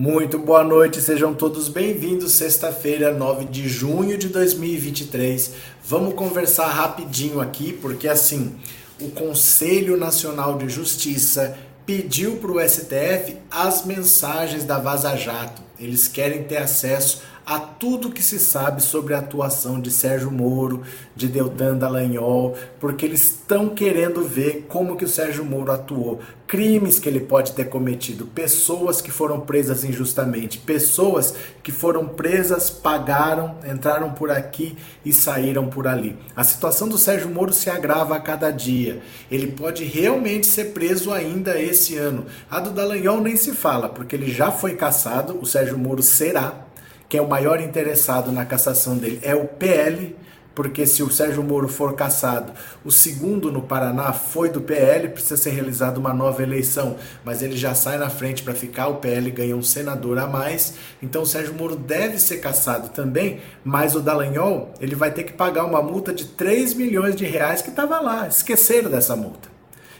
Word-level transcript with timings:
Muito 0.00 0.38
boa 0.38 0.62
noite, 0.62 1.00
sejam 1.00 1.34
todos 1.34 1.68
bem-vindos. 1.68 2.30
Sexta-feira, 2.30 3.12
9 3.12 3.46
de 3.46 3.68
junho 3.68 4.16
de 4.16 4.28
2023. 4.28 5.54
Vamos 5.84 6.14
conversar 6.14 6.68
rapidinho 6.68 7.40
aqui, 7.40 7.72
porque 7.72 8.06
assim, 8.06 8.54
o 9.00 9.10
Conselho 9.10 9.96
Nacional 9.96 10.56
de 10.56 10.68
Justiça 10.68 11.58
pediu 11.84 12.36
para 12.36 12.52
o 12.52 12.60
STF 12.60 13.38
as 13.50 13.84
mensagens 13.84 14.62
da 14.62 14.78
Vaza 14.78 15.16
Jato. 15.16 15.60
Eles 15.80 16.06
querem 16.06 16.44
ter 16.44 16.58
acesso 16.58 17.22
a 17.48 17.58
tudo 17.58 18.10
que 18.10 18.22
se 18.22 18.38
sabe 18.38 18.82
sobre 18.82 19.14
a 19.14 19.20
atuação 19.20 19.80
de 19.80 19.90
Sérgio 19.90 20.30
Moro, 20.30 20.82
de 21.16 21.26
Deltan 21.26 21.78
Dallagnol, 21.78 22.54
porque 22.78 23.06
eles 23.06 23.24
estão 23.24 23.70
querendo 23.70 24.22
ver 24.22 24.66
como 24.68 24.98
que 24.98 25.06
o 25.06 25.08
Sérgio 25.08 25.46
Moro 25.46 25.72
atuou, 25.72 26.20
crimes 26.46 26.98
que 26.98 27.08
ele 27.08 27.20
pode 27.20 27.52
ter 27.52 27.70
cometido, 27.70 28.26
pessoas 28.26 29.00
que 29.00 29.10
foram 29.10 29.40
presas 29.40 29.82
injustamente, 29.82 30.58
pessoas 30.58 31.34
que 31.62 31.72
foram 31.72 32.06
presas, 32.06 32.68
pagaram, 32.68 33.56
entraram 33.66 34.10
por 34.10 34.30
aqui 34.30 34.76
e 35.02 35.10
saíram 35.10 35.68
por 35.68 35.86
ali. 35.86 36.18
A 36.36 36.44
situação 36.44 36.86
do 36.86 36.98
Sérgio 36.98 37.30
Moro 37.30 37.54
se 37.54 37.70
agrava 37.70 38.14
a 38.14 38.20
cada 38.20 38.50
dia. 38.50 39.00
Ele 39.30 39.46
pode 39.46 39.84
realmente 39.84 40.46
ser 40.46 40.74
preso 40.74 41.10
ainda 41.14 41.58
esse 41.58 41.96
ano. 41.96 42.26
A 42.50 42.60
do 42.60 42.72
Dallagnol 42.72 43.22
nem 43.22 43.36
se 43.36 43.52
fala, 43.52 43.88
porque 43.88 44.14
ele 44.14 44.30
já 44.30 44.52
foi 44.52 44.74
caçado, 44.74 45.38
o 45.40 45.46
Sérgio 45.46 45.78
Moro 45.78 46.02
será 46.02 46.67
quem 47.08 47.18
é 47.18 47.22
o 47.22 47.28
maior 47.28 47.60
interessado 47.60 48.30
na 48.30 48.44
cassação 48.44 48.96
dele 48.96 49.18
é 49.22 49.34
o 49.34 49.46
PL, 49.46 50.14
porque 50.54 50.84
se 50.84 51.02
o 51.04 51.10
Sérgio 51.10 51.42
Moro 51.42 51.68
for 51.68 51.94
cassado, 51.94 52.52
o 52.84 52.90
segundo 52.90 53.50
no 53.52 53.62
Paraná 53.62 54.12
foi 54.12 54.50
do 54.50 54.60
PL, 54.60 55.08
precisa 55.08 55.36
ser 55.36 55.50
realizada 55.50 56.00
uma 56.00 56.12
nova 56.12 56.42
eleição, 56.42 56.96
mas 57.24 57.42
ele 57.42 57.56
já 57.56 57.74
sai 57.74 57.96
na 57.96 58.10
frente 58.10 58.42
para 58.42 58.54
ficar, 58.54 58.88
o 58.88 58.96
PL 58.96 59.30
ganha 59.30 59.56
um 59.56 59.62
senador 59.62 60.18
a 60.18 60.26
mais, 60.26 60.74
então 61.00 61.22
o 61.22 61.26
Sérgio 61.26 61.54
Moro 61.54 61.76
deve 61.76 62.18
ser 62.18 62.38
cassado 62.38 62.88
também, 62.88 63.40
mas 63.64 63.94
o 63.94 64.00
Dallagnol, 64.00 64.74
ele 64.80 64.96
vai 64.96 65.12
ter 65.12 65.22
que 65.22 65.32
pagar 65.32 65.64
uma 65.64 65.80
multa 65.80 66.12
de 66.12 66.24
3 66.24 66.74
milhões 66.74 67.14
de 67.14 67.24
reais 67.24 67.62
que 67.62 67.70
estava 67.70 68.00
lá, 68.00 68.26
esqueceram 68.26 68.90
dessa 68.90 69.14
multa. 69.14 69.57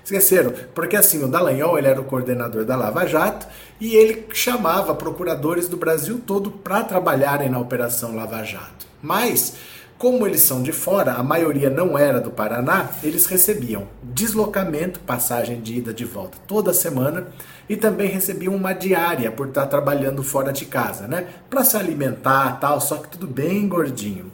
Esqueceram, 0.09 0.55
porque 0.75 0.97
assim, 0.97 1.23
o 1.23 1.29
Dallagnol 1.29 1.77
ele 1.77 1.87
era 1.87 2.01
o 2.01 2.05
coordenador 2.05 2.65
da 2.65 2.75
Lava 2.75 3.07
Jato 3.07 3.47
e 3.79 3.95
ele 3.95 4.25
chamava 4.33 4.95
procuradores 4.95 5.69
do 5.69 5.77
Brasil 5.77 6.19
todo 6.27 6.51
para 6.51 6.83
trabalharem 6.83 7.51
na 7.51 7.59
Operação 7.59 8.17
Lava 8.17 8.43
Jato. 8.43 8.87
Mas, 9.03 9.57
como 9.99 10.27
eles 10.27 10.41
são 10.41 10.63
de 10.63 10.73
fora, 10.73 11.13
a 11.13 11.23
maioria 11.23 11.69
não 11.69 11.99
era 11.99 12.23
do 12.23 12.31
Paraná, 12.31 12.89
eles 13.03 13.27
recebiam 13.27 13.87
deslocamento, 14.03 14.99
passagem 15.01 15.61
de 15.61 15.75
ida 15.75 15.93
de 15.93 16.07
volta 16.07 16.39
toda 16.47 16.73
semana 16.73 17.27
e 17.69 17.77
também 17.77 18.09
recebiam 18.09 18.55
uma 18.55 18.73
diária 18.73 19.31
por 19.31 19.49
estar 19.49 19.67
trabalhando 19.67 20.23
fora 20.23 20.55
de 20.55 20.65
casa, 20.65 21.07
né? 21.07 21.27
Para 21.51 21.65
se 21.65 21.77
alimentar, 21.77 22.59
tal, 22.59 22.81
só 22.81 22.97
que 22.97 23.09
tudo 23.09 23.27
bem 23.27 23.69
gordinho. 23.69 24.33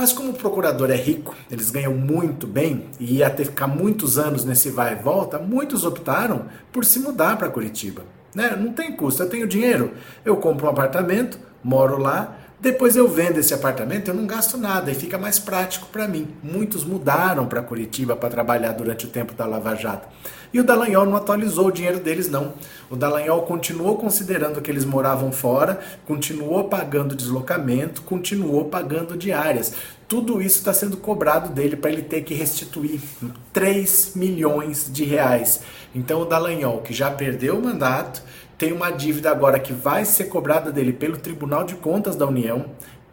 Mas 0.00 0.14
como 0.14 0.30
o 0.30 0.34
procurador 0.34 0.90
é 0.90 0.96
rico, 0.96 1.36
eles 1.50 1.70
ganham 1.70 1.92
muito 1.92 2.46
bem 2.46 2.86
e 2.98 3.16
ia 3.16 3.28
ter 3.28 3.42
que 3.42 3.50
ficar 3.50 3.66
muitos 3.66 4.18
anos 4.18 4.46
nesse 4.46 4.70
vai 4.70 4.94
e 4.94 4.96
volta, 4.96 5.38
muitos 5.38 5.84
optaram 5.84 6.46
por 6.72 6.86
se 6.86 7.00
mudar 7.00 7.36
para 7.36 7.50
Curitiba. 7.50 8.00
Né? 8.34 8.56
Não 8.58 8.72
tem 8.72 8.96
custo, 8.96 9.22
eu 9.22 9.28
tenho 9.28 9.46
dinheiro, 9.46 9.92
eu 10.24 10.38
compro 10.38 10.66
um 10.66 10.70
apartamento, 10.70 11.38
moro 11.62 11.98
lá, 11.98 12.38
depois 12.60 12.94
eu 12.94 13.08
vendo 13.08 13.38
esse 13.38 13.54
apartamento, 13.54 14.08
eu 14.08 14.14
não 14.14 14.26
gasto 14.26 14.58
nada 14.58 14.90
e 14.90 14.94
fica 14.94 15.16
mais 15.16 15.38
prático 15.38 15.86
para 15.90 16.06
mim. 16.06 16.28
Muitos 16.42 16.84
mudaram 16.84 17.46
para 17.46 17.62
Curitiba 17.62 18.14
para 18.14 18.28
trabalhar 18.28 18.72
durante 18.72 19.06
o 19.06 19.08
tempo 19.08 19.32
da 19.32 19.46
Lava 19.46 19.74
Jato. 19.74 20.06
E 20.52 20.60
o 20.60 20.64
Dallagnol 20.64 21.06
não 21.06 21.16
atualizou 21.16 21.68
o 21.68 21.72
dinheiro 21.72 22.00
deles, 22.00 22.28
não. 22.28 22.52
O 22.90 22.96
Dallagnol 22.96 23.42
continuou 23.42 23.96
considerando 23.96 24.60
que 24.60 24.70
eles 24.70 24.84
moravam 24.84 25.32
fora, 25.32 25.80
continuou 26.06 26.64
pagando 26.64 27.14
deslocamento, 27.14 28.02
continuou 28.02 28.66
pagando 28.66 29.16
diárias. 29.16 29.72
Tudo 30.06 30.42
isso 30.42 30.58
está 30.58 30.74
sendo 30.74 30.96
cobrado 30.96 31.50
dele 31.50 31.76
para 31.76 31.90
ele 31.90 32.02
ter 32.02 32.22
que 32.22 32.34
restituir 32.34 33.00
3 33.52 34.12
milhões 34.16 34.90
de 34.92 35.04
reais. 35.04 35.60
Então 35.94 36.22
o 36.22 36.24
Dallagnol, 36.26 36.82
que 36.82 36.92
já 36.92 37.10
perdeu 37.10 37.56
o 37.56 37.62
mandato, 37.62 38.22
tem 38.60 38.74
uma 38.74 38.90
dívida 38.90 39.30
agora 39.30 39.58
que 39.58 39.72
vai 39.72 40.04
ser 40.04 40.24
cobrada 40.24 40.70
dele 40.70 40.92
pelo 40.92 41.16
Tribunal 41.16 41.64
de 41.64 41.76
Contas 41.76 42.14
da 42.14 42.26
União, 42.26 42.66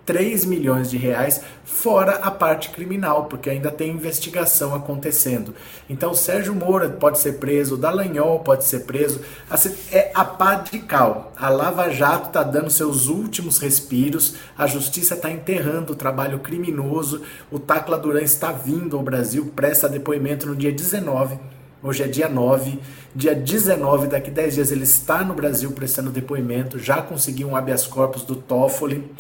3 0.05 0.43
milhões 0.43 0.89
de 0.89 0.97
reais, 0.97 1.41
fora 1.63 2.15
a 2.15 2.29
parte 2.29 2.69
criminal, 2.69 3.25
porque 3.25 3.49
ainda 3.49 3.71
tem 3.71 3.91
investigação 3.91 4.75
acontecendo. 4.75 5.55
Então, 5.89 6.13
Sérgio 6.13 6.53
Moura 6.53 6.89
pode 6.89 7.19
ser 7.19 7.39
preso, 7.39 7.77
Dallagnol 7.77 8.41
pode 8.41 8.65
ser 8.65 8.81
preso. 8.81 9.21
Assim, 9.49 9.73
é 9.89 10.11
a 10.13 10.25
pá 10.25 10.55
de 10.55 10.79
cal. 10.79 11.31
A 11.37 11.47
Lava 11.47 11.89
Jato 11.91 12.27
está 12.27 12.43
dando 12.43 12.69
seus 12.69 13.07
últimos 13.07 13.57
respiros, 13.57 14.35
a 14.57 14.67
justiça 14.67 15.13
está 15.13 15.31
enterrando 15.31 15.93
o 15.93 15.95
trabalho 15.95 16.39
criminoso. 16.39 17.21
O 17.49 17.57
Tacla 17.57 17.97
Duran 17.97 18.21
está 18.21 18.51
vindo 18.51 18.97
ao 18.97 19.03
Brasil, 19.03 19.49
presta 19.55 19.87
depoimento 19.87 20.45
no 20.45 20.57
dia 20.57 20.73
19 20.73 21.39
Hoje 21.83 22.01
é 22.01 22.07
dia 22.07 22.27
9, 22.27 22.79
dia 23.15 23.35
19, 23.35 24.07
daqui 24.07 24.31
10 24.31 24.55
dias 24.55 24.71
ele 24.71 24.83
está 24.83 25.23
no 25.23 25.35
Brasil 25.35 25.71
prestando 25.71 26.09
depoimento, 26.09 26.79
já 26.79 27.03
conseguiu 27.03 27.49
um 27.49 27.55
habeas 27.55 27.85
corpus 27.85 28.23
do 28.23 28.35
Toffoli. 28.35 29.11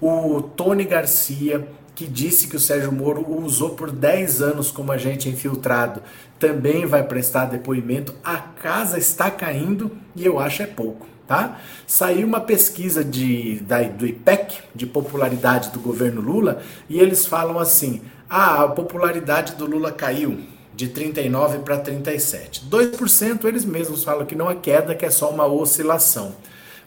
O 0.00 0.40
Tony 0.40 0.84
Garcia, 0.84 1.68
que 1.94 2.06
disse 2.06 2.48
que 2.48 2.56
o 2.56 2.60
Sérgio 2.60 2.90
Moro 2.90 3.20
o 3.20 3.44
usou 3.44 3.70
por 3.70 3.90
10 3.90 4.40
anos 4.40 4.70
como 4.70 4.92
agente 4.92 5.28
infiltrado, 5.28 6.00
também 6.38 6.86
vai 6.86 7.02
prestar 7.02 7.46
depoimento. 7.46 8.14
A 8.24 8.36
casa 8.38 8.96
está 8.96 9.30
caindo 9.30 9.92
e 10.14 10.24
eu 10.24 10.38
acho 10.38 10.62
é 10.62 10.66
pouco. 10.66 11.06
Tá? 11.26 11.58
Saiu 11.86 12.26
uma 12.26 12.40
pesquisa 12.40 13.04
de, 13.04 13.60
da, 13.60 13.82
do 13.82 14.06
IPEC, 14.06 14.58
de 14.74 14.86
popularidade 14.86 15.70
do 15.70 15.80
governo 15.80 16.22
Lula, 16.22 16.62
e 16.88 16.98
eles 16.98 17.26
falam 17.26 17.58
assim: 17.58 18.00
ah, 18.30 18.62
a 18.62 18.68
popularidade 18.68 19.56
do 19.56 19.66
Lula 19.66 19.92
caiu 19.92 20.55
de 20.76 20.88
39 20.88 21.60
para 21.60 21.78
37. 21.78 22.66
2% 22.70 23.44
eles 23.46 23.64
mesmos 23.64 24.04
falam 24.04 24.26
que 24.26 24.36
não 24.36 24.50
é 24.50 24.54
queda, 24.54 24.94
que 24.94 25.06
é 25.06 25.10
só 25.10 25.30
uma 25.30 25.46
oscilação. 25.46 26.36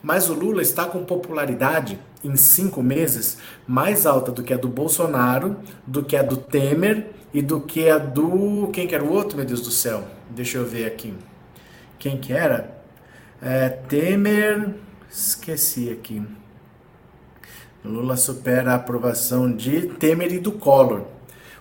Mas 0.01 0.29
o 0.29 0.33
Lula 0.33 0.61
está 0.61 0.85
com 0.85 1.03
popularidade 1.03 1.99
em 2.23 2.35
cinco 2.35 2.83
meses 2.83 3.39
mais 3.67 4.05
alta 4.05 4.31
do 4.31 4.43
que 4.43 4.53
a 4.53 4.57
do 4.57 4.69
Bolsonaro, 4.69 5.57
do 5.85 6.03
que 6.03 6.15
a 6.15 6.21
do 6.21 6.37
Temer 6.37 7.07
e 7.33 7.41
do 7.41 7.59
que 7.59 7.89
a 7.89 7.97
do. 7.97 8.69
Quem 8.71 8.87
que 8.87 8.93
era 8.93 9.03
o 9.03 9.11
outro, 9.11 9.35
meu 9.35 9.45
Deus 9.45 9.61
do 9.61 9.71
céu? 9.71 10.07
Deixa 10.29 10.59
eu 10.59 10.65
ver 10.65 10.85
aqui. 10.85 11.13
Quem 11.97 12.17
que 12.17 12.31
era? 12.31 12.79
É, 13.41 13.69
Temer. 13.69 14.75
Esqueci 15.09 15.89
aqui. 15.89 16.21
Lula 17.83 18.15
supera 18.15 18.73
a 18.73 18.75
aprovação 18.75 19.51
de 19.51 19.87
Temer 19.87 20.31
e 20.31 20.39
do 20.39 20.51
Collor. 20.51 21.18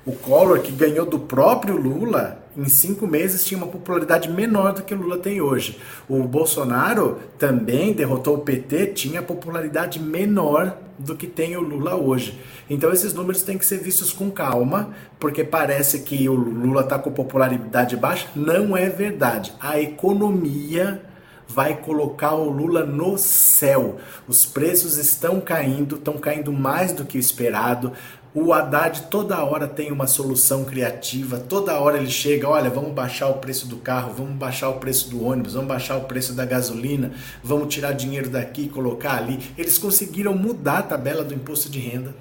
O 0.09 0.13
Collor, 0.13 0.61
que 0.61 0.73
ganhou 0.73 1.05
do 1.05 1.19
próprio 1.19 1.77
Lula, 1.77 2.39
em 2.57 2.67
cinco 2.67 3.07
meses 3.07 3.45
tinha 3.45 3.59
uma 3.59 3.67
popularidade 3.67 4.31
menor 4.31 4.73
do 4.73 4.83
que 4.83 4.95
o 4.95 4.97
Lula 4.97 5.19
tem 5.19 5.43
hoje. 5.43 5.79
O 6.09 6.23
Bolsonaro 6.23 7.19
também 7.39 7.93
derrotou 7.93 8.37
o 8.37 8.39
PT, 8.39 8.87
tinha 8.87 9.21
popularidade 9.21 10.01
menor 10.01 10.79
do 10.99 11.15
que 11.15 11.27
tem 11.27 11.59
o 11.59 11.61
Lula 11.61 11.95
hoje. 11.95 12.41
Então 12.71 12.91
esses 12.91 13.13
números 13.13 13.43
têm 13.43 13.59
que 13.59 13.67
ser 13.67 13.81
vistos 13.81 14.11
com 14.11 14.31
calma, 14.31 14.95
porque 15.21 15.45
parece 15.45 15.99
que 15.99 16.27
o 16.27 16.33
Lula 16.33 16.81
está 16.81 16.99
com 16.99 17.11
popularidade 17.11 17.95
baixa. 17.95 18.29
Não 18.35 18.75
é 18.75 18.89
verdade. 18.89 19.53
A 19.61 19.79
economia 19.79 21.03
vai 21.49 21.75
colocar 21.77 22.35
o 22.35 22.51
Lula 22.51 22.85
no 22.85 23.17
céu. 23.17 23.97
Os 24.29 24.45
preços 24.45 24.99
estão 24.99 25.41
caindo, 25.41 25.97
estão 25.97 26.19
caindo 26.19 26.53
mais 26.53 26.93
do 26.93 27.05
que 27.05 27.17
esperado. 27.17 27.93
O 28.41 28.53
Haddad 28.53 29.09
toda 29.11 29.43
hora 29.43 29.67
tem 29.67 29.91
uma 29.91 30.07
solução 30.07 30.65
criativa, 30.65 31.41
toda 31.41 31.77
hora 31.81 31.99
ele 31.99 32.09
chega, 32.09 32.49
olha, 32.49 32.71
vamos 32.71 32.93
baixar 32.93 33.27
o 33.27 33.41
preço 33.41 33.67
do 33.67 33.79
carro, 33.79 34.15
vamos 34.17 34.35
baixar 34.35 34.69
o 34.69 34.75
preço 34.75 35.11
do 35.11 35.25
ônibus, 35.25 35.55
vamos 35.55 35.67
baixar 35.67 35.97
o 35.97 36.03
preço 36.05 36.33
da 36.35 36.45
gasolina, 36.45 37.11
vamos 37.43 37.75
tirar 37.75 37.95
dinheiro 37.95 38.31
daqui 38.31 38.63
e 38.63 38.69
colocar 38.69 39.17
ali. 39.17 39.41
Eles 39.59 39.77
conseguiram 39.77 40.37
mudar 40.37 40.79
a 40.79 40.83
tabela 40.83 41.25
do 41.25 41.35
imposto 41.35 41.69
de 41.69 41.81
renda 41.81 42.15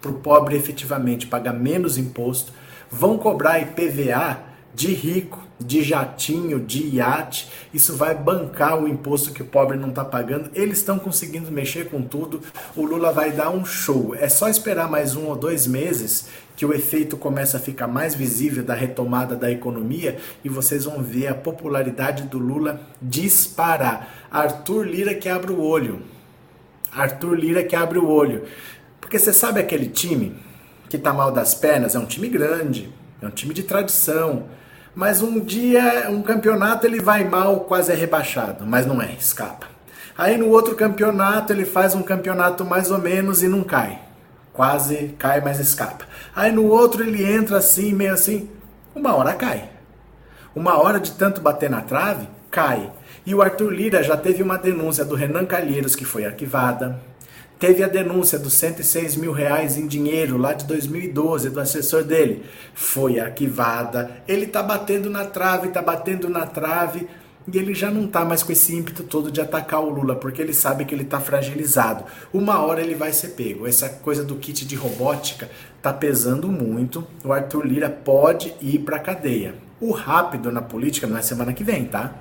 para 0.00 0.12
o 0.12 0.20
pobre 0.20 0.54
efetivamente 0.54 1.26
pagar 1.26 1.52
menos 1.52 1.98
imposto, 1.98 2.52
vão 2.88 3.18
cobrar 3.18 3.58
IPVA 3.58 4.53
de 4.74 4.92
rico, 4.92 5.40
de 5.58 5.82
jatinho, 5.82 6.58
de 6.58 6.96
iate, 6.96 7.48
isso 7.72 7.96
vai 7.96 8.14
bancar 8.14 8.82
o 8.82 8.88
imposto 8.88 9.32
que 9.32 9.42
o 9.42 9.46
pobre 9.46 9.76
não 9.76 9.90
está 9.90 10.04
pagando. 10.04 10.50
Eles 10.52 10.78
estão 10.78 10.98
conseguindo 10.98 11.50
mexer 11.50 11.88
com 11.88 12.02
tudo. 12.02 12.40
O 12.74 12.84
Lula 12.84 13.12
vai 13.12 13.30
dar 13.30 13.50
um 13.50 13.64
show. 13.64 14.14
É 14.16 14.28
só 14.28 14.48
esperar 14.48 14.90
mais 14.90 15.14
um 15.14 15.26
ou 15.26 15.36
dois 15.36 15.66
meses 15.66 16.26
que 16.56 16.66
o 16.66 16.72
efeito 16.72 17.16
começa 17.16 17.56
a 17.56 17.60
ficar 17.60 17.86
mais 17.86 18.14
visível 18.14 18.64
da 18.64 18.74
retomada 18.74 19.36
da 19.36 19.50
economia 19.50 20.18
e 20.44 20.48
vocês 20.48 20.84
vão 20.84 21.02
ver 21.02 21.28
a 21.28 21.34
popularidade 21.34 22.24
do 22.24 22.38
Lula 22.38 22.80
disparar. 23.00 24.26
Arthur 24.30 24.86
Lira 24.86 25.14
que 25.14 25.28
abre 25.28 25.52
o 25.52 25.60
olho. 25.60 26.02
Arthur 26.92 27.34
Lira 27.34 27.62
que 27.62 27.76
abre 27.76 27.98
o 27.98 28.08
olho. 28.08 28.42
Porque 29.00 29.18
você 29.18 29.32
sabe 29.32 29.60
aquele 29.60 29.86
time 29.86 30.34
que 30.88 30.96
está 30.96 31.12
mal 31.12 31.30
das 31.30 31.54
pernas? 31.54 31.94
É 31.94 31.98
um 31.98 32.06
time 32.06 32.28
grande, 32.28 32.92
é 33.22 33.26
um 33.26 33.30
time 33.30 33.54
de 33.54 33.62
tradição 33.62 34.44
mas 34.94 35.22
um 35.22 35.40
dia, 35.40 36.08
um 36.10 36.22
campeonato 36.22 36.86
ele 36.86 37.00
vai 37.00 37.24
mal, 37.24 37.60
quase 37.60 37.90
é 37.92 37.94
rebaixado, 37.94 38.64
mas 38.64 38.86
não 38.86 39.02
é, 39.02 39.12
escapa. 39.12 39.66
Aí 40.16 40.36
no 40.36 40.48
outro 40.48 40.76
campeonato 40.76 41.52
ele 41.52 41.64
faz 41.64 41.94
um 41.94 42.02
campeonato 42.02 42.64
mais 42.64 42.90
ou 42.90 42.98
menos 42.98 43.42
e 43.42 43.48
não 43.48 43.64
cai. 43.64 43.98
Quase 44.52 45.16
cai, 45.18 45.40
mas 45.40 45.58
escapa. 45.58 46.04
Aí 46.34 46.52
no 46.52 46.66
outro 46.66 47.02
ele 47.02 47.24
entra 47.24 47.58
assim, 47.58 47.92
meio 47.92 48.12
assim, 48.12 48.48
uma 48.94 49.16
hora 49.16 49.34
cai. 49.34 49.68
Uma 50.54 50.80
hora 50.80 51.00
de 51.00 51.10
tanto 51.12 51.40
bater 51.40 51.68
na 51.68 51.80
trave, 51.80 52.28
cai. 52.48 52.88
E 53.26 53.34
o 53.34 53.42
Arthur 53.42 53.70
Lira 53.72 54.02
já 54.04 54.16
teve 54.16 54.42
uma 54.42 54.56
denúncia 54.56 55.04
do 55.04 55.16
Renan 55.16 55.44
Calheiros 55.44 55.96
que 55.96 56.04
foi 56.04 56.24
arquivada. 56.24 57.00
Teve 57.66 57.82
a 57.82 57.88
denúncia 57.88 58.38
dos 58.38 58.52
106 58.52 59.16
mil 59.16 59.32
reais 59.32 59.78
em 59.78 59.86
dinheiro 59.86 60.36
lá 60.36 60.52
de 60.52 60.66
2012 60.66 61.48
do 61.48 61.58
assessor 61.58 62.04
dele. 62.04 62.44
Foi 62.74 63.18
arquivada. 63.18 64.18
Ele 64.28 64.46
tá 64.46 64.62
batendo 64.62 65.08
na 65.08 65.24
trave, 65.24 65.68
tá 65.68 65.80
batendo 65.80 66.28
na 66.28 66.44
trave. 66.44 67.08
E 67.50 67.56
ele 67.56 67.72
já 67.72 67.90
não 67.90 68.06
tá 68.06 68.22
mais 68.22 68.42
com 68.42 68.52
esse 68.52 68.76
ímpeto 68.76 69.02
todo 69.02 69.32
de 69.32 69.40
atacar 69.40 69.80
o 69.80 69.88
Lula, 69.88 70.14
porque 70.14 70.42
ele 70.42 70.52
sabe 70.52 70.84
que 70.84 70.94
ele 70.94 71.04
tá 71.04 71.18
fragilizado. 71.20 72.04
Uma 72.34 72.62
hora 72.62 72.82
ele 72.82 72.94
vai 72.94 73.14
ser 73.14 73.28
pego. 73.28 73.66
Essa 73.66 73.88
coisa 73.88 74.22
do 74.22 74.36
kit 74.36 74.66
de 74.66 74.76
robótica 74.76 75.48
tá 75.80 75.90
pesando 75.90 76.48
muito. 76.48 77.06
O 77.24 77.32
Arthur 77.32 77.64
Lira 77.64 77.88
pode 77.88 78.52
ir 78.60 78.80
pra 78.80 78.98
cadeia. 78.98 79.54
O 79.80 79.90
rápido 79.90 80.52
na 80.52 80.60
política 80.60 81.06
não 81.06 81.16
é 81.16 81.22
semana 81.22 81.54
que 81.54 81.64
vem, 81.64 81.86
tá? 81.86 82.12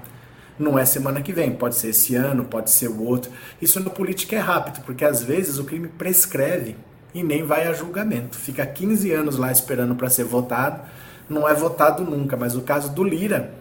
Não 0.58 0.78
é 0.78 0.86
semana 0.86 1.22
que 1.22 1.34
vem, 1.34 1.52
pode 1.52 1.76
ser 1.76 1.90
esse 1.90 2.16
ano, 2.16 2.46
pode 2.46 2.70
ser 2.70 2.88
o 2.88 3.04
outro. 3.04 3.32
Isso 3.62 3.80
na 3.80 3.90
política 3.90 4.36
é 4.36 4.40
rápido, 4.40 4.84
porque 4.86 5.04
às 5.04 5.24
vezes 5.24 5.58
o 5.58 5.64
crime 5.64 5.88
prescreve 5.88 6.76
e 7.14 7.24
nem 7.24 7.44
vai 7.44 7.68
a 7.68 7.74
julgamento. 7.74 8.38
Fica 8.38 8.66
15 8.66 9.12
anos 9.12 9.38
lá 9.38 9.52
esperando 9.52 9.96
para 9.96 10.10
ser 10.10 10.26
votado, 10.26 10.82
não 11.30 11.48
é 11.48 11.54
votado 11.54 12.04
nunca. 12.04 12.38
Mas 12.38 12.56
o 12.56 12.62
caso 12.62 12.94
do 12.94 13.04
Lira, 13.04 13.52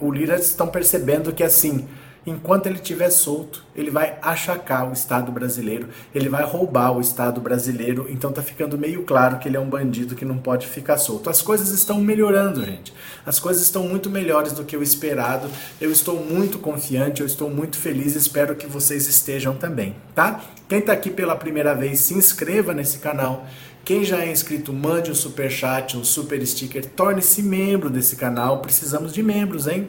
o 0.00 0.10
Lira 0.10 0.36
estão 0.36 0.66
percebendo 0.66 1.32
que 1.32 1.42
assim, 1.42 1.86
enquanto 2.26 2.66
ele 2.66 2.76
estiver 2.76 3.10
solto, 3.10 3.64
ele 3.74 3.90
vai 3.90 4.18
achacar 4.20 4.88
o 4.88 4.92
Estado 4.92 5.32
brasileiro, 5.32 5.88
ele 6.14 6.28
vai 6.28 6.44
roubar 6.44 6.92
o 6.92 7.00
Estado 7.00 7.40
brasileiro. 7.40 8.06
Então 8.08 8.32
tá 8.32 8.42
ficando 8.42 8.76
meio 8.76 9.04
claro 9.04 9.38
que 9.38 9.48
ele 9.48 9.56
é 9.56 9.60
um 9.60 9.68
bandido 9.68 10.14
que 10.14 10.24
não 10.24 10.38
pode 10.38 10.66
ficar 10.66 10.98
solto. 10.98 11.30
As 11.30 11.42
coisas 11.42 11.70
estão 11.70 12.00
melhorando, 12.00 12.64
gente. 12.64 12.92
As 13.24 13.38
coisas 13.38 13.62
estão 13.62 13.84
muito 13.84 14.10
melhores 14.10 14.52
do 14.52 14.64
que 14.64 14.76
o 14.76 14.82
esperado. 14.82 15.48
Eu 15.80 15.90
estou 15.90 16.22
muito 16.24 16.58
confiante, 16.58 17.20
eu 17.20 17.26
estou 17.26 17.50
muito 17.50 17.76
feliz, 17.76 18.14
espero 18.14 18.54
que 18.54 18.66
vocês 18.66 19.08
estejam 19.08 19.54
também, 19.54 19.96
tá? 20.14 20.40
Quem 20.68 20.80
tá 20.80 20.92
aqui 20.92 21.10
pela 21.10 21.34
primeira 21.34 21.74
vez, 21.74 22.00
se 22.00 22.14
inscreva 22.14 22.72
nesse 22.72 22.98
canal. 22.98 23.46
Quem 23.84 24.04
já 24.04 24.18
é 24.18 24.30
inscrito, 24.30 24.72
mande 24.72 25.10
um 25.10 25.14
super 25.14 25.50
chat, 25.50 25.96
um 25.96 26.04
super 26.04 26.46
sticker, 26.46 26.84
torne-se 26.84 27.42
membro 27.42 27.90
desse 27.90 28.14
canal. 28.14 28.60
Precisamos 28.60 29.12
de 29.12 29.22
membros, 29.22 29.66
hein? 29.66 29.88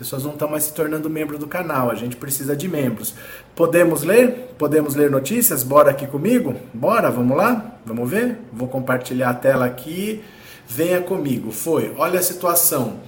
Pessoas 0.00 0.24
não 0.24 0.32
estão 0.32 0.48
mais 0.48 0.64
se 0.64 0.72
tornando 0.72 1.10
membro 1.10 1.36
do 1.36 1.46
canal, 1.46 1.90
a 1.90 1.94
gente 1.94 2.16
precisa 2.16 2.56
de 2.56 2.66
membros. 2.66 3.14
Podemos 3.54 4.02
ler? 4.02 4.54
Podemos 4.56 4.94
ler 4.94 5.10
notícias? 5.10 5.62
Bora 5.62 5.90
aqui 5.90 6.06
comigo? 6.06 6.56
Bora, 6.72 7.10
vamos 7.10 7.36
lá? 7.36 7.76
Vamos 7.84 8.08
ver? 8.08 8.38
Vou 8.50 8.66
compartilhar 8.66 9.28
a 9.28 9.34
tela 9.34 9.66
aqui. 9.66 10.24
Venha 10.66 11.02
comigo. 11.02 11.52
Foi. 11.52 11.94
Olha 11.98 12.18
a 12.18 12.22
situação. 12.22 13.00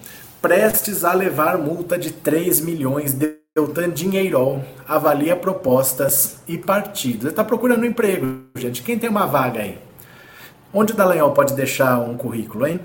Prestes 0.42 1.02
a 1.02 1.14
levar 1.14 1.56
multa 1.56 1.96
de 1.96 2.10
3 2.10 2.60
milhões 2.60 3.14
de 3.14 3.38
Deltan 3.54 3.94
avalia 4.86 5.34
propostas 5.34 6.42
e 6.46 6.58
partidos. 6.58 7.22
Ele 7.22 7.30
está 7.30 7.44
procurando 7.44 7.84
um 7.84 7.86
emprego, 7.86 8.42
gente. 8.56 8.82
Quem 8.82 8.98
tem 8.98 9.08
uma 9.08 9.26
vaga 9.26 9.60
aí? 9.60 9.78
Onde 10.74 10.92
o 10.92 10.96
Dallagnol 10.96 11.32
pode 11.32 11.54
deixar 11.54 12.00
um 12.00 12.18
currículo, 12.18 12.66
hein? 12.66 12.80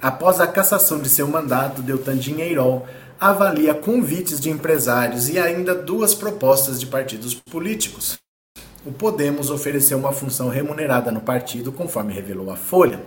Após 0.00 0.40
a 0.40 0.46
cassação 0.46 1.00
de 1.00 1.08
seu 1.08 1.26
mandato, 1.26 1.82
Deltan 1.82 2.16
Dinheirol 2.16 2.86
avalia 3.20 3.74
convites 3.74 4.38
de 4.38 4.48
empresários 4.48 5.28
e 5.28 5.38
ainda 5.38 5.74
duas 5.74 6.14
propostas 6.14 6.78
de 6.78 6.86
partidos 6.86 7.34
políticos. 7.34 8.16
O 8.86 8.92
Podemos 8.92 9.50
ofereceu 9.50 9.98
uma 9.98 10.12
função 10.12 10.48
remunerada 10.48 11.10
no 11.10 11.20
partido, 11.20 11.72
conforme 11.72 12.12
revelou 12.12 12.50
a 12.50 12.56
Folha. 12.56 13.02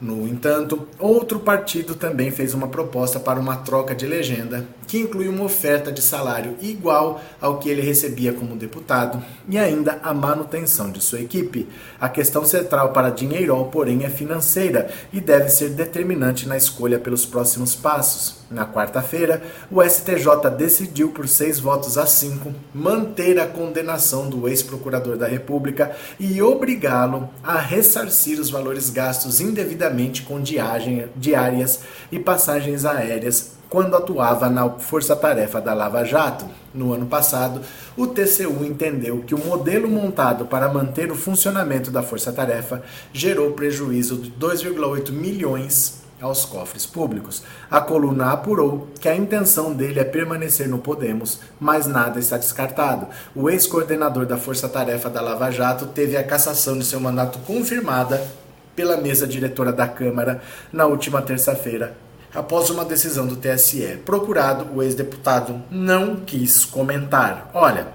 No 0.00 0.26
entanto, 0.26 0.88
outro 0.98 1.38
partido 1.40 1.94
também 1.94 2.30
fez 2.30 2.52
uma 2.52 2.68
proposta 2.68 3.18
para 3.18 3.40
uma 3.40 3.56
troca 3.56 3.94
de 3.94 4.06
legenda, 4.06 4.66
que 4.86 4.98
inclui 4.98 5.28
uma 5.28 5.44
oferta 5.44 5.90
de 5.90 6.00
salário 6.00 6.56
igual 6.60 7.20
ao 7.40 7.58
que 7.58 7.68
ele 7.68 7.82
recebia 7.82 8.32
como 8.32 8.56
deputado 8.56 9.22
e 9.48 9.58
ainda 9.58 9.98
a 10.02 10.14
manutenção 10.14 10.90
de 10.90 11.02
sua 11.02 11.20
equipe. 11.20 11.68
A 12.00 12.08
questão 12.08 12.44
central 12.44 12.92
para 12.92 13.10
Dinheirol, 13.10 13.66
porém, 13.66 14.04
é 14.04 14.08
financeira 14.08 14.88
e 15.12 15.20
deve 15.20 15.48
ser 15.48 15.70
determinante 15.70 16.46
na 16.48 16.56
escolha 16.56 16.98
pelos 16.98 17.26
próximos 17.26 17.74
passos. 17.74 18.46
Na 18.48 18.64
quarta-feira, 18.64 19.42
o 19.70 19.82
STJ 19.82 20.50
decidiu 20.56 21.10
por 21.10 21.26
seis 21.26 21.58
votos 21.58 21.98
a 21.98 22.06
cinco 22.06 22.54
manter 22.72 23.40
a 23.40 23.46
condenação 23.46 24.30
do 24.30 24.48
ex-procurador 24.48 25.16
da 25.16 25.26
República 25.26 25.96
e 26.18 26.40
obrigá-lo 26.40 27.28
a 27.42 27.58
ressarcir 27.58 28.38
os 28.38 28.48
valores 28.48 28.88
gastos 28.88 29.40
indevidamente 29.40 30.22
com 30.22 30.40
diárias 30.40 31.80
e 32.12 32.20
passagens 32.20 32.84
aéreas 32.84 33.55
quando 33.68 33.96
atuava 33.96 34.48
na 34.48 34.68
Força-Tarefa 34.70 35.60
da 35.60 35.74
Lava 35.74 36.04
Jato. 36.04 36.46
No 36.72 36.92
ano 36.92 37.06
passado, 37.06 37.60
o 37.96 38.06
TCU 38.06 38.64
entendeu 38.64 39.22
que 39.26 39.34
o 39.34 39.44
modelo 39.44 39.88
montado 39.88 40.46
para 40.46 40.68
manter 40.68 41.10
o 41.10 41.16
funcionamento 41.16 41.90
da 41.90 42.02
Força-Tarefa 42.02 42.82
gerou 43.12 43.52
prejuízo 43.52 44.16
de 44.16 44.30
2,8 44.30 45.10
milhões 45.10 46.06
aos 46.20 46.44
cofres 46.44 46.86
públicos. 46.86 47.42
A 47.70 47.80
coluna 47.80 48.32
apurou 48.32 48.88
que 49.00 49.08
a 49.08 49.16
intenção 49.16 49.72
dele 49.72 50.00
é 50.00 50.04
permanecer 50.04 50.68
no 50.68 50.78
Podemos, 50.78 51.40
mas 51.60 51.86
nada 51.86 52.18
está 52.18 52.38
descartado. 52.38 53.06
O 53.34 53.50
ex-coordenador 53.50 54.26
da 54.26 54.36
Força 54.36 54.68
Tarefa 54.68 55.10
da 55.10 55.20
Lava 55.20 55.50
Jato 55.50 55.86
teve 55.86 56.16
a 56.16 56.24
cassação 56.24 56.78
de 56.78 56.84
seu 56.84 57.00
mandato 57.00 57.38
confirmada 57.40 58.26
pela 58.74 58.96
mesa 58.96 59.26
diretora 59.26 59.72
da 59.72 59.88
Câmara 59.88 60.42
na 60.72 60.86
última 60.86 61.22
terça-feira, 61.22 61.96
após 62.36 62.68
uma 62.68 62.84
decisão 62.84 63.26
do 63.26 63.34
TSE. 63.34 63.98
Procurado, 64.04 64.68
o 64.74 64.82
ex-deputado 64.82 65.62
não 65.70 66.16
quis 66.16 66.66
comentar. 66.66 67.50
Olha, 67.54 67.88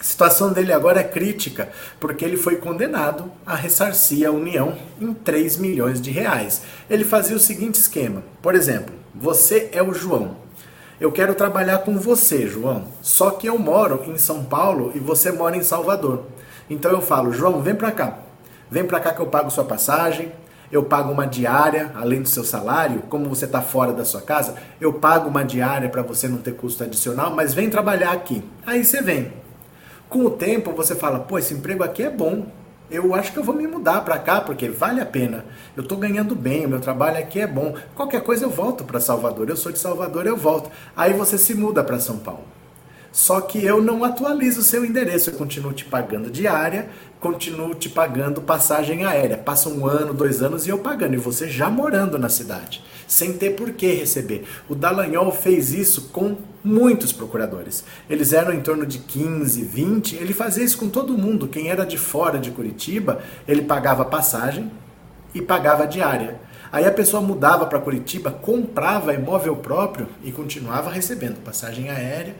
a 0.00 0.02
situação 0.02 0.50
dele 0.50 0.72
agora 0.72 1.00
é 1.00 1.04
crítica, 1.04 1.68
porque 2.00 2.24
ele 2.24 2.38
foi 2.38 2.56
condenado 2.56 3.30
a 3.44 3.54
ressarcir 3.54 4.26
a 4.26 4.30
União 4.30 4.74
em 4.98 5.12
3 5.12 5.58
milhões 5.58 6.00
de 6.00 6.10
reais. 6.10 6.62
Ele 6.88 7.04
fazia 7.04 7.36
o 7.36 7.40
seguinte 7.40 7.74
esquema: 7.74 8.22
por 8.40 8.54
exemplo, 8.54 8.94
você 9.14 9.68
é 9.72 9.82
o 9.82 9.92
João. 9.92 10.36
Eu 10.98 11.12
quero 11.12 11.34
trabalhar 11.34 11.78
com 11.78 11.98
você, 11.98 12.46
João. 12.46 12.86
Só 13.02 13.30
que 13.30 13.46
eu 13.46 13.58
moro 13.58 14.04
em 14.06 14.16
São 14.16 14.44
Paulo 14.44 14.92
e 14.94 14.98
você 14.98 15.30
mora 15.30 15.56
em 15.56 15.62
Salvador. 15.62 16.24
Então 16.68 16.90
eu 16.90 17.00
falo, 17.00 17.32
João, 17.32 17.60
vem 17.60 17.74
para 17.74 17.90
cá. 17.90 18.18
Vem 18.70 18.84
para 18.84 19.00
cá 19.00 19.12
que 19.12 19.20
eu 19.20 19.26
pago 19.26 19.50
sua 19.50 19.64
passagem, 19.64 20.30
eu 20.70 20.84
pago 20.84 21.12
uma 21.12 21.26
diária, 21.26 21.90
além 21.96 22.22
do 22.22 22.28
seu 22.28 22.44
salário, 22.44 23.02
como 23.08 23.28
você 23.28 23.44
está 23.44 23.60
fora 23.60 23.92
da 23.92 24.04
sua 24.04 24.22
casa, 24.22 24.54
eu 24.80 24.92
pago 24.92 25.28
uma 25.28 25.44
diária 25.44 25.88
para 25.88 26.02
você 26.02 26.28
não 26.28 26.38
ter 26.38 26.54
custo 26.54 26.84
adicional, 26.84 27.34
mas 27.34 27.52
vem 27.52 27.68
trabalhar 27.68 28.12
aqui. 28.12 28.44
Aí 28.64 28.84
você 28.84 29.02
vem. 29.02 29.32
Com 30.08 30.24
o 30.24 30.30
tempo 30.30 30.72
você 30.72 30.94
fala, 30.94 31.18
pô, 31.18 31.38
esse 31.38 31.54
emprego 31.54 31.82
aqui 31.82 32.04
é 32.04 32.10
bom. 32.10 32.46
Eu 32.90 33.14
acho 33.14 33.32
que 33.32 33.38
eu 33.38 33.44
vou 33.44 33.54
me 33.54 33.66
mudar 33.66 34.04
para 34.04 34.18
cá 34.18 34.40
porque 34.40 34.68
vale 34.68 35.00
a 35.00 35.06
pena. 35.06 35.44
Eu 35.76 35.82
estou 35.82 35.98
ganhando 35.98 36.34
bem, 36.34 36.66
o 36.66 36.68
meu 36.68 36.80
trabalho 36.80 37.18
aqui 37.18 37.40
é 37.40 37.46
bom. 37.46 37.74
Qualquer 37.94 38.20
coisa 38.22 38.44
eu 38.44 38.50
volto 38.50 38.84
para 38.84 38.98
Salvador. 39.00 39.48
Eu 39.48 39.56
sou 39.56 39.70
de 39.70 39.78
Salvador, 39.78 40.26
eu 40.26 40.36
volto. 40.36 40.70
Aí 40.96 41.12
você 41.12 41.38
se 41.38 41.54
muda 41.54 41.84
para 41.84 42.00
São 42.00 42.18
Paulo. 42.18 42.42
Só 43.12 43.40
que 43.40 43.64
eu 43.64 43.82
não 43.82 44.04
atualizo 44.04 44.60
o 44.60 44.64
seu 44.64 44.84
endereço, 44.84 45.30
eu 45.30 45.34
continuo 45.34 45.72
te 45.72 45.84
pagando 45.84 46.30
diária, 46.30 46.88
continuo 47.18 47.74
te 47.74 47.88
pagando 47.88 48.40
passagem 48.40 49.04
aérea. 49.04 49.36
Passa 49.36 49.68
um 49.68 49.84
ano, 49.86 50.14
dois 50.14 50.42
anos 50.42 50.66
e 50.66 50.70
eu 50.70 50.78
pagando, 50.78 51.14
e 51.14 51.18
você 51.18 51.48
já 51.48 51.68
morando 51.68 52.18
na 52.18 52.28
cidade, 52.28 52.82
sem 53.08 53.32
ter 53.32 53.56
por 53.56 53.72
que 53.72 53.92
receber. 53.92 54.44
O 54.68 54.76
Dallagnol 54.76 55.32
fez 55.32 55.72
isso 55.72 56.10
com 56.12 56.36
muitos 56.62 57.12
procuradores. 57.12 57.84
Eles 58.08 58.32
eram 58.32 58.52
em 58.52 58.60
torno 58.60 58.86
de 58.86 59.00
15, 59.00 59.64
20, 59.64 60.14
ele 60.14 60.32
fazia 60.32 60.64
isso 60.64 60.78
com 60.78 60.88
todo 60.88 61.18
mundo. 61.18 61.48
Quem 61.48 61.68
era 61.68 61.84
de 61.84 61.98
fora 61.98 62.38
de 62.38 62.52
Curitiba, 62.52 63.20
ele 63.48 63.62
pagava 63.62 64.04
passagem 64.04 64.70
e 65.34 65.42
pagava 65.42 65.86
diária. 65.86 66.38
Aí 66.70 66.86
a 66.86 66.92
pessoa 66.92 67.20
mudava 67.20 67.66
para 67.66 67.80
Curitiba, 67.80 68.30
comprava 68.30 69.12
imóvel 69.12 69.56
próprio 69.56 70.06
e 70.22 70.30
continuava 70.30 70.88
recebendo 70.88 71.42
passagem 71.42 71.90
aérea 71.90 72.36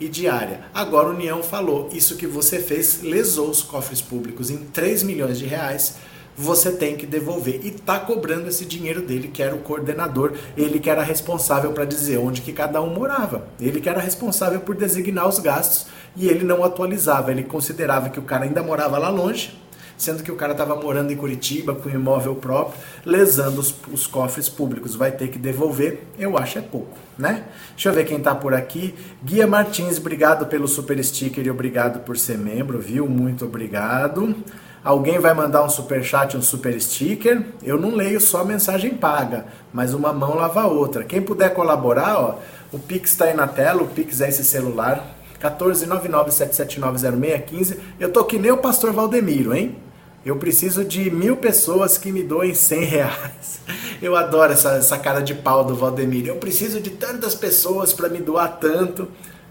e 0.00 0.08
diária. 0.08 0.62
Agora 0.74 1.08
a 1.08 1.12
União 1.12 1.42
falou, 1.42 1.90
isso 1.92 2.16
que 2.16 2.26
você 2.26 2.58
fez 2.58 3.02
lesou 3.02 3.50
os 3.50 3.62
cofres 3.62 4.00
públicos 4.00 4.50
em 4.50 4.56
3 4.56 5.02
milhões 5.02 5.38
de 5.38 5.44
reais, 5.44 5.96
você 6.36 6.72
tem 6.72 6.96
que 6.96 7.06
devolver. 7.06 7.60
E 7.62 7.68
está 7.68 8.00
cobrando 8.00 8.48
esse 8.48 8.64
dinheiro 8.64 9.02
dele, 9.02 9.28
que 9.28 9.42
era 9.42 9.54
o 9.54 9.60
coordenador, 9.60 10.32
ele 10.56 10.80
que 10.80 10.88
era 10.88 11.02
responsável 11.02 11.72
para 11.72 11.84
dizer 11.84 12.18
onde 12.18 12.40
que 12.40 12.52
cada 12.52 12.80
um 12.80 12.94
morava. 12.94 13.46
Ele 13.60 13.80
que 13.80 13.88
era 13.88 14.00
responsável 14.00 14.60
por 14.60 14.74
designar 14.74 15.28
os 15.28 15.38
gastos 15.38 15.86
e 16.16 16.28
ele 16.28 16.44
não 16.44 16.64
atualizava, 16.64 17.30
ele 17.30 17.44
considerava 17.44 18.08
que 18.08 18.18
o 18.18 18.22
cara 18.22 18.44
ainda 18.44 18.62
morava 18.62 18.98
lá 18.98 19.10
longe, 19.10 19.54
sendo 20.00 20.22
que 20.22 20.32
o 20.32 20.36
cara 20.36 20.52
estava 20.52 20.74
morando 20.74 21.12
em 21.12 21.16
Curitiba 21.16 21.74
com 21.74 21.90
imóvel 21.90 22.34
próprio, 22.34 22.80
lesando 23.04 23.60
os, 23.60 23.74
os, 23.92 24.06
cofres 24.06 24.48
públicos. 24.48 24.94
Vai 24.94 25.12
ter 25.12 25.28
que 25.28 25.38
devolver, 25.38 26.04
eu 26.18 26.38
acho 26.38 26.58
é 26.58 26.62
pouco, 26.62 26.96
né? 27.18 27.44
Deixa 27.72 27.90
eu 27.90 27.92
ver 27.92 28.06
quem 28.06 28.16
está 28.16 28.34
por 28.34 28.54
aqui. 28.54 28.94
Guia 29.22 29.46
Martins, 29.46 29.98
obrigado 29.98 30.46
pelo 30.46 30.66
super 30.66 31.02
sticker 31.04 31.46
e 31.46 31.50
obrigado 31.50 32.00
por 32.00 32.16
ser 32.16 32.38
membro, 32.38 32.78
viu? 32.78 33.06
Muito 33.06 33.44
obrigado. 33.44 34.34
Alguém 34.82 35.18
vai 35.18 35.34
mandar 35.34 35.62
um 35.62 35.68
super 35.68 36.02
chat, 36.02 36.34
um 36.34 36.40
super 36.40 36.80
sticker? 36.80 37.44
Eu 37.62 37.78
não 37.78 37.94
leio 37.94 38.18
só 38.18 38.42
mensagem 38.42 38.94
paga, 38.94 39.44
mas 39.70 39.92
uma 39.92 40.14
mão 40.14 40.34
lava 40.34 40.62
a 40.62 40.66
outra. 40.66 41.04
Quem 41.04 41.20
puder 41.20 41.52
colaborar, 41.52 42.18
ó, 42.18 42.38
o 42.72 42.78
Pix 42.78 43.10
está 43.10 43.26
aí 43.26 43.34
na 43.34 43.46
tela, 43.46 43.82
o 43.82 43.88
Pix 43.88 44.22
é 44.22 44.30
esse 44.30 44.42
celular, 44.42 45.18
14997790615. 45.42 47.76
Eu 47.98 48.10
tô 48.10 48.24
que 48.24 48.38
nem 48.38 48.50
o 48.50 48.56
pastor 48.56 48.94
Valdemiro, 48.94 49.54
hein? 49.54 49.76
Eu 50.24 50.36
preciso 50.36 50.84
de 50.84 51.10
mil 51.10 51.36
pessoas 51.38 51.96
que 51.96 52.12
me 52.12 52.22
doem 52.22 52.52
100 52.52 52.84
reais. 52.84 53.60
Eu 54.02 54.14
adoro 54.16 54.52
essa, 54.52 54.72
essa 54.72 54.98
cara 54.98 55.20
de 55.20 55.34
pau 55.34 55.64
do 55.64 55.74
Valdemiro. 55.74 56.28
Eu 56.28 56.36
preciso 56.36 56.78
de 56.78 56.90
tantas 56.90 57.34
pessoas 57.34 57.92
para 57.94 58.08
me 58.08 58.18
doar 58.18 58.58
tanto. 58.58 59.08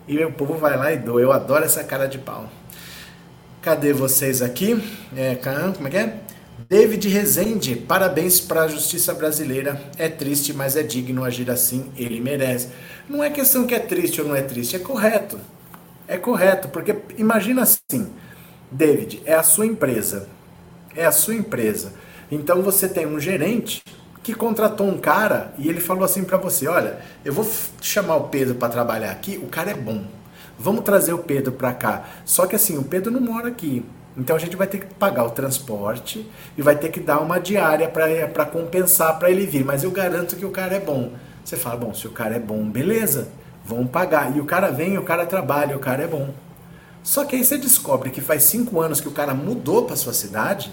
E 0.08 0.24
o 0.24 0.32
povo 0.32 0.56
vai 0.56 0.78
lá 0.78 0.94
e 0.94 0.98
doa. 0.98 1.20
Eu 1.20 1.32
adoro 1.32 1.66
essa 1.66 1.84
cara 1.84 2.08
de 2.08 2.20
pau. 2.20 2.48
Cadê 3.64 3.94
vocês 3.94 4.44
aqui? 4.44 4.80
É, 5.16 5.36
como 5.76 5.88
é 5.88 5.92
que 5.92 5.98
é? 5.98 6.20
David 6.68 7.08
Rezende, 7.10 7.76
parabéns 7.76 8.40
para 8.40 8.64
a 8.64 8.68
justiça 8.68 9.12
brasileira. 9.14 9.82
É 9.98 10.08
triste, 10.08 10.54
mas 10.54 10.76
é 10.76 10.84
digno 10.84 11.24
agir 11.24 11.50
assim, 11.50 11.92
ele 11.98 12.22
merece. 12.22 12.70
Não 13.10 13.24
é 13.24 13.30
questão 13.32 13.66
que 13.66 13.74
é 13.74 13.80
triste 13.80 14.22
ou 14.22 14.28
não 14.28 14.36
é 14.36 14.42
triste, 14.44 14.76
é 14.76 14.80
correto. 14.80 15.40
É 16.08 16.18
correto, 16.18 16.70
porque 16.70 16.96
imagina 17.18 17.64
assim, 17.64 18.12
David, 18.72 19.22
é 19.26 19.34
a 19.34 19.44
sua 19.44 19.66
empresa 19.66 20.28
é 21.00 21.06
a 21.06 21.12
sua 21.12 21.34
empresa. 21.34 21.94
Então 22.32 22.62
você 22.62 22.88
tem 22.88 23.08
um 23.08 23.20
gerente 23.20 23.82
que 24.22 24.34
contratou 24.34 24.88
um 24.88 24.98
cara 24.98 25.54
e 25.58 25.68
ele 25.68 25.80
falou 25.80 26.04
assim 26.04 26.24
para 26.24 26.38
você: 26.38 26.68
Olha, 26.68 27.00
eu 27.24 27.34
vou 27.34 27.50
chamar 27.82 28.18
o 28.18 28.28
Pedro 28.28 28.56
para 28.56 28.70
trabalhar 28.70 29.12
aqui, 29.12 29.40
o 29.42 29.48
cara 29.48 29.72
é 29.72 29.74
bom. 29.74 30.04
Vamos 30.58 30.84
trazer 30.84 31.14
o 31.14 31.20
Pedro 31.20 31.54
para 31.54 31.74
cá. 31.74 32.04
Só 32.26 32.46
que 32.46 32.56
assim, 32.56 32.78
o 32.78 32.84
Pedro 32.84 33.12
não 33.12 33.22
mora 33.22 33.48
aqui. 33.48 33.84
Então 34.18 34.36
a 34.36 34.40
gente 34.40 34.58
vai 34.58 34.68
ter 34.68 34.80
que 34.80 34.94
pagar 34.96 35.24
o 35.24 35.30
transporte 35.30 36.30
e 36.58 36.62
vai 36.62 36.76
ter 36.76 36.90
que 36.90 37.00
dar 37.00 37.20
uma 37.20 37.40
diária 37.40 37.88
para 37.88 38.46
compensar 38.46 39.18
para 39.18 39.32
ele 39.32 39.46
vir. 39.46 39.64
Mas 39.64 39.84
eu 39.84 39.92
garanto 39.92 40.36
que 40.36 40.46
o 40.46 40.52
cara 40.52 40.76
é 40.76 40.80
bom. 40.80 41.14
Você 41.44 41.56
fala: 41.56 41.78
Bom, 41.78 41.94
se 41.94 42.06
o 42.06 42.12
cara 42.12 42.36
é 42.36 42.40
bom, 42.40 42.70
beleza, 42.70 43.30
vamos 43.64 43.90
pagar. 43.90 44.36
E 44.36 44.42
o 44.42 44.46
cara 44.46 44.70
vem, 44.70 44.98
o 44.98 45.04
cara 45.04 45.26
trabalha, 45.26 45.76
o 45.76 45.80
cara 45.80 46.04
é 46.04 46.08
bom. 46.08 46.34
Só 47.02 47.24
que 47.24 47.36
aí 47.36 47.44
você 47.44 47.58
descobre 47.58 48.10
que 48.10 48.20
faz 48.20 48.44
cinco 48.44 48.82
anos 48.82 49.00
que 49.00 49.08
o 49.08 49.12
cara 49.12 49.34
mudou 49.34 49.86
para 49.86 49.96
sua 49.96 50.14
cidade 50.14 50.72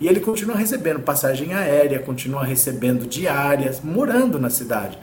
e 0.00 0.08
ele 0.08 0.20
continua 0.20 0.56
recebendo 0.56 1.00
passagem 1.00 1.54
aérea, 1.54 1.98
continua 1.98 2.44
recebendo 2.44 3.06
diárias, 3.06 3.80
morando 3.80 4.38
na 4.38 4.50
cidade. 4.50 4.98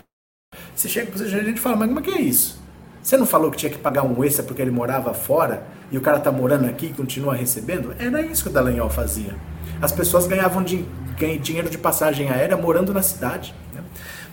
Você 0.75 0.89
chega 0.89 1.11
para 1.11 1.21
o 1.21 1.27
gerente 1.27 1.57
e 1.57 1.61
fala, 1.61 1.77
mas 1.77 1.87
como 1.87 1.99
é 1.99 2.03
que 2.03 2.11
é 2.11 2.21
isso? 2.21 2.61
Você 3.01 3.17
não 3.17 3.25
falou 3.25 3.49
que 3.49 3.57
tinha 3.57 3.71
que 3.71 3.79
pagar 3.79 4.03
um 4.03 4.23
extra 4.23 4.43
porque 4.43 4.61
ele 4.61 4.69
morava 4.69 5.13
fora 5.13 5.63
e 5.91 5.97
o 5.97 6.01
cara 6.01 6.17
está 6.17 6.31
morando 6.31 6.65
aqui 6.65 6.87
e 6.87 6.93
continua 6.93 7.33
recebendo? 7.33 7.95
Era 7.97 8.21
isso 8.21 8.43
que 8.43 8.49
o 8.49 8.53
Dallagnol 8.53 8.89
fazia. 8.89 9.35
As 9.81 9.91
pessoas 9.91 10.27
ganhavam 10.27 10.63
dinheiro 10.63 11.69
de 11.69 11.77
passagem 11.77 12.29
aérea 12.29 12.55
morando 12.55 12.93
na 12.93 13.01
cidade. 13.01 13.55
Né? 13.73 13.81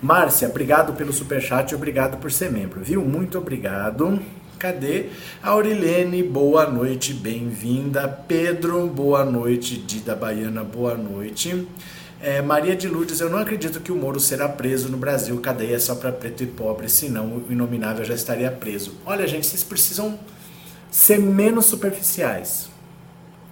Márcia, 0.02 0.48
obrigado 0.48 0.92
pelo 0.92 1.12
superchat 1.12 1.72
e 1.72 1.74
obrigado 1.74 2.18
por 2.18 2.30
ser 2.30 2.52
membro, 2.52 2.82
viu? 2.82 3.02
Muito 3.02 3.38
obrigado. 3.38 4.20
Cadê? 4.58 5.10
Aurilene, 5.40 6.20
boa 6.20 6.68
noite, 6.68 7.14
bem-vinda. 7.14 8.08
Pedro, 8.08 8.88
boa 8.88 9.24
noite. 9.24 9.76
Dida 9.76 10.16
Baiana, 10.16 10.64
boa 10.64 10.96
noite. 10.96 11.64
É, 12.20 12.42
Maria 12.42 12.74
de 12.74 12.88
Lourdes, 12.88 13.20
eu 13.20 13.30
não 13.30 13.38
acredito 13.38 13.78
que 13.78 13.92
o 13.92 13.94
Moro 13.94 14.18
será 14.18 14.48
preso 14.48 14.88
no 14.88 14.96
Brasil. 14.96 15.40
Cadeia 15.40 15.76
é 15.76 15.78
só 15.78 15.94
para 15.94 16.10
preto 16.10 16.42
e 16.42 16.46
pobre, 16.46 16.88
senão 16.88 17.44
o 17.48 17.52
inominável 17.52 18.04
já 18.04 18.14
estaria 18.14 18.50
preso. 18.50 18.94
Olha, 19.06 19.28
gente, 19.28 19.46
vocês 19.46 19.62
precisam 19.62 20.18
ser 20.90 21.20
menos 21.20 21.66
superficiais. 21.66 22.68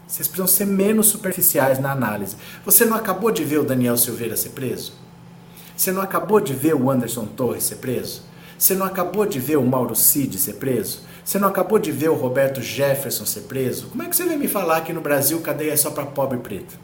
Vocês 0.08 0.26
precisam 0.26 0.48
ser 0.48 0.66
menos 0.66 1.06
superficiais 1.06 1.78
na 1.78 1.92
análise. 1.92 2.34
Você 2.64 2.84
não 2.84 2.96
acabou 2.96 3.30
de 3.30 3.44
ver 3.44 3.60
o 3.60 3.64
Daniel 3.64 3.96
Silveira 3.96 4.36
ser 4.36 4.50
preso? 4.50 4.92
Você 5.76 5.92
não 5.92 6.02
acabou 6.02 6.40
de 6.40 6.52
ver 6.52 6.74
o 6.74 6.90
Anderson 6.90 7.26
Torres 7.26 7.62
ser 7.62 7.76
preso? 7.76 8.22
Você 8.58 8.74
não 8.74 8.86
acabou 8.86 9.26
de 9.26 9.38
ver 9.38 9.56
o 9.56 9.64
Mauro 9.64 9.94
Cid 9.94 10.38
ser 10.38 10.54
preso? 10.54 11.02
Você 11.24 11.38
não 11.38 11.48
acabou 11.48 11.78
de 11.78 11.90
ver 11.90 12.08
o 12.08 12.14
Roberto 12.14 12.62
Jefferson 12.62 13.26
ser 13.26 13.42
preso? 13.42 13.88
Como 13.88 14.02
é 14.02 14.08
que 14.08 14.16
você 14.16 14.24
vem 14.24 14.38
me 14.38 14.48
falar 14.48 14.82
que 14.82 14.92
no 14.92 15.00
Brasil 15.00 15.40
cadeia 15.40 15.72
é 15.72 15.76
só 15.76 15.90
para 15.90 16.06
pobre 16.06 16.38
e 16.38 16.40
preto? 16.40 16.78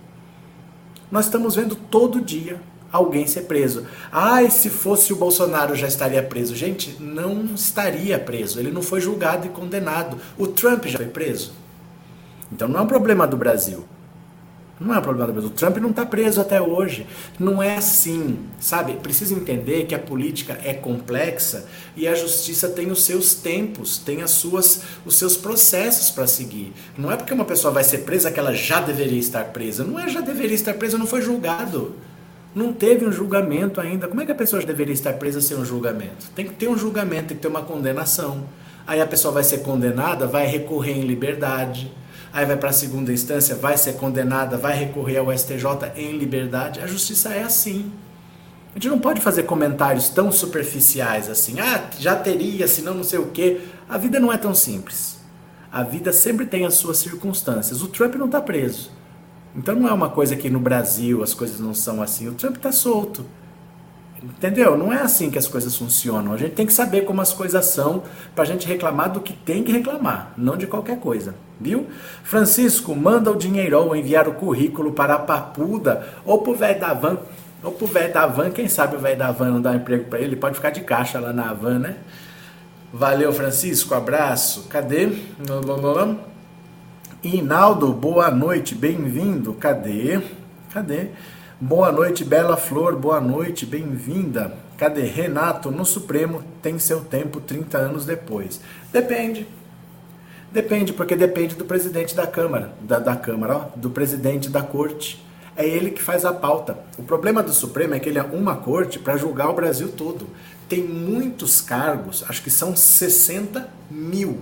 Nós 1.11 1.27
estamos 1.27 1.55
vendo 1.55 1.77
todo 1.77 2.21
dia 2.21 2.61
alguém 2.93 3.27
ser 3.27 3.43
preso. 3.43 3.87
Ah, 4.11 4.43
e 4.43 4.51
se 4.51 4.69
fosse 4.69 5.13
o 5.13 5.17
Bolsonaro 5.17 5.75
já 5.75 5.87
estaria 5.87 6.23
preso. 6.23 6.55
Gente, 6.55 6.97
não 7.01 7.47
estaria 7.55 8.19
preso. 8.19 8.61
Ele 8.61 8.71
não 8.71 8.83
foi 8.83 9.01
julgado 9.01 9.47
e 9.47 9.51
condenado. 9.51 10.19
O 10.37 10.47
Trump 10.47 10.85
já 10.87 10.99
foi 10.99 11.09
preso. 11.09 11.53
Então 12.53 12.69
não 12.69 12.81
é 12.81 12.83
um 12.83 12.87
problema 12.87 13.27
do 13.27 13.37
Brasil. 13.37 13.85
Não 14.83 14.95
é 14.95 14.99
um 14.99 15.03
problema 15.03 15.29
do 15.29 15.33
Brasil. 15.33 15.51
O 15.51 15.55
Trump 15.55 15.77
não 15.77 15.91
está 15.91 16.05
preso 16.05 16.41
até 16.41 16.61
hoje. 16.61 17.07
Não 17.39 17.63
é 17.63 17.77
assim, 17.77 18.39
sabe? 18.59 18.95
Precisa 18.95 19.33
entender 19.33 19.87
que 19.87 19.95
a 19.95 19.99
política 19.99 20.59
é 20.65 20.75
complexa 20.75 21.67
e 21.97 22.09
a 22.09 22.15
justiça 22.15 22.69
tem 22.69 22.91
os 22.91 23.05
seus 23.05 23.35
tempos, 23.35 23.99
tem 23.99 24.23
as 24.23 24.33
suas, 24.33 24.83
os 25.07 25.17
seus 25.17 25.37
processos 25.37 26.11
para 26.11 26.27
seguir. 26.27 26.73
Não 26.99 27.13
é 27.13 27.17
porque 27.17 27.33
uma 27.33 27.45
pessoa 27.45 27.73
vai 27.73 27.85
ser 27.85 27.99
presa 27.99 28.31
que 28.31 28.41
ela 28.41 28.53
já 28.53 28.81
deveria 28.81 29.21
estar 29.21 29.45
presa. 29.47 29.85
Não 29.85 29.99
é 29.99 30.09
já 30.09 30.21
deveria 30.21 30.55
estar 30.55 30.75
presa, 30.75 30.99
não 30.99 31.07
foi 31.07 31.23
julgado. 31.23 31.95
Não 32.55 32.73
teve 32.73 33.07
um 33.07 33.13
julgamento 33.13 33.81
ainda. 33.81 34.09
Como 34.09 34.21
é 34.21 34.27
que 34.27 34.33
a 34.33 34.35
pessoa 34.35 34.63
deveria 34.63 34.93
estar 34.93 35.13
presa 35.15 35.41
sem 35.41 35.57
um 35.57 35.65
julgamento? 35.65 36.29
Tem 36.35 36.45
que 36.45 36.55
ter 36.55 36.69
um 36.69 36.77
julgamento, 36.77 37.29
tem 37.29 37.37
que 37.37 37.43
ter 37.43 37.49
uma 37.49 37.63
condenação. 37.63 38.45
Aí 38.85 39.01
a 39.01 39.07
pessoa 39.07 39.33
vai 39.33 39.45
ser 39.45 39.59
condenada, 39.59 40.27
vai 40.27 40.47
recorrer 40.47 40.93
em 40.93 41.03
liberdade 41.03 41.91
aí 42.33 42.47
vai 42.47 42.57
para 42.57 42.71
a 42.71 42.73
segunda 42.73 43.13
instância, 43.13 43.55
vai 43.55 43.77
ser 43.77 43.95
condenada, 43.95 44.57
vai 44.57 44.77
recorrer 44.77 45.19
ao 45.19 45.37
STJ 45.37 45.93
em 45.97 46.17
liberdade. 46.17 46.81
A 46.81 46.87
justiça 46.87 47.31
é 47.31 47.43
assim. 47.43 47.93
A 48.71 48.79
gente 48.79 48.89
não 48.89 48.99
pode 48.99 49.21
fazer 49.21 49.43
comentários 49.43 50.09
tão 50.09 50.33
superficiais 50.33 51.29
assim, 51.29 51.61
ah, 51.61 51.91
já 51.99 52.17
teria, 52.17 52.67
senão 52.67 52.95
não 52.95 53.05
sei 53.05 53.19
o 53.19 53.27
quê. 53.27 53.61
A 53.89 53.99
vida 53.99 54.19
não 54.19 54.33
é 54.33 54.39
tão 54.39 54.55
simples. 54.55 55.21
A 55.71 55.83
vida 55.83 56.13
sempre 56.13 56.47
tem 56.47 56.65
as 56.65 56.75
suas 56.75 56.99
circunstâncias. 56.99 57.83
O 57.83 57.89
Trump 57.89 58.15
não 58.15 58.27
está 58.27 58.41
preso. 58.41 58.91
Então 59.55 59.75
não 59.75 59.89
é 59.89 59.93
uma 59.93 60.09
coisa 60.09 60.35
que 60.35 60.49
no 60.49 60.59
Brasil 60.59 61.23
as 61.23 61.35
coisas 61.35 61.61
não 61.61 61.75
são 61.75 62.03
assim. 62.03 62.29
O 62.29 62.33
Trump 62.33 62.57
está 62.57 62.73
solto. 62.73 63.27
Entendeu? 64.23 64.79
Não 64.79 64.93
é 64.93 65.03
assim 65.03 65.31
que 65.31 65.39
as 65.39 65.49
coisas 65.49 65.77
funcionam. 65.77 66.33
A 66.33 66.37
gente 66.37 66.53
tem 66.53 66.65
que 66.65 66.73
saber 66.73 67.03
como 67.03 67.21
as 67.21 67.33
coisas 67.33 67.67
são 67.67 68.05
para 68.35 68.45
a 68.45 68.47
gente 68.47 68.67
reclamar 68.69 69.11
do 69.11 69.21
que 69.21 69.33
tem 69.33 69.65
que 69.65 69.73
reclamar, 69.73 70.33
não 70.37 70.57
de 70.57 70.67
qualquer 70.67 70.99
coisa. 71.01 71.35
Viu? 71.61 71.89
Francisco, 72.23 72.95
manda 72.95 73.31
o 73.31 73.37
dinheiro 73.37 73.79
ou 73.79 73.97
enviar 73.97 74.29
o 74.29 74.35
currículo 74.35 74.93
para 74.93 75.15
a 75.15 75.19
Papuda 75.19 76.07
ou 76.25 76.39
para 76.39 76.53
velho 76.53 76.81
da 76.81 76.95
van. 76.95 77.19
Ou 77.65 77.73
para 77.73 77.85
o 77.85 77.89
velho 77.89 78.13
da 78.13 78.27
van, 78.27 78.51
quem 78.51 78.69
sabe 78.69 78.97
o 78.97 78.99
velho 78.99 79.19
da 79.19 79.31
van 79.31 79.51
não 79.51 79.61
dá 79.61 79.71
um 79.71 79.77
emprego 79.77 80.05
para 80.05 80.19
ele, 80.19 80.29
ele 80.29 80.37
pode 80.37 80.57
ficar 80.57 80.71
de 80.71 80.81
caixa 80.81 81.21
lá 81.21 81.33
na 81.33 81.53
van, 81.53 81.79
né? 81.79 81.97
Valeu, 82.93 83.33
Francisco, 83.33 83.95
abraço. 83.95 84.67
Cadê? 84.69 85.09
Inaldo, 87.23 87.93
boa 87.93 88.31
noite, 88.31 88.75
bem-vindo. 88.75 89.55
Cadê? 89.55 90.21
Cadê? 90.73 91.11
Boa 91.65 91.93
noite, 91.93 92.25
Bela 92.25 92.57
Flor, 92.57 92.97
boa 92.97 93.21
noite, 93.21 93.65
bem-vinda. 93.65 94.53
Cadê? 94.77 95.03
Renato, 95.03 95.71
no 95.71 95.85
Supremo 95.85 96.43
tem 96.61 96.77
seu 96.77 97.03
tempo 97.03 97.41
30 97.41 97.79
anos 97.79 98.05
depois. 98.05 98.61
Depende. 98.93 99.47
Depende, 100.51 100.93
porque 100.93 101.15
depende 101.15 101.55
do 101.55 101.65
presidente 101.65 102.17
da 102.17 102.27
Câmara, 102.27 102.73
da, 102.81 102.99
da 102.99 103.15
Câmara, 103.15 103.57
ó, 103.57 103.61
do 103.77 103.91
presidente 103.91 104.51
da 104.51 104.61
corte. 104.61 105.25
É 105.57 105.65
ele 105.65 105.93
que 105.93 106.03
faz 106.03 106.25
a 106.25 106.33
pauta. 106.33 106.77
O 106.99 107.05
problema 107.05 107.45
do 107.45 107.53
Supremo 107.53 107.95
é 107.95 108.01
que 108.01 108.09
ele 108.09 108.19
é 108.19 108.25
uma 108.25 108.57
corte 108.57 108.99
para 108.99 109.17
julgar 109.17 109.49
o 109.49 109.55
Brasil 109.55 109.93
todo. 109.93 110.27
Tem 110.69 110.83
muitos 110.83 111.61
cargos, 111.61 112.25
acho 112.29 112.43
que 112.43 112.51
são 112.51 112.75
60 112.75 113.69
mil. 113.89 114.41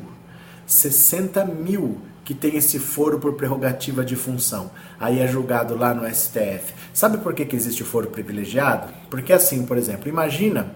60 0.66 1.44
mil 1.44 2.00
que 2.24 2.34
tem 2.34 2.56
esse 2.56 2.78
foro 2.78 3.18
por 3.18 3.34
prerrogativa 3.34 4.04
de 4.04 4.16
função. 4.16 4.70
Aí 4.98 5.18
é 5.20 5.26
julgado 5.26 5.76
lá 5.76 5.94
no 5.94 6.08
STF. 6.08 6.74
Sabe 6.92 7.18
por 7.18 7.34
que, 7.34 7.44
que 7.44 7.56
existe 7.56 7.82
o 7.82 7.86
foro 7.86 8.08
privilegiado? 8.08 8.92
Porque 9.08 9.32
assim, 9.32 9.64
por 9.64 9.76
exemplo, 9.76 10.08
imagina, 10.08 10.74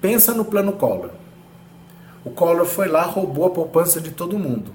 pensa 0.00 0.34
no 0.34 0.44
plano 0.44 0.72
Collor. 0.72 1.10
O 2.24 2.30
Collor 2.30 2.66
foi 2.66 2.88
lá, 2.88 3.02
roubou 3.02 3.46
a 3.46 3.50
poupança 3.50 4.00
de 4.00 4.10
todo 4.10 4.38
mundo. 4.38 4.72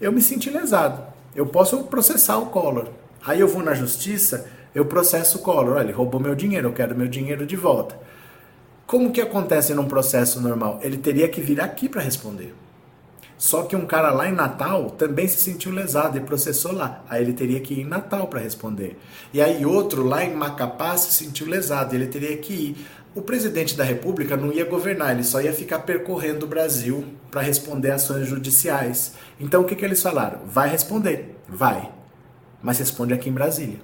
Eu 0.00 0.12
me 0.12 0.22
senti 0.22 0.50
lesado. 0.50 1.02
Eu 1.34 1.46
posso 1.46 1.82
processar 1.84 2.38
o 2.38 2.46
Collor. 2.46 2.88
Aí 3.24 3.40
eu 3.40 3.48
vou 3.48 3.62
na 3.62 3.74
justiça, 3.74 4.46
eu 4.74 4.84
processo 4.84 5.38
o 5.38 5.42
Collor. 5.42 5.76
Olha, 5.76 5.84
ele 5.84 5.92
roubou 5.92 6.20
meu 6.20 6.34
dinheiro, 6.34 6.68
eu 6.68 6.72
quero 6.72 6.96
meu 6.96 7.08
dinheiro 7.08 7.46
de 7.46 7.56
volta. 7.56 7.98
Como 8.86 9.12
que 9.12 9.20
acontece 9.20 9.74
num 9.74 9.86
processo 9.86 10.40
normal? 10.40 10.80
Ele 10.82 10.96
teria 10.96 11.28
que 11.28 11.40
vir 11.40 11.60
aqui 11.60 11.88
para 11.88 12.02
responder. 12.02 12.54
Só 13.40 13.62
que 13.62 13.74
um 13.74 13.86
cara 13.86 14.10
lá 14.10 14.28
em 14.28 14.34
Natal 14.34 14.90
também 14.90 15.26
se 15.26 15.40
sentiu 15.40 15.72
lesado 15.72 16.18
e 16.18 16.20
processou 16.20 16.72
lá. 16.72 17.02
Aí 17.08 17.22
ele 17.22 17.32
teria 17.32 17.58
que 17.58 17.72
ir 17.72 17.80
em 17.80 17.86
Natal 17.86 18.26
para 18.26 18.38
responder. 18.38 18.98
E 19.32 19.40
aí 19.40 19.64
outro 19.64 20.04
lá 20.04 20.22
em 20.22 20.34
Macapá 20.34 20.94
se 20.98 21.14
sentiu 21.14 21.46
lesado, 21.46 21.94
e 21.94 21.96
ele 21.96 22.06
teria 22.06 22.36
que 22.36 22.52
ir. 22.52 22.86
O 23.14 23.22
presidente 23.22 23.74
da 23.74 23.82
República 23.82 24.36
não 24.36 24.52
ia 24.52 24.66
governar, 24.66 25.12
ele 25.12 25.24
só 25.24 25.40
ia 25.40 25.54
ficar 25.54 25.78
percorrendo 25.78 26.44
o 26.44 26.48
Brasil 26.50 27.02
para 27.30 27.40
responder 27.40 27.92
ações 27.92 28.28
judiciais. 28.28 29.14
Então 29.40 29.62
o 29.62 29.64
que, 29.64 29.74
que 29.74 29.86
eles 29.86 30.02
falaram? 30.02 30.40
Vai 30.44 30.68
responder, 30.68 31.34
vai, 31.48 31.90
mas 32.62 32.78
responde 32.78 33.14
aqui 33.14 33.30
em 33.30 33.32
Brasília. 33.32 33.80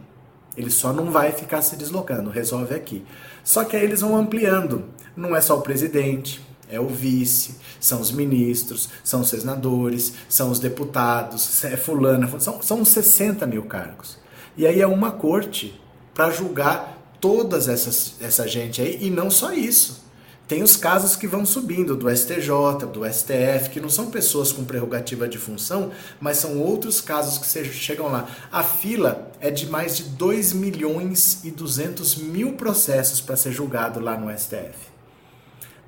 Ele 0.54 0.70
só 0.70 0.92
não 0.92 1.10
vai 1.10 1.32
ficar 1.32 1.62
se 1.62 1.76
deslocando, 1.76 2.28
resolve 2.28 2.74
aqui. 2.74 3.06
Só 3.42 3.64
que 3.64 3.74
aí 3.74 3.84
eles 3.84 4.02
vão 4.02 4.16
ampliando. 4.16 4.84
Não 5.16 5.34
é 5.34 5.40
só 5.40 5.56
o 5.56 5.62
presidente, 5.62 6.44
é 6.70 6.80
o 6.80 6.88
vice, 6.88 7.56
são 7.80 8.00
os 8.00 8.10
ministros, 8.10 8.88
são 9.04 9.20
os 9.20 9.28
senadores, 9.28 10.12
são 10.28 10.50
os 10.50 10.58
deputados, 10.58 11.64
é 11.64 11.76
fulana, 11.76 12.28
são, 12.40 12.62
são 12.62 12.84
60 12.84 13.46
mil 13.46 13.64
cargos. 13.64 14.18
E 14.56 14.66
aí 14.66 14.80
é 14.80 14.86
uma 14.86 15.12
corte 15.12 15.80
para 16.14 16.30
julgar 16.30 16.96
todas 17.20 17.68
essas 17.68 18.14
essa 18.20 18.46
gente 18.46 18.80
aí, 18.80 18.98
e 19.00 19.10
não 19.10 19.30
só 19.30 19.52
isso. 19.52 20.06
Tem 20.48 20.62
os 20.62 20.76
casos 20.76 21.16
que 21.16 21.26
vão 21.26 21.44
subindo 21.44 21.96
do 21.96 22.08
STJ, 22.08 22.86
do 22.92 23.04
STF, 23.04 23.70
que 23.70 23.80
não 23.80 23.90
são 23.90 24.12
pessoas 24.12 24.52
com 24.52 24.64
prerrogativa 24.64 25.28
de 25.28 25.38
função, 25.38 25.90
mas 26.20 26.36
são 26.36 26.60
outros 26.60 27.00
casos 27.00 27.36
que 27.36 27.64
chegam 27.72 28.06
lá. 28.06 28.28
A 28.52 28.62
fila 28.62 29.32
é 29.40 29.50
de 29.50 29.66
mais 29.66 29.96
de 29.96 30.04
2 30.04 30.52
milhões 30.52 31.40
e 31.42 31.50
200 31.50 32.14
mil 32.16 32.52
processos 32.52 33.20
para 33.20 33.34
ser 33.34 33.50
julgado 33.50 33.98
lá 33.98 34.16
no 34.16 34.30
STF. 34.38 34.95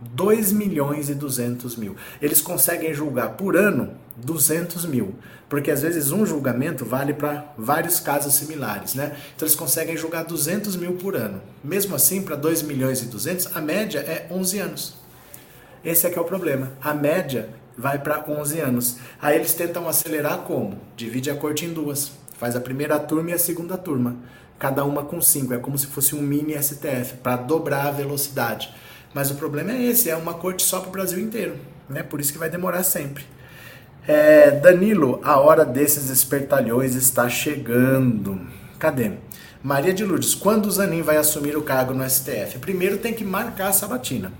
2 0.00 0.52
milhões 0.52 1.08
e 1.08 1.14
200 1.14 1.76
mil. 1.76 1.96
Eles 2.22 2.40
conseguem 2.40 2.94
julgar 2.94 3.30
por 3.30 3.56
ano 3.56 3.94
200 4.16 4.84
mil, 4.86 5.14
porque 5.48 5.70
às 5.70 5.82
vezes 5.82 6.10
um 6.10 6.24
julgamento 6.24 6.84
vale 6.84 7.14
para 7.14 7.52
vários 7.56 8.00
casos 8.00 8.34
similares, 8.34 8.94
né? 8.94 9.16
Então 9.34 9.46
eles 9.46 9.56
conseguem 9.56 9.96
julgar 9.96 10.24
200 10.24 10.76
mil 10.76 10.92
por 10.94 11.16
ano. 11.16 11.40
Mesmo 11.62 11.94
assim, 11.94 12.22
para 12.22 12.36
2 12.36 12.62
milhões 12.62 13.02
e 13.02 13.06
200, 13.06 13.56
a 13.56 13.60
média 13.60 14.00
é 14.00 14.26
11 14.30 14.58
anos. 14.58 14.94
Esse 15.84 16.06
é 16.06 16.10
que 16.10 16.18
é 16.18 16.22
o 16.22 16.24
problema. 16.24 16.72
A 16.80 16.92
média 16.92 17.48
vai 17.76 17.98
para 17.98 18.24
11 18.28 18.60
anos. 18.60 18.96
Aí 19.22 19.36
eles 19.36 19.54
tentam 19.54 19.88
acelerar 19.88 20.38
como? 20.38 20.78
Divide 20.96 21.30
a 21.30 21.36
corte 21.36 21.64
em 21.64 21.72
duas. 21.72 22.10
Faz 22.36 22.56
a 22.56 22.60
primeira 22.60 22.98
turma 22.98 23.30
e 23.30 23.34
a 23.34 23.38
segunda 23.38 23.76
turma. 23.76 24.16
Cada 24.58 24.84
uma 24.84 25.04
com 25.04 25.20
5. 25.20 25.54
É 25.54 25.58
como 25.58 25.78
se 25.78 25.86
fosse 25.86 26.16
um 26.16 26.20
mini 26.20 26.60
STF, 26.60 27.18
para 27.22 27.36
dobrar 27.36 27.86
a 27.86 27.90
velocidade. 27.92 28.74
Mas 29.14 29.30
o 29.30 29.34
problema 29.34 29.72
é 29.72 29.82
esse, 29.82 30.10
é 30.10 30.16
uma 30.16 30.34
corte 30.34 30.62
só 30.62 30.80
para 30.80 30.88
o 30.88 30.92
Brasil 30.92 31.18
inteiro, 31.18 31.56
né? 31.88 32.02
Por 32.02 32.20
isso 32.20 32.32
que 32.32 32.38
vai 32.38 32.50
demorar 32.50 32.82
sempre. 32.82 33.24
É, 34.06 34.50
Danilo, 34.50 35.20
a 35.22 35.38
hora 35.38 35.64
desses 35.64 36.08
espertalhões 36.08 36.94
está 36.94 37.28
chegando. 37.28 38.40
Cadê? 38.78 39.12
Maria 39.62 39.92
de 39.92 40.04
Lourdes, 40.04 40.34
quando 40.34 40.66
o 40.66 40.70
Zanin 40.70 41.02
vai 41.02 41.16
assumir 41.16 41.56
o 41.56 41.62
cargo 41.62 41.92
no 41.92 42.08
STF? 42.08 42.58
Primeiro 42.58 42.98
tem 42.98 43.12
que 43.12 43.24
marcar 43.24 43.68
a 43.68 43.72
sabatina. 43.72 44.32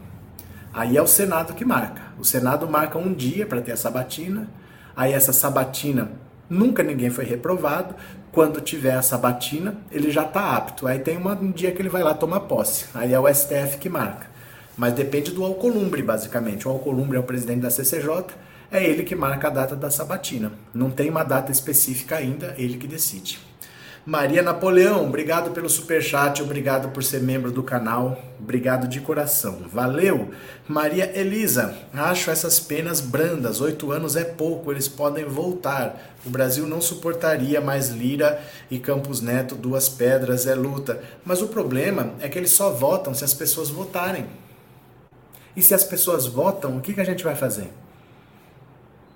Aí 0.73 0.97
é 0.97 1.03
o 1.03 1.07
Senado 1.07 1.55
que 1.55 1.65
marca. 1.65 2.01
O 2.19 2.25
Senado 2.25 2.69
marca 2.69 2.97
um 2.99 3.13
dia 3.13 3.45
para 3.45 3.61
ter 3.61 3.73
a 3.73 3.77
sabatina. 3.77 4.49
Aí 4.97 5.13
essa 5.13 5.33
sabatina, 5.33 6.13
nunca 6.49 6.83
ninguém 6.83 7.11
foi 7.11 7.25
reprovado. 7.25 7.95
Quando 8.31 8.61
tiver 8.61 8.95
a 8.95 9.03
sabatina, 9.03 9.77
ele 9.91 10.11
já 10.11 10.23
está 10.23 10.57
apto. 10.57 10.87
Aí 10.87 11.01
tem 11.01 11.19
um 11.19 11.51
dia 11.51 11.73
que 11.73 11.83
ele 11.83 11.89
vai 11.89 12.03
lá 12.03 12.15
tomar 12.15 12.41
posse. 12.41 12.87
Aí 12.95 13.13
é 13.13 13.19
o 13.19 13.27
STF 13.27 13.79
que 13.79 13.89
marca. 13.89 14.28
Mas 14.79 14.95
depende 14.95 15.33
do 15.33 15.45
Alcolumbre, 15.45 16.01
basicamente. 16.03 16.69
O 16.69 16.71
Alcolumbre 16.71 17.17
é 17.17 17.21
o 17.21 17.25
presidente 17.25 17.63
da 17.63 17.71
CCJ, 17.71 18.27
é 18.71 18.85
ele 18.85 19.03
que 19.03 19.17
marca 19.17 19.49
a 19.49 19.51
data 19.51 19.75
da 19.75 19.91
sabatina. 19.91 20.53
Não 20.73 20.89
tem 20.89 21.11
uma 21.11 21.25
data 21.25 21.51
específica 21.51 22.17
ainda, 22.17 22.55
ele 22.57 22.79
que 22.79 22.87
decide. 22.87 23.41
Maria 24.07 24.41
Napoleão, 24.41 25.05
obrigado 25.07 25.51
pelo 25.51 25.69
super 25.69 26.01
chat, 26.01 26.43
obrigado 26.43 26.91
por 26.91 27.05
ser 27.05 27.21
membro 27.21 27.51
do 27.51 27.63
canal, 27.63 28.19
obrigado 28.41 28.89
de 28.89 29.01
coração, 29.01 29.59
valeu. 29.71 30.31
Maria 30.67 31.13
Elisa, 31.19 31.77
acho 31.93 32.31
essas 32.31 32.59
penas 32.59 33.03
brandas, 33.03 33.61
oito 33.61 33.93
anos 33.93 34.17
é 34.17 34.25
pouco, 34.25 34.73
eles 34.73 34.89
podem 34.89 35.27
voltar. 35.27 36.15
O 36.25 36.31
Brasil 36.31 36.67
não 36.67 36.81
suportaria 36.81 37.61
mais 37.61 37.89
Lira 37.89 38.41
e 38.71 38.79
Campos 38.79 39.21
Neto, 39.21 39.55
duas 39.55 39.91
pedras 39.91 40.47
é 40.47 40.55
luta. 40.55 41.03
Mas 41.23 41.43
o 41.43 41.49
problema 41.49 42.13
é 42.21 42.29
que 42.29 42.39
eles 42.39 42.53
só 42.53 42.71
votam 42.71 43.13
se 43.13 43.25
as 43.25 43.35
pessoas 43.35 43.69
votarem. 43.69 44.25
E 45.59 45.63
se 45.63 45.75
as 45.75 45.83
pessoas 45.83 46.25
votam, 46.25 46.77
o 46.77 46.81
que, 46.81 46.95
que 46.95 47.01
a 47.01 47.05
gente 47.05 47.25
vai 47.25 47.35
fazer? 47.35 47.69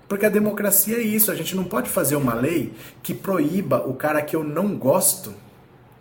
Porque 0.09 0.27
a 0.27 0.29
democracia 0.29 0.97
é 0.97 1.01
isso, 1.01 1.31
a 1.31 1.37
gente 1.37 1.55
não 1.55 1.63
pode 1.63 1.89
fazer 1.89 2.17
uma 2.17 2.35
lei 2.35 2.73
que 3.01 3.15
proíba 3.15 3.87
o 3.87 3.95
cara 3.95 4.21
que 4.21 4.35
eu 4.35 4.43
não 4.43 4.77
gosto 4.77 5.33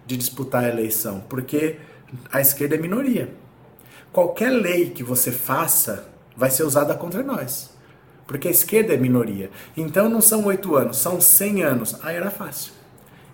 de 0.03 0.17
disputar 0.17 0.63
a 0.63 0.67
eleição, 0.67 1.23
porque 1.29 1.77
a 2.31 2.41
esquerda 2.41 2.73
é 2.73 2.79
minoria. 2.79 3.29
Qualquer 4.11 4.49
lei 4.49 4.89
que 4.89 5.03
você 5.03 5.31
faça 5.31 6.07
vai 6.35 6.49
ser 6.49 6.63
usada 6.63 6.95
contra 6.95 7.21
nós, 7.21 7.69
porque 8.25 8.47
a 8.47 8.51
esquerda 8.51 8.95
é 8.95 8.97
minoria. 8.97 9.51
Então 9.77 10.09
não 10.09 10.21
são 10.21 10.43
oito 10.45 10.75
anos, 10.75 10.97
são 10.97 11.21
cem 11.21 11.61
anos. 11.61 11.95
Aí 12.01 12.15
era 12.15 12.31
fácil. 12.31 12.73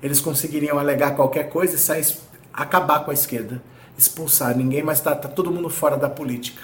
Eles 0.03 0.19
conseguiriam 0.19 0.77
alegar 0.77 1.15
qualquer 1.15 1.47
coisa 1.47 1.75
e 1.75 1.79
sair, 1.79 2.05
acabar 2.53 3.05
com 3.05 3.11
a 3.11 3.13
esquerda, 3.13 3.63
expulsar 3.97 4.57
ninguém, 4.57 4.83
mas 4.83 4.99
tá, 4.99 5.15
tá 5.15 5.29
todo 5.29 5.49
mundo 5.49 5.69
fora 5.69 5.95
da 5.95 6.09
política. 6.09 6.61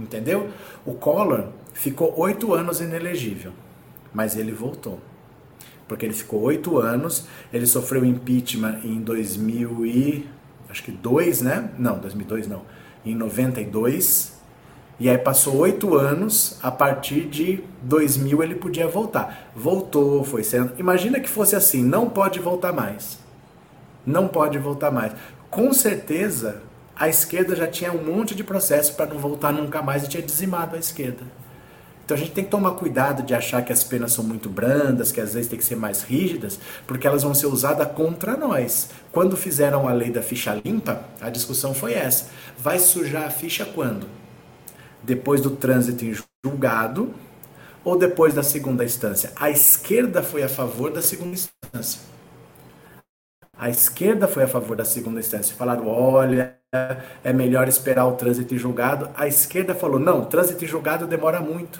Entendeu? 0.00 0.48
O 0.86 0.94
Collor 0.94 1.48
ficou 1.74 2.14
oito 2.18 2.54
anos 2.54 2.80
inelegível, 2.80 3.52
mas 4.12 4.36
ele 4.36 4.52
voltou. 4.52 4.98
Porque 5.86 6.06
ele 6.06 6.14
ficou 6.14 6.40
oito 6.42 6.78
anos, 6.78 7.26
ele 7.52 7.66
sofreu 7.66 8.04
impeachment 8.04 8.80
em 8.84 9.00
2000 9.00 9.86
e... 9.86 10.28
acho 10.68 10.82
que 10.82 10.90
dois, 10.90 11.42
né? 11.42 11.70
Não, 11.78 11.98
2002 11.98 12.46
não. 12.46 12.62
Em 13.04 13.14
92. 13.14 14.38
E 14.98 15.08
aí 15.08 15.18
passou 15.18 15.56
oito 15.56 15.94
anos, 15.94 16.58
a 16.62 16.70
partir 16.70 17.22
de 17.22 17.64
2000 17.82 18.42
ele 18.42 18.54
podia 18.54 18.86
voltar. 18.86 19.50
Voltou, 19.54 20.24
foi 20.24 20.44
sendo... 20.44 20.78
Imagina 20.78 21.20
que 21.20 21.28
fosse 21.28 21.56
assim, 21.56 21.82
não 21.82 22.08
pode 22.08 22.38
voltar 22.38 22.72
mais. 22.72 23.18
Não 24.06 24.28
pode 24.28 24.58
voltar 24.58 24.90
mais. 24.90 25.12
Com 25.50 25.72
certeza 25.72 26.62
a 27.00 27.08
esquerda 27.08 27.56
já 27.56 27.66
tinha 27.66 27.90
um 27.90 28.04
monte 28.04 28.34
de 28.34 28.44
processo 28.44 28.94
para 28.94 29.06
não 29.06 29.18
voltar 29.18 29.54
nunca 29.54 29.80
mais 29.80 30.04
e 30.04 30.08
tinha 30.08 30.22
dizimado 30.22 30.76
a 30.76 30.78
esquerda. 30.78 31.24
Então 32.04 32.14
a 32.14 32.20
gente 32.20 32.32
tem 32.32 32.44
que 32.44 32.50
tomar 32.50 32.72
cuidado 32.72 33.22
de 33.22 33.32
achar 33.32 33.64
que 33.64 33.72
as 33.72 33.82
penas 33.82 34.12
são 34.12 34.22
muito 34.22 34.50
brandas, 34.50 35.10
que 35.10 35.18
às 35.18 35.32
vezes 35.32 35.48
tem 35.48 35.58
que 35.58 35.64
ser 35.64 35.76
mais 35.76 36.02
rígidas, 36.02 36.60
porque 36.86 37.06
elas 37.06 37.22
vão 37.22 37.32
ser 37.32 37.46
usadas 37.46 37.90
contra 37.92 38.36
nós. 38.36 38.90
Quando 39.10 39.34
fizeram 39.34 39.88
a 39.88 39.94
lei 39.94 40.10
da 40.10 40.20
ficha 40.20 40.60
limpa, 40.62 41.02
a 41.22 41.30
discussão 41.30 41.72
foi 41.72 41.94
essa. 41.94 42.26
Vai 42.58 42.78
sujar 42.78 43.24
a 43.24 43.30
ficha 43.30 43.64
quando? 43.64 44.06
Depois 45.02 45.40
do 45.40 45.52
trânsito 45.52 46.04
em 46.04 46.14
julgado 46.44 47.14
ou 47.82 47.96
depois 47.96 48.34
da 48.34 48.42
segunda 48.42 48.84
instância? 48.84 49.32
A 49.36 49.50
esquerda 49.50 50.22
foi 50.22 50.42
a 50.42 50.50
favor 50.50 50.92
da 50.92 51.00
segunda 51.00 51.32
instância. 51.32 52.10
A 53.60 53.68
esquerda 53.68 54.26
foi 54.26 54.44
a 54.44 54.48
favor 54.48 54.74
da 54.74 54.86
segunda 54.86 55.20
instância. 55.20 55.54
Falaram: 55.54 55.86
olha, 55.86 56.54
é 57.22 57.30
melhor 57.30 57.68
esperar 57.68 58.06
o 58.06 58.12
trânsito 58.12 58.54
em 58.54 58.58
julgado. 58.58 59.10
A 59.14 59.28
esquerda 59.28 59.74
falou: 59.74 60.00
não, 60.00 60.24
trânsito 60.24 60.64
em 60.64 60.66
julgado 60.66 61.06
demora 61.06 61.40
muito. 61.40 61.78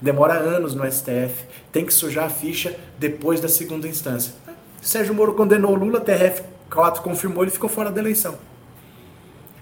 Demora 0.00 0.32
anos 0.32 0.74
no 0.74 0.90
STF. 0.90 1.44
Tem 1.70 1.84
que 1.84 1.92
sujar 1.92 2.24
a 2.24 2.30
ficha 2.30 2.74
depois 2.98 3.42
da 3.42 3.48
segunda 3.48 3.86
instância. 3.86 4.32
Sérgio 4.80 5.12
Moro 5.12 5.34
condenou 5.34 5.74
Lula, 5.74 6.00
TRF4 6.00 7.00
confirmou, 7.00 7.44
ele 7.44 7.50
ficou 7.50 7.68
fora 7.68 7.90
da 7.90 8.00
eleição. 8.00 8.36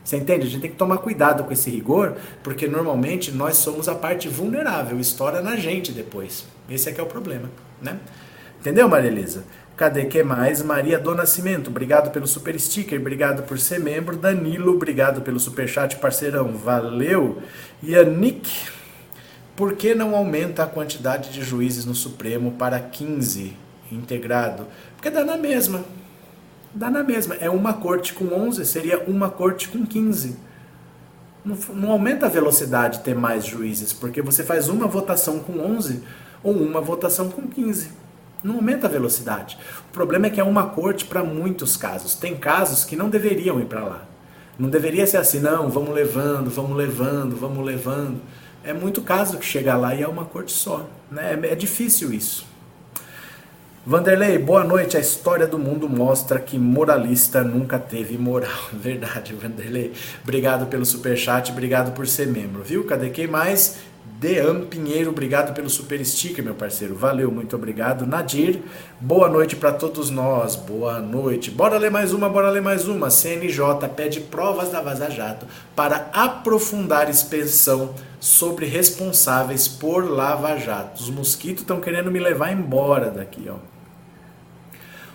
Você 0.04 0.18
entende? 0.18 0.46
A 0.46 0.50
gente 0.50 0.60
tem 0.60 0.70
que 0.70 0.76
tomar 0.76 0.98
cuidado 0.98 1.42
com 1.42 1.52
esse 1.52 1.68
rigor, 1.68 2.14
porque 2.44 2.68
normalmente 2.68 3.32
nós 3.32 3.56
somos 3.56 3.88
a 3.88 3.94
parte 3.96 4.28
vulnerável, 4.28 5.00
estoura 5.00 5.40
na 5.40 5.56
gente 5.56 5.90
depois. 5.90 6.46
Esse 6.70 6.90
é 6.90 6.92
que 6.92 7.00
é 7.00 7.02
o 7.02 7.06
problema, 7.06 7.50
né? 7.82 7.98
Entendeu, 8.60 8.88
Maria 8.88 9.10
Elisa? 9.10 9.44
Cadê 9.76 10.06
que 10.06 10.22
mais? 10.22 10.62
Maria 10.62 10.98
do 10.98 11.14
Nascimento, 11.14 11.68
obrigado 11.68 12.10
pelo 12.10 12.26
super 12.26 12.58
sticker, 12.58 12.98
obrigado 12.98 13.42
por 13.42 13.58
ser 13.58 13.78
membro. 13.78 14.16
Danilo, 14.16 14.72
obrigado 14.72 15.20
pelo 15.20 15.38
super 15.38 15.68
chat, 15.68 15.96
parceirão, 15.96 16.52
valeu. 16.56 17.42
Yannick, 17.84 18.50
por 19.54 19.74
que 19.74 19.94
não 19.94 20.16
aumenta 20.16 20.62
a 20.62 20.66
quantidade 20.66 21.30
de 21.30 21.42
juízes 21.42 21.84
no 21.84 21.94
Supremo 21.94 22.52
para 22.52 22.80
15 22.80 23.54
integrado? 23.92 24.66
Porque 24.96 25.10
dá 25.10 25.24
na 25.24 25.36
mesma 25.36 25.84
dá 26.76 26.90
na 26.90 27.02
mesma. 27.02 27.34
É 27.36 27.50
uma 27.50 27.72
corte 27.72 28.12
com 28.12 28.26
11, 28.26 28.64
seria 28.66 29.02
uma 29.08 29.30
corte 29.30 29.68
com 29.68 29.84
15. 29.84 30.36
Não, 31.44 31.56
não, 31.74 31.90
aumenta 31.90 32.26
a 32.26 32.28
velocidade 32.28 33.00
ter 33.00 33.14
mais 33.14 33.44
juízes, 33.46 33.92
porque 33.92 34.20
você 34.20 34.44
faz 34.44 34.68
uma 34.68 34.86
votação 34.86 35.38
com 35.38 35.58
11 35.58 36.02
ou 36.42 36.52
uma 36.52 36.80
votação 36.80 37.30
com 37.30 37.48
15. 37.48 37.90
Não 38.46 38.56
aumenta 38.56 38.86
a 38.86 38.90
velocidade. 38.90 39.58
O 39.90 39.92
problema 39.92 40.28
é 40.28 40.30
que 40.30 40.40
é 40.40 40.44
uma 40.44 40.68
corte 40.68 41.04
para 41.04 41.24
muitos 41.24 41.76
casos. 41.76 42.14
Tem 42.14 42.36
casos 42.36 42.84
que 42.84 42.94
não 42.94 43.10
deveriam 43.10 43.58
ir 43.58 43.64
para 43.64 43.82
lá. 43.82 44.02
Não 44.56 44.68
deveria 44.68 45.04
ser 45.04 45.16
assim, 45.16 45.40
não, 45.40 45.68
vamos 45.68 45.92
levando, 45.92 46.48
vamos 46.48 46.76
levando, 46.76 47.34
vamos 47.36 47.66
levando. 47.66 48.20
É 48.62 48.72
muito 48.72 49.02
caso 49.02 49.36
que 49.38 49.44
chega 49.44 49.76
lá 49.76 49.96
e 49.96 50.02
é 50.02 50.06
uma 50.06 50.24
corte 50.24 50.52
só. 50.52 50.88
Né? 51.10 51.36
É, 51.42 51.52
é 51.52 51.54
difícil 51.56 52.12
isso. 52.12 52.46
Vanderlei, 53.84 54.38
boa 54.38 54.62
noite. 54.62 54.96
A 54.96 55.00
história 55.00 55.46
do 55.48 55.58
mundo 55.58 55.88
mostra 55.88 56.38
que 56.38 56.56
moralista 56.56 57.42
nunca 57.42 57.80
teve 57.80 58.16
moral. 58.16 58.50
Verdade, 58.72 59.34
Vanderlei. 59.34 59.92
Obrigado 60.22 60.66
pelo 60.66 60.86
super 60.86 61.16
chat, 61.16 61.50
obrigado 61.50 61.92
por 61.92 62.06
ser 62.06 62.28
membro, 62.28 62.62
viu? 62.62 62.84
Cadê 62.84 63.10
quem 63.10 63.26
mais? 63.26 63.78
Deam 64.18 64.64
Pinheiro, 64.64 65.10
obrigado 65.10 65.52
pelo 65.54 65.68
super 65.68 66.02
sticker, 66.04 66.42
meu 66.42 66.54
parceiro. 66.54 66.94
Valeu, 66.94 67.30
muito 67.30 67.54
obrigado. 67.54 68.06
Nadir, 68.06 68.62
boa 68.98 69.28
noite 69.28 69.54
para 69.56 69.72
todos 69.72 70.08
nós. 70.08 70.56
Boa 70.56 71.00
noite. 71.00 71.50
Bora 71.50 71.76
ler 71.76 71.90
mais 71.90 72.14
uma, 72.14 72.26
bora 72.26 72.48
ler 72.48 72.62
mais 72.62 72.88
uma. 72.88 73.10
CNJ 73.10 73.88
pede 73.94 74.20
provas 74.20 74.70
da 74.70 74.80
Vaza 74.80 75.10
Jato 75.10 75.46
para 75.74 76.08
aprofundar 76.14 77.10
inspeção 77.10 77.94
sobre 78.18 78.64
responsáveis 78.64 79.68
por 79.68 80.10
Lava 80.10 80.56
Jato. 80.56 81.02
Os 81.02 81.10
mosquitos 81.10 81.60
estão 81.60 81.78
querendo 81.78 82.10
me 82.10 82.18
levar 82.18 82.50
embora 82.52 83.10
daqui, 83.10 83.46
ó. 83.50 83.75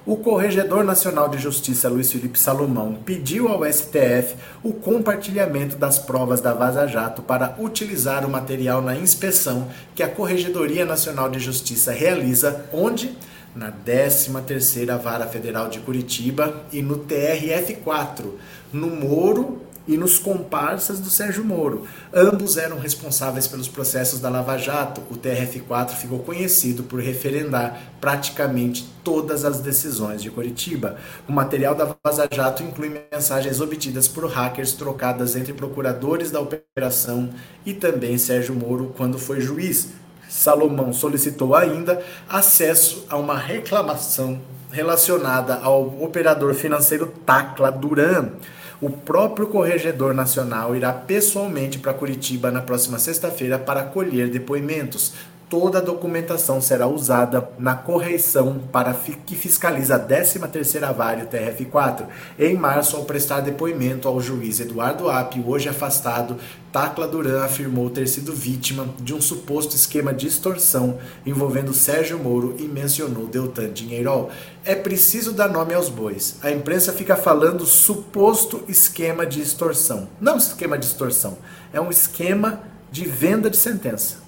O 0.03 0.17
Corregedor 0.17 0.83
Nacional 0.83 1.29
de 1.29 1.37
Justiça 1.37 1.87
Luiz 1.87 2.11
Felipe 2.11 2.39
Salomão 2.39 2.97
pediu 3.05 3.47
ao 3.47 3.63
STF 3.71 4.35
o 4.63 4.73
compartilhamento 4.73 5.75
das 5.75 5.99
provas 5.99 6.41
da 6.41 6.55
Vaza 6.55 6.87
Jato 6.87 7.21
para 7.21 7.55
utilizar 7.59 8.25
o 8.25 8.29
material 8.29 8.81
na 8.81 8.95
inspeção 8.95 9.67
que 9.93 10.01
a 10.01 10.09
Corregedoria 10.09 10.87
Nacional 10.87 11.29
de 11.29 11.37
Justiça 11.37 11.91
realiza 11.91 12.65
onde? 12.73 13.15
Na 13.55 13.71
13ª 13.71 14.97
Vara 14.97 15.27
Federal 15.27 15.69
de 15.69 15.79
Curitiba 15.81 16.63
e 16.73 16.81
no 16.81 17.05
TRF4, 17.05 18.25
no 18.73 18.87
Moro 18.87 19.61
e 19.91 19.97
nos 19.97 20.17
comparsas 20.17 21.01
do 21.01 21.09
Sérgio 21.09 21.43
Moro. 21.43 21.85
Ambos 22.13 22.55
eram 22.55 22.79
responsáveis 22.79 23.45
pelos 23.45 23.67
processos 23.67 24.21
da 24.21 24.29
Lava 24.29 24.57
Jato. 24.57 25.01
O 25.11 25.15
TRF4 25.15 25.89
ficou 25.89 26.19
conhecido 26.19 26.83
por 26.83 27.01
referendar 27.01 27.77
praticamente 27.99 28.87
todas 29.03 29.43
as 29.43 29.59
decisões 29.59 30.21
de 30.21 30.31
Curitiba. 30.31 30.95
O 31.27 31.33
material 31.33 31.75
da 31.75 31.93
Vaza 32.01 32.25
Jato 32.31 32.63
inclui 32.63 33.03
mensagens 33.11 33.59
obtidas 33.59 34.07
por 34.07 34.25
hackers 34.27 34.71
trocadas 34.71 35.35
entre 35.35 35.51
procuradores 35.51 36.31
da 36.31 36.39
operação 36.39 37.29
e 37.65 37.73
também 37.73 38.17
Sérgio 38.17 38.55
Moro 38.55 38.93
quando 38.95 39.19
foi 39.19 39.41
juiz. 39.41 39.89
Salomão 40.29 40.93
solicitou 40.93 41.53
ainda 41.53 42.01
acesso 42.29 43.05
a 43.09 43.17
uma 43.17 43.37
reclamação 43.37 44.39
relacionada 44.71 45.55
ao 45.55 46.01
operador 46.01 46.53
financeiro 46.53 47.13
Tacla 47.25 47.69
Duran 47.69 48.29
o 48.81 48.89
próprio 48.89 49.47
Corregedor 49.47 50.13
Nacional 50.13 50.75
irá 50.75 50.91
pessoalmente 50.91 51.77
para 51.77 51.93
Curitiba 51.93 52.49
na 52.49 52.61
próxima 52.61 52.97
sexta-feira 52.97 53.59
para 53.59 53.83
colher 53.83 54.29
depoimentos. 54.29 55.13
Toda 55.51 55.79
a 55.79 55.81
documentação 55.81 56.61
será 56.61 56.87
usada 56.87 57.49
na 57.59 57.75
correição 57.75 58.57
para 58.71 58.93
que 58.93 59.35
fiscaliza 59.35 59.97
a 59.97 59.99
13ª 59.99 60.95
Vara 60.95 61.25
TRF4. 61.25 62.05
Em 62.39 62.55
março, 62.55 62.95
ao 62.95 63.03
prestar 63.03 63.41
depoimento 63.41 64.07
ao 64.07 64.21
juiz 64.21 64.61
Eduardo 64.61 65.11
App, 65.11 65.43
hoje 65.45 65.67
afastado, 65.67 66.37
Tacla 66.71 67.05
Duran 67.05 67.43
afirmou 67.43 67.89
ter 67.89 68.07
sido 68.07 68.33
vítima 68.33 68.87
de 69.01 69.13
um 69.13 69.19
suposto 69.19 69.75
esquema 69.75 70.13
de 70.13 70.25
extorsão 70.25 70.97
envolvendo 71.25 71.73
Sérgio 71.73 72.17
Moro 72.17 72.55
e 72.57 72.63
mencionou 72.63 73.27
Deltan 73.27 73.73
Dinheirol. 73.73 74.31
É 74.63 74.73
preciso 74.73 75.33
dar 75.33 75.49
nome 75.49 75.73
aos 75.73 75.89
bois. 75.89 76.37
A 76.41 76.49
imprensa 76.49 76.93
fica 76.93 77.17
falando 77.17 77.65
suposto 77.65 78.63
esquema 78.69 79.25
de 79.25 79.41
extorsão. 79.41 80.07
Não 80.21 80.37
esquema 80.37 80.77
de 80.77 80.85
extorsão, 80.85 81.37
é 81.73 81.81
um 81.81 81.89
esquema 81.89 82.61
de 82.89 83.03
venda 83.03 83.49
de 83.49 83.57
sentença. 83.57 84.20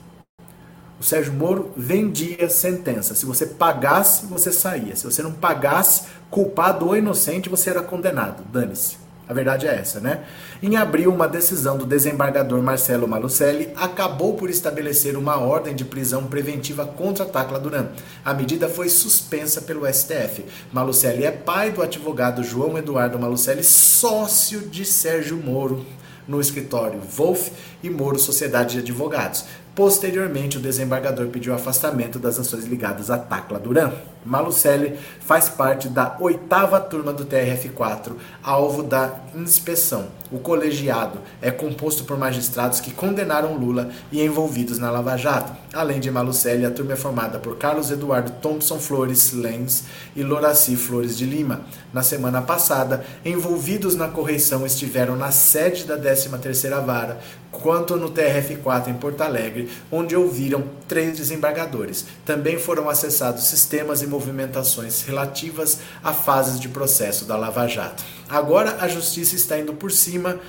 O 1.04 1.06
Sérgio 1.06 1.34
Moro 1.34 1.70
vendia 1.76 2.48
sentença. 2.48 3.14
Se 3.14 3.26
você 3.26 3.46
pagasse, 3.46 4.26
você 4.26 4.54
saía. 4.54 4.96
Se 4.96 5.04
você 5.04 5.22
não 5.22 5.34
pagasse, 5.34 6.04
culpado 6.32 6.88
ou 6.88 6.96
inocente, 6.96 7.50
você 7.50 7.72
era 7.72 7.82
condenado. 7.82 8.42
Dane-se. 8.50 8.96
A 9.28 9.34
verdade 9.34 9.68
é 9.68 9.76
essa, 9.76 10.00
né? 10.00 10.24
Em 10.62 10.78
abril, 10.78 11.14
uma 11.14 11.28
decisão 11.28 11.78
do 11.78 11.86
desembargador 11.86 12.62
Marcelo 12.64 13.06
Malucelli 13.06 13.74
acabou 13.76 14.36
por 14.36 14.50
estabelecer 14.50 15.18
uma 15.18 15.36
ordem 15.36 15.76
de 15.76 15.84
prisão 15.84 16.24
preventiva 16.24 16.86
contra 16.86 17.26
Tacla 17.26 17.60
Duran. 17.60 17.88
A 18.24 18.34
medida 18.34 18.70
foi 18.70 18.88
suspensa 18.88 19.62
pelo 19.62 19.86
STF. 19.86 20.46
Malucelli 20.72 21.26
é 21.26 21.32
pai 21.32 21.72
do 21.72 21.82
advogado 21.82 22.46
João 22.46 22.78
Eduardo 22.78 23.20
Malucelli, 23.20 23.66
sócio 23.66 24.62
de 24.62 24.86
Sérgio 24.86 25.36
Moro 25.36 25.86
no 26.26 26.40
escritório 26.40 27.02
Wolf 27.02 27.50
e 27.82 27.90
Moro 27.90 28.18
Sociedade 28.18 28.76
de 28.76 28.80
Advogados. 28.80 29.46
Posteriormente, 29.76 30.58
o 30.58 30.62
desembargador 30.62 31.28
pediu 31.30 31.52
afastamento 31.52 32.20
das 32.20 32.38
ações 32.38 32.66
ligadas 32.66 33.10
a 33.10 33.18
Tacla 33.18 33.60
Duran. 33.60 33.92
Malucelli 34.24 34.98
faz 35.20 35.50
parte 35.50 35.90
da 35.90 36.16
oitava 36.20 36.80
turma 36.80 37.12
do 37.12 37.26
TRF4, 37.26 38.14
alvo 38.42 38.84
da 38.84 39.16
inspeção. 39.36 40.08
O 40.32 40.40
colegiado 40.40 41.20
é 41.42 41.52
composto 41.52 42.06
por 42.06 42.18
magistrados 42.18 42.80
que 42.80 42.92
condenaram 42.92 43.58
Lula 43.58 43.90
e 44.12 44.24
envolvidos 44.24 44.80
na 44.80 44.90
Lava 44.90 45.18
Jato. 45.18 45.52
Além 45.74 46.00
de 46.00 46.10
Malucelli, 46.10 46.66
a 46.66 46.72
turma 46.72 46.94
é 46.94 46.96
formada 46.96 47.40
por 47.40 47.58
Carlos 47.58 47.92
Eduardo 47.92 48.32
Thompson 48.42 48.80
Flores 48.80 49.34
Lenz 49.34 49.84
e 50.16 50.24
Loraci 50.24 50.76
Flores 50.76 51.18
de 51.18 51.26
Lima. 51.26 51.62
Na 51.92 52.02
semana 52.02 52.42
passada, 52.42 53.04
envolvidos 53.26 53.96
na 53.96 54.08
correição 54.08 54.66
estiveram 54.66 55.16
na 55.16 55.32
sede 55.32 55.84
da 55.84 55.98
13ª 55.98 56.84
Vara, 56.84 57.20
quanto 57.52 57.96
no 57.96 58.10
TRF4 58.10 58.88
em 58.88 58.94
Porto 58.96 59.22
Alegre, 59.22 59.63
onde 59.92 60.16
ouviram 60.16 60.64
três 60.88 61.18
desembargadores. 61.18 62.06
Também 62.26 62.58
foram 62.58 62.90
acessados 62.90 63.46
sistemas 63.46 64.02
e 64.02 64.08
movimentações 64.08 65.04
relativas 65.04 65.80
a 66.04 66.14
fases 66.14 66.60
de 66.60 66.70
processo 66.70 67.26
da 67.26 67.36
Lava 67.36 67.68
Jato. 67.68 68.04
Agora 68.30 68.78
a 68.80 68.88
justiça 68.88 69.36
está 69.36 69.60
indo 69.60 69.74
por 69.74 69.92
cima 69.92 70.40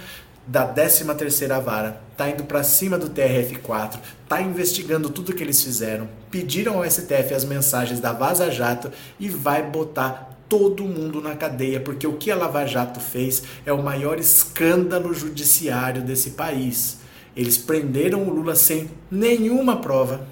da 0.47 0.67
13ª 0.73 1.61
vara, 1.63 2.01
está 2.13 2.29
indo 2.29 2.45
para 2.45 2.63
cima 2.63 2.99
do 2.99 3.09
TRF4, 3.09 3.99
está 4.23 4.43
investigando 4.43 5.09
tudo 5.09 5.33
que 5.33 5.43
eles 5.43 5.63
fizeram, 5.63 6.09
pediram 6.31 6.77
ao 6.77 6.91
STF 6.91 7.35
as 7.35 7.45
mensagens 7.45 7.99
da 7.99 8.13
Vaza 8.13 8.51
Jato 8.51 8.93
e 9.19 9.29
vai 9.29 9.63
botar 9.63 10.35
todo 10.49 10.85
mundo 10.85 11.21
na 11.21 11.35
cadeia, 11.35 11.81
porque 11.81 12.07
o 12.07 12.13
que 12.15 12.31
a 12.31 12.37
Lava 12.37 12.67
Jato 12.67 13.01
fez 13.01 13.43
é 13.65 13.73
o 13.73 13.83
maior 13.83 14.19
escândalo 14.19 15.15
judiciário 15.15 16.03
desse 16.03 16.31
país. 16.31 16.99
Eles 17.37 17.59
prenderam 17.59 18.23
o 18.23 18.31
Lula 18.31 18.55
sem 18.55 18.91
nenhuma 19.11 19.77
prova, 19.77 20.27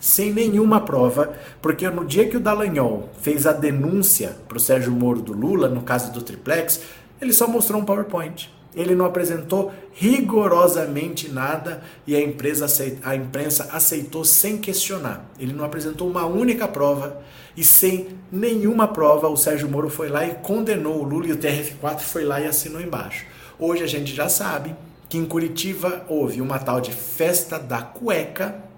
sem 0.00 0.32
nenhuma 0.32 0.80
prova, 0.80 1.34
porque 1.60 1.88
no 1.90 2.04
dia 2.04 2.28
que 2.28 2.36
o 2.36 2.40
Dallagnol 2.40 3.10
fez 3.20 3.46
a 3.46 3.52
denúncia 3.52 4.36
para 4.48 4.56
o 4.56 4.60
Sérgio 4.60 4.92
Moro 4.92 5.20
do 5.20 5.32
Lula, 5.32 5.68
no 5.68 5.82
caso 5.82 6.12
do 6.12 6.22
triplex, 6.22 6.80
ele 7.20 7.32
só 7.32 7.46
mostrou 7.46 7.80
um 7.80 7.84
PowerPoint. 7.84 8.50
Ele 8.74 8.94
não 8.94 9.06
apresentou 9.06 9.72
rigorosamente 9.92 11.28
nada 11.28 11.82
e 12.06 12.14
a, 12.14 12.20
empresa 12.20 12.66
a 13.02 13.16
imprensa 13.16 13.70
aceitou 13.72 14.24
sem 14.24 14.58
questionar. 14.58 15.28
Ele 15.38 15.52
não 15.52 15.64
apresentou 15.64 16.08
uma 16.08 16.26
única 16.26 16.68
prova 16.68 17.20
e 17.56 17.64
sem 17.64 18.08
nenhuma 18.30 18.86
prova 18.86 19.26
o 19.28 19.36
Sérgio 19.36 19.68
Moro 19.68 19.90
foi 19.90 20.08
lá 20.08 20.24
e 20.24 20.34
condenou 20.34 21.00
o 21.00 21.02
Lula 21.02 21.26
e 21.26 21.32
o 21.32 21.38
TRF4 21.38 22.00
foi 22.00 22.24
lá 22.24 22.40
e 22.40 22.46
assinou 22.46 22.80
embaixo. 22.80 23.26
Hoje 23.58 23.82
a 23.82 23.86
gente 23.86 24.14
já 24.14 24.28
sabe 24.28 24.76
que 25.08 25.18
em 25.18 25.24
Curitiba 25.24 26.04
houve 26.08 26.40
uma 26.40 26.58
tal 26.58 26.80
de 26.80 26.92
festa 26.92 27.58
da 27.58 27.82
cueca 27.82 28.68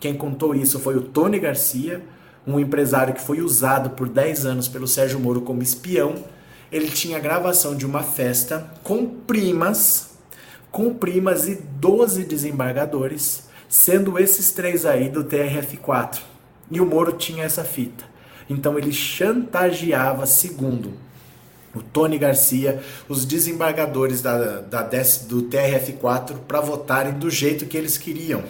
quem 0.00 0.14
contou 0.14 0.54
isso 0.54 0.78
foi 0.78 0.96
o 0.96 1.02
Tony 1.02 1.40
Garcia, 1.40 2.02
um 2.46 2.58
empresário 2.60 3.14
que 3.14 3.20
foi 3.20 3.40
usado 3.40 3.90
por 3.90 4.08
10 4.08 4.46
anos 4.46 4.68
pelo 4.68 4.86
Sérgio 4.86 5.18
Moro 5.18 5.40
como 5.40 5.62
espião. 5.62 6.24
ele 6.70 6.88
tinha 6.88 7.18
gravação 7.18 7.74
de 7.74 7.84
uma 7.86 8.02
festa 8.02 8.70
com 8.84 9.06
primas, 9.06 10.10
com 10.70 10.94
primas 10.94 11.48
e 11.48 11.56
12 11.56 12.24
desembargadores, 12.24 13.48
sendo 13.68 14.18
esses 14.18 14.52
três 14.52 14.84
aí 14.84 15.08
do 15.08 15.24
TRF4. 15.24 16.20
E 16.70 16.80
o 16.80 16.86
Moro 16.86 17.12
tinha 17.12 17.44
essa 17.44 17.64
fita. 17.64 18.04
Então 18.48 18.78
ele 18.78 18.92
chantageava, 18.92 20.26
segundo 20.26 20.92
o 21.74 21.82
Tony 21.82 22.18
Garcia, 22.18 22.82
os 23.08 23.24
desembargadores 23.24 24.22
da, 24.22 24.60
da, 24.60 24.82
do 24.82 25.42
TRF4 25.42 26.36
para 26.46 26.60
votarem 26.60 27.14
do 27.14 27.30
jeito 27.30 27.66
que 27.66 27.76
eles 27.76 27.98
queriam. 27.98 28.42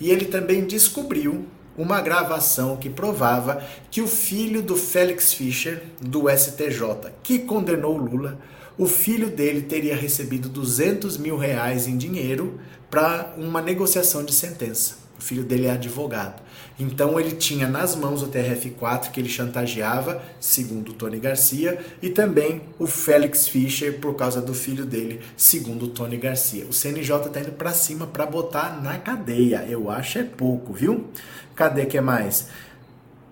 E 0.00 0.10
ele 0.10 0.24
também 0.24 0.64
descobriu 0.64 1.46
uma 1.76 2.00
gravação 2.00 2.76
que 2.76 2.88
provava 2.88 3.62
que 3.90 4.00
o 4.00 4.06
filho 4.06 4.62
do 4.62 4.76
Félix 4.76 5.34
Fischer, 5.34 5.82
do 6.00 6.28
STJ, 6.30 7.12
que 7.22 7.40
condenou 7.40 7.96
Lula, 7.96 8.38
o 8.78 8.86
filho 8.86 9.30
dele 9.30 9.62
teria 9.62 9.94
recebido 9.94 10.48
200 10.48 11.16
mil 11.16 11.36
reais 11.36 11.86
em 11.86 11.96
dinheiro 11.96 12.58
para 12.90 13.34
uma 13.36 13.60
negociação 13.60 14.24
de 14.24 14.32
sentença. 14.32 15.03
O 15.18 15.22
filho 15.22 15.44
dele 15.44 15.66
é 15.66 15.70
advogado. 15.70 16.42
Então 16.78 17.20
ele 17.20 17.32
tinha 17.32 17.68
nas 17.68 17.94
mãos 17.94 18.22
o 18.22 18.26
TRF4 18.26 19.10
que 19.12 19.20
ele 19.20 19.28
chantageava, 19.28 20.20
segundo 20.40 20.92
Tony 20.92 21.18
Garcia, 21.18 21.78
e 22.02 22.10
também 22.10 22.62
o 22.78 22.86
Félix 22.86 23.46
Fischer 23.46 24.00
por 24.00 24.14
causa 24.16 24.40
do 24.40 24.52
filho 24.52 24.84
dele, 24.84 25.20
segundo 25.36 25.88
Tony 25.88 26.16
Garcia. 26.16 26.66
O 26.66 26.72
CNJ 26.72 27.28
tá 27.32 27.40
indo 27.40 27.52
para 27.52 27.72
cima 27.72 28.06
para 28.06 28.26
botar 28.26 28.82
na 28.82 28.98
cadeia. 28.98 29.64
Eu 29.68 29.90
acho 29.90 30.18
é 30.18 30.24
pouco, 30.24 30.72
viu? 30.72 31.06
Cadê 31.54 31.86
que 31.86 31.96
é 31.96 32.00
mais? 32.00 32.48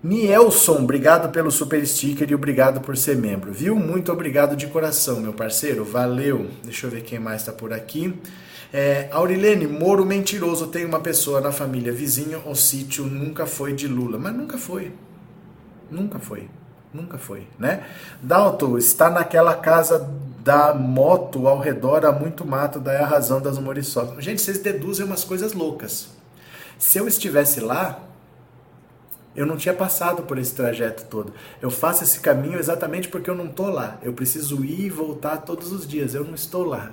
Nielson, 0.01 0.83
obrigado 0.83 1.31
pelo 1.31 1.49
super 1.49 1.85
sticker 1.87 2.29
e 2.29 2.35
obrigado 2.35 2.81
por 2.81 2.97
ser 2.97 3.15
membro, 3.15 3.53
viu? 3.53 3.73
Muito 3.75 4.11
obrigado 4.11 4.55
de 4.55 4.67
coração, 4.67 5.21
meu 5.21 5.31
parceiro. 5.31 5.85
Valeu. 5.85 6.49
Deixa 6.61 6.87
eu 6.87 6.91
ver 6.91 7.03
quem 7.03 7.19
mais 7.19 7.41
está 7.41 7.53
por 7.53 7.71
aqui. 7.71 8.13
É, 8.73 9.07
Aurilene, 9.11 9.67
Moro 9.67 10.03
mentiroso, 10.03 10.65
tem 10.65 10.83
uma 10.83 10.99
pessoa 10.99 11.39
na 11.39 11.51
família 11.51 11.93
vizinha, 11.93 12.39
o 12.39 12.55
sítio 12.55 13.05
nunca 13.05 13.45
foi 13.45 13.71
de 13.71 13.87
Lula. 13.87 14.17
Mas 14.17 14.35
nunca 14.35 14.57
foi. 14.57 14.91
Nunca 15.91 16.17
foi. 16.17 16.49
Nunca 16.91 17.17
foi, 17.19 17.47
né? 17.57 17.85
Dalton, 18.21 18.77
está 18.77 19.09
naquela 19.09 19.55
casa 19.55 20.09
da 20.43 20.73
moto 20.73 21.47
ao 21.47 21.59
redor 21.59 22.05
há 22.05 22.11
muito 22.11 22.45
mato, 22.45 22.79
daí 22.79 22.97
a 22.97 23.05
razão 23.05 23.39
das 23.41 23.57
moriçocas. 23.57 24.23
Gente, 24.23 24.41
vocês 24.41 24.59
deduzem 24.59 25.05
umas 25.05 25.23
coisas 25.23 25.53
loucas. 25.53 26.09
Se 26.77 26.97
eu 26.97 27.07
estivesse 27.07 27.59
lá, 27.59 27.99
eu 29.35 29.45
não 29.45 29.57
tinha 29.57 29.73
passado 29.73 30.23
por 30.23 30.37
esse 30.37 30.53
trajeto 30.53 31.05
todo. 31.05 31.33
Eu 31.61 31.71
faço 31.71 32.03
esse 32.03 32.19
caminho 32.19 32.59
exatamente 32.59 33.07
porque 33.07 33.29
eu 33.29 33.35
não 33.35 33.45
estou 33.45 33.69
lá. 33.69 33.97
Eu 34.03 34.13
preciso 34.13 34.63
ir 34.63 34.85
e 34.85 34.89
voltar 34.89 35.37
todos 35.37 35.71
os 35.71 35.87
dias. 35.87 36.13
Eu 36.13 36.23
não 36.23 36.35
estou 36.35 36.63
lá. 36.63 36.91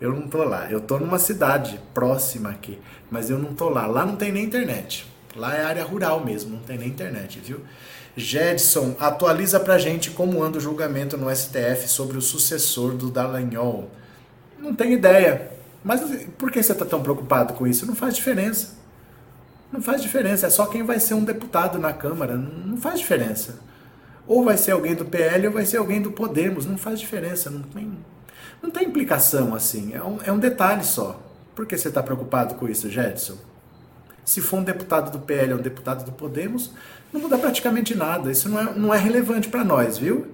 Eu 0.00 0.12
não 0.12 0.28
tô 0.28 0.42
lá. 0.44 0.70
Eu 0.70 0.80
tô 0.80 0.98
numa 0.98 1.18
cidade 1.18 1.78
próxima 1.92 2.50
aqui, 2.50 2.78
mas 3.10 3.28
eu 3.28 3.38
não 3.38 3.54
tô 3.54 3.68
lá. 3.68 3.86
Lá 3.86 4.06
não 4.06 4.16
tem 4.16 4.32
nem 4.32 4.44
internet. 4.44 5.06
Lá 5.36 5.54
é 5.54 5.64
área 5.64 5.84
rural 5.84 6.24
mesmo, 6.24 6.56
não 6.56 6.62
tem 6.62 6.78
nem 6.78 6.88
internet, 6.88 7.38
viu? 7.38 7.60
Jedson, 8.16 8.96
atualiza 8.98 9.60
pra 9.60 9.78
gente 9.78 10.10
como 10.10 10.42
anda 10.42 10.58
o 10.58 10.60
julgamento 10.60 11.16
no 11.16 11.34
STF 11.34 11.88
sobre 11.88 12.18
o 12.18 12.22
sucessor 12.22 12.94
do 12.94 13.10
Dallagnol. 13.10 13.90
Não 14.58 14.74
tenho 14.74 14.92
ideia. 14.92 15.50
Mas 15.84 16.00
por 16.36 16.50
que 16.50 16.62
você 16.62 16.74
tá 16.74 16.84
tão 16.84 17.02
preocupado 17.02 17.54
com 17.54 17.66
isso? 17.66 17.86
Não 17.86 17.94
faz 17.94 18.14
diferença. 18.14 18.78
Não 19.72 19.80
faz 19.80 20.02
diferença. 20.02 20.46
É 20.46 20.50
só 20.50 20.66
quem 20.66 20.82
vai 20.82 20.98
ser 20.98 21.14
um 21.14 21.24
deputado 21.24 21.78
na 21.78 21.92
Câmara. 21.92 22.36
Não 22.36 22.76
faz 22.76 22.98
diferença. 22.98 23.60
Ou 24.26 24.44
vai 24.44 24.56
ser 24.56 24.72
alguém 24.72 24.94
do 24.94 25.04
PL 25.04 25.46
ou 25.46 25.52
vai 25.52 25.64
ser 25.64 25.78
alguém 25.78 26.02
do 26.02 26.10
Podemos. 26.10 26.66
Não 26.66 26.76
faz 26.76 26.98
diferença. 27.00 27.48
Não 27.48 27.62
tem, 27.62 27.96
não 28.62 28.70
tem 28.70 28.88
implicação 28.88 29.54
assim, 29.54 29.92
é 29.94 30.02
um, 30.02 30.18
é 30.24 30.32
um 30.32 30.38
detalhe 30.38 30.84
só. 30.84 31.20
Por 31.54 31.66
que 31.66 31.76
você 31.76 31.88
está 31.88 32.02
preocupado 32.02 32.54
com 32.54 32.68
isso, 32.68 32.88
Jedson? 32.88 33.36
Se 34.24 34.40
for 34.40 34.58
um 34.58 34.62
deputado 34.62 35.10
do 35.10 35.18
PL 35.18 35.54
ou 35.54 35.58
um 35.58 35.62
deputado 35.62 36.04
do 36.04 36.12
Podemos, 36.12 36.72
não 37.12 37.20
muda 37.20 37.36
praticamente 37.36 37.94
nada. 37.94 38.30
Isso 38.30 38.48
não 38.48 38.60
é, 38.60 38.74
não 38.74 38.94
é 38.94 38.98
relevante 38.98 39.48
para 39.48 39.64
nós, 39.64 39.98
viu? 39.98 40.28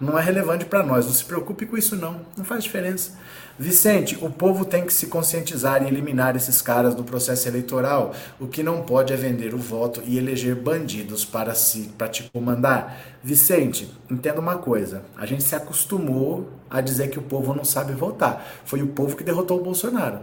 Não 0.00 0.18
é 0.18 0.22
relevante 0.22 0.64
para 0.64 0.82
nós. 0.82 1.06
Não 1.06 1.12
se 1.12 1.24
preocupe 1.24 1.66
com 1.66 1.76
isso, 1.76 1.96
não. 1.96 2.20
Não 2.36 2.44
faz 2.44 2.62
diferença. 2.64 3.18
Vicente, 3.60 4.16
o 4.22 4.30
povo 4.30 4.64
tem 4.64 4.86
que 4.86 4.92
se 4.92 5.08
conscientizar 5.08 5.82
e 5.82 5.86
eliminar 5.86 6.34
esses 6.34 6.62
caras 6.62 6.94
do 6.94 7.04
processo 7.04 7.46
eleitoral. 7.46 8.14
O 8.40 8.46
que 8.46 8.62
não 8.62 8.80
pode 8.80 9.12
é 9.12 9.16
vender 9.16 9.52
o 9.52 9.58
voto 9.58 10.02
e 10.06 10.16
eleger 10.16 10.54
bandidos 10.54 11.26
para, 11.26 11.54
si, 11.54 11.92
para 11.98 12.08
te 12.08 12.30
comandar. 12.32 12.98
Vicente, 13.22 13.94
entenda 14.10 14.40
uma 14.40 14.56
coisa. 14.56 15.02
A 15.14 15.26
gente 15.26 15.42
se 15.42 15.54
acostumou 15.54 16.48
a 16.70 16.80
dizer 16.80 17.10
que 17.10 17.18
o 17.18 17.22
povo 17.22 17.54
não 17.54 17.62
sabe 17.62 17.92
votar. 17.92 18.42
Foi 18.64 18.80
o 18.80 18.86
povo 18.86 19.14
que 19.14 19.22
derrotou 19.22 19.60
o 19.60 19.62
Bolsonaro. 19.62 20.20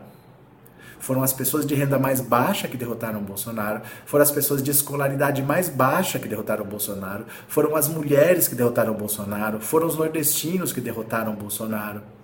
Foram 1.00 1.21
as 1.21 1.32
pessoas 1.32 1.63
de 1.63 1.76
renda 1.76 2.00
mais 2.00 2.19
baixa 2.19 2.67
que 2.67 2.76
derrotaram 2.76 3.19
o 3.19 3.23
Bolsonaro, 3.23 3.84
foram 4.04 4.23
as 4.23 4.32
pessoas 4.32 4.63
de 4.63 4.71
escolaridade 4.71 5.43
mais 5.43 5.69
baixa 5.69 6.17
que 6.17 6.28
derrotaram 6.28 6.63
o 6.63 6.67
Bolsonaro, 6.67 7.23
foram 7.47 7.76
as 7.76 7.88
mulheres 7.88 8.47
que 8.47 8.56
derrotaram 8.56 8.93
o 8.93 8.97
Bolsonaro, 8.97 9.60
foram 9.62 9.86
os 9.86 9.95
nordestinos 9.95 10.73
que 10.73 10.82
derrotaram 10.82 11.34
o 11.34 11.36
Bolsonaro. 11.36 12.16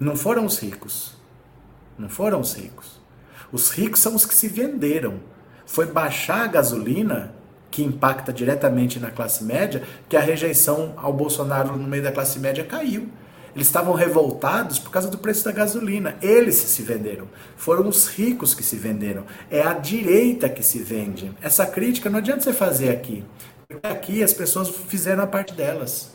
Não 0.00 0.16
foram 0.16 0.46
os 0.46 0.58
ricos. 0.58 1.12
Não 1.98 2.08
foram 2.08 2.40
os 2.40 2.54
ricos. 2.54 2.98
Os 3.52 3.70
ricos 3.70 4.00
são 4.00 4.14
os 4.14 4.24
que 4.24 4.34
se 4.34 4.48
venderam. 4.48 5.20
Foi 5.66 5.84
baixar 5.84 6.44
a 6.44 6.46
gasolina, 6.46 7.34
que 7.70 7.84
impacta 7.84 8.32
diretamente 8.32 8.98
na 8.98 9.10
classe 9.10 9.44
média, 9.44 9.82
que 10.08 10.16
a 10.16 10.20
rejeição 10.20 10.94
ao 10.96 11.12
Bolsonaro 11.12 11.76
no 11.76 11.86
meio 11.86 12.02
da 12.02 12.10
classe 12.10 12.38
média 12.38 12.64
caiu. 12.64 13.10
Eles 13.54 13.66
estavam 13.66 13.92
revoltados 13.92 14.78
por 14.78 14.90
causa 14.90 15.10
do 15.10 15.18
preço 15.18 15.44
da 15.44 15.52
gasolina. 15.52 16.16
Eles 16.22 16.54
se 16.54 16.80
venderam. 16.80 17.28
Foram 17.56 17.86
os 17.86 18.08
ricos 18.08 18.54
que 18.54 18.62
se 18.62 18.76
venderam. 18.76 19.24
É 19.50 19.60
a 19.60 19.74
direita 19.74 20.48
que 20.48 20.62
se 20.62 20.78
vende. 20.78 21.30
Essa 21.42 21.66
crítica 21.66 22.08
não 22.08 22.20
adianta 22.20 22.40
você 22.40 22.54
fazer 22.54 22.88
aqui. 22.88 23.22
Porque 23.68 23.86
aqui 23.86 24.22
as 24.22 24.32
pessoas 24.32 24.70
fizeram 24.70 25.24
a 25.24 25.26
parte 25.26 25.52
delas. 25.52 26.12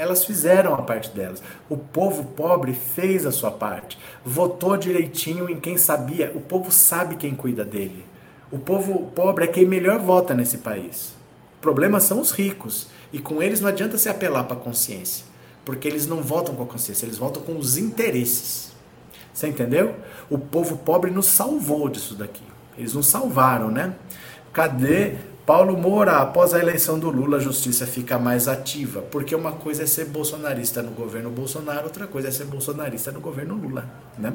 Elas 0.00 0.24
fizeram 0.24 0.74
a 0.74 0.80
parte 0.80 1.10
delas. 1.10 1.42
O 1.68 1.76
povo 1.76 2.24
pobre 2.24 2.72
fez 2.72 3.26
a 3.26 3.30
sua 3.30 3.50
parte. 3.50 3.98
Votou 4.24 4.74
direitinho 4.74 5.46
em 5.50 5.60
quem 5.60 5.76
sabia. 5.76 6.32
O 6.34 6.40
povo 6.40 6.72
sabe 6.72 7.16
quem 7.16 7.34
cuida 7.34 7.66
dele. 7.66 8.06
O 8.50 8.58
povo 8.58 9.10
pobre 9.14 9.44
é 9.44 9.46
quem 9.46 9.66
melhor 9.66 9.98
vota 9.98 10.32
nesse 10.32 10.56
país. 10.56 11.14
O 11.58 11.60
problema 11.60 12.00
são 12.00 12.18
os 12.18 12.30
ricos. 12.30 12.88
E 13.12 13.18
com 13.18 13.42
eles 13.42 13.60
não 13.60 13.68
adianta 13.68 13.98
se 13.98 14.08
apelar 14.08 14.44
para 14.44 14.56
a 14.56 14.60
consciência. 14.60 15.26
Porque 15.66 15.86
eles 15.86 16.06
não 16.06 16.22
votam 16.22 16.54
com 16.54 16.62
a 16.62 16.66
consciência, 16.66 17.04
eles 17.04 17.18
votam 17.18 17.42
com 17.42 17.58
os 17.58 17.76
interesses. 17.76 18.72
Você 19.34 19.48
entendeu? 19.48 19.96
O 20.30 20.38
povo 20.38 20.78
pobre 20.78 21.10
nos 21.10 21.26
salvou 21.26 21.90
disso 21.90 22.14
daqui. 22.14 22.42
Eles 22.78 22.94
nos 22.94 23.06
salvaram, 23.06 23.70
né? 23.70 23.94
Cadê 24.50 25.16
Paulo 25.50 25.76
Moura, 25.76 26.18
após 26.18 26.54
a 26.54 26.60
eleição 26.60 26.96
do 26.96 27.10
Lula, 27.10 27.38
a 27.38 27.40
justiça 27.40 27.84
fica 27.84 28.16
mais 28.20 28.46
ativa, 28.46 29.02
porque 29.02 29.34
uma 29.34 29.50
coisa 29.50 29.82
é 29.82 29.86
ser 29.86 30.04
bolsonarista 30.04 30.80
no 30.80 30.92
governo 30.92 31.28
Bolsonaro, 31.28 31.86
outra 31.86 32.06
coisa 32.06 32.28
é 32.28 32.30
ser 32.30 32.44
bolsonarista 32.44 33.10
no 33.10 33.20
governo 33.20 33.56
Lula, 33.56 33.84
né? 34.16 34.32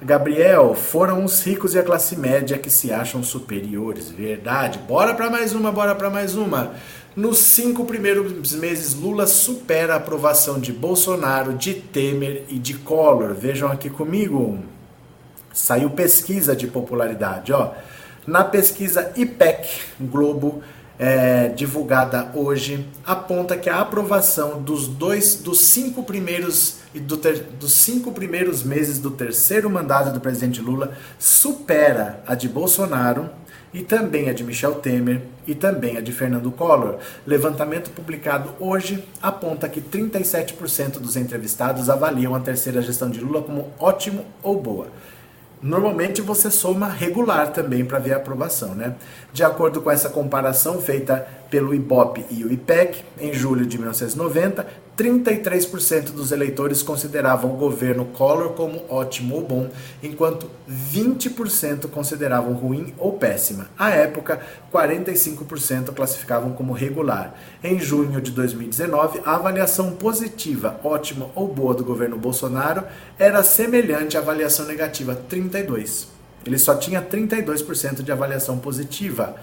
Gabriel, 0.00 0.72
foram 0.72 1.24
os 1.24 1.44
ricos 1.44 1.74
e 1.74 1.80
a 1.80 1.82
classe 1.82 2.16
média 2.16 2.56
que 2.58 2.70
se 2.70 2.92
acham 2.92 3.24
superiores, 3.24 4.08
verdade? 4.08 4.78
Bora 4.78 5.14
para 5.14 5.28
mais 5.28 5.52
uma, 5.52 5.72
bora 5.72 5.96
para 5.96 6.08
mais 6.08 6.36
uma. 6.36 6.74
Nos 7.16 7.38
cinco 7.38 7.84
primeiros 7.84 8.52
meses, 8.52 8.94
Lula 8.94 9.26
supera 9.26 9.94
a 9.94 9.96
aprovação 9.96 10.60
de 10.60 10.72
Bolsonaro, 10.72 11.54
de 11.54 11.74
Temer 11.74 12.44
e 12.48 12.56
de 12.56 12.74
Collor. 12.74 13.34
Vejam 13.34 13.68
aqui 13.68 13.90
comigo. 13.90 14.60
Saiu 15.52 15.90
pesquisa 15.90 16.54
de 16.54 16.68
popularidade, 16.68 17.52
ó. 17.52 17.72
Na 18.30 18.44
pesquisa 18.44 19.10
IPEC 19.16 19.68
Globo, 20.02 20.62
é, 20.96 21.48
divulgada 21.48 22.30
hoje, 22.32 22.86
aponta 23.04 23.56
que 23.56 23.68
a 23.68 23.80
aprovação 23.80 24.62
dos 24.62 24.86
dois, 24.86 25.34
dos 25.34 25.62
cinco 25.62 26.04
primeiros 26.04 26.76
do 26.94 27.16
ter, 27.16 27.42
dos 27.58 27.72
cinco 27.72 28.12
primeiros 28.12 28.62
meses 28.62 29.00
do 29.00 29.10
terceiro 29.10 29.68
mandato 29.68 30.12
do 30.12 30.20
presidente 30.20 30.60
Lula 30.60 30.92
supera 31.18 32.22
a 32.24 32.36
de 32.36 32.48
Bolsonaro 32.48 33.28
e 33.74 33.82
também 33.82 34.30
a 34.30 34.32
de 34.32 34.44
Michel 34.44 34.76
Temer 34.76 35.22
e 35.44 35.52
também 35.52 35.96
a 35.96 36.00
de 36.00 36.12
Fernando 36.12 36.52
Collor. 36.52 36.98
Levantamento 37.26 37.90
publicado 37.90 38.54
hoje 38.60 39.04
aponta 39.20 39.68
que 39.68 39.80
37% 39.80 41.00
dos 41.00 41.16
entrevistados 41.16 41.90
avaliam 41.90 42.32
a 42.36 42.40
terceira 42.40 42.80
gestão 42.80 43.10
de 43.10 43.18
Lula 43.18 43.42
como 43.42 43.72
ótimo 43.76 44.24
ou 44.40 44.62
boa. 44.62 44.86
Normalmente 45.62 46.22
você 46.22 46.50
soma 46.50 46.88
regular 46.88 47.52
também 47.52 47.84
para 47.84 47.98
ver 47.98 48.14
a 48.14 48.16
aprovação, 48.16 48.74
né? 48.74 48.94
De 49.32 49.44
acordo 49.44 49.82
com 49.82 49.90
essa 49.90 50.08
comparação 50.08 50.80
feita 50.80 51.26
pelo 51.50 51.74
IBOP 51.74 52.24
e 52.30 52.44
o 52.44 52.52
IPEC, 52.52 53.04
em 53.20 53.32
julho 53.32 53.66
de 53.66 53.76
1990, 53.76 54.66
33% 54.96 56.10
dos 56.10 56.30
eleitores 56.30 56.82
consideravam 56.82 57.54
o 57.54 57.56
governo 57.56 58.04
Collor 58.04 58.50
como 58.50 58.84
ótimo 58.88 59.36
ou 59.36 59.42
bom, 59.42 59.70
enquanto 60.02 60.50
20% 60.70 61.88
consideravam 61.88 62.52
ruim 62.52 62.92
ou 62.98 63.14
péssima. 63.14 63.68
À 63.78 63.90
época, 63.90 64.40
45% 64.70 65.94
classificavam 65.94 66.52
como 66.52 66.74
regular. 66.74 67.34
Em 67.64 67.80
junho 67.80 68.20
de 68.20 68.30
2019, 68.30 69.22
a 69.24 69.36
avaliação 69.36 69.92
positiva, 69.92 70.78
ótima 70.84 71.30
ou 71.34 71.48
boa 71.48 71.74
do 71.74 71.82
governo 71.82 72.18
Bolsonaro 72.18 72.84
era 73.18 73.42
semelhante 73.42 74.18
à 74.18 74.20
avaliação 74.20 74.66
negativa, 74.66 75.14
32. 75.14 76.08
Ele 76.44 76.58
só 76.58 76.74
tinha 76.74 77.02
32% 77.02 78.02
de 78.02 78.12
avaliação 78.12 78.58
positiva 78.58 79.36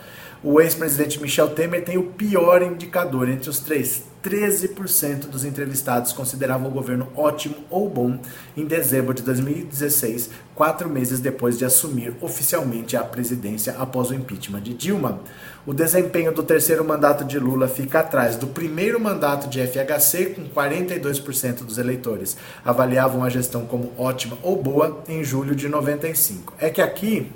o 0.43 0.62
ex-presidente 0.62 1.21
Michel 1.21 1.50
Temer 1.50 1.84
tem 1.84 1.97
o 1.97 2.04
pior 2.04 2.62
indicador 2.62 3.28
entre 3.28 3.50
os 3.50 3.60
três. 3.60 4.04
13% 4.23 5.28
dos 5.28 5.45
entrevistados 5.45 6.12
consideravam 6.12 6.67
o 6.67 6.73
governo 6.73 7.08
ótimo 7.15 7.56
ou 7.69 7.89
bom 7.89 8.19
em 8.58 8.65
dezembro 8.65 9.13
de 9.13 9.21
2016, 9.21 10.30
quatro 10.54 10.89
meses 10.89 11.21
depois 11.21 11.58
de 11.58 11.63
assumir 11.63 12.13
oficialmente 12.19 12.97
a 12.97 13.04
presidência 13.04 13.76
após 13.80 14.10
o 14.10 14.13
impeachment 14.13 14.62
de 14.62 14.73
Dilma. 14.73 15.21
O 15.65 15.73
desempenho 15.73 16.34
do 16.34 16.43
terceiro 16.43 16.84
mandato 16.84 17.23
de 17.23 17.39
Lula 17.39 17.69
fica 17.69 18.00
atrás 18.00 18.36
do 18.36 18.47
primeiro 18.47 19.00
mandato 19.00 19.47
de 19.47 19.65
FHC, 19.65 20.36
com 20.36 20.50
42% 20.50 21.63
dos 21.63 21.78
eleitores 21.78 22.36
avaliavam 22.65 23.23
a 23.23 23.30
gestão 23.30 23.65
como 23.65 23.93
ótima 23.97 24.38
ou 24.43 24.62
boa 24.62 25.04
em 25.08 25.23
julho 25.23 25.56
de 25.56 25.69
95. 25.69 26.54
É 26.60 26.69
que 26.69 26.82
aqui 26.82 27.32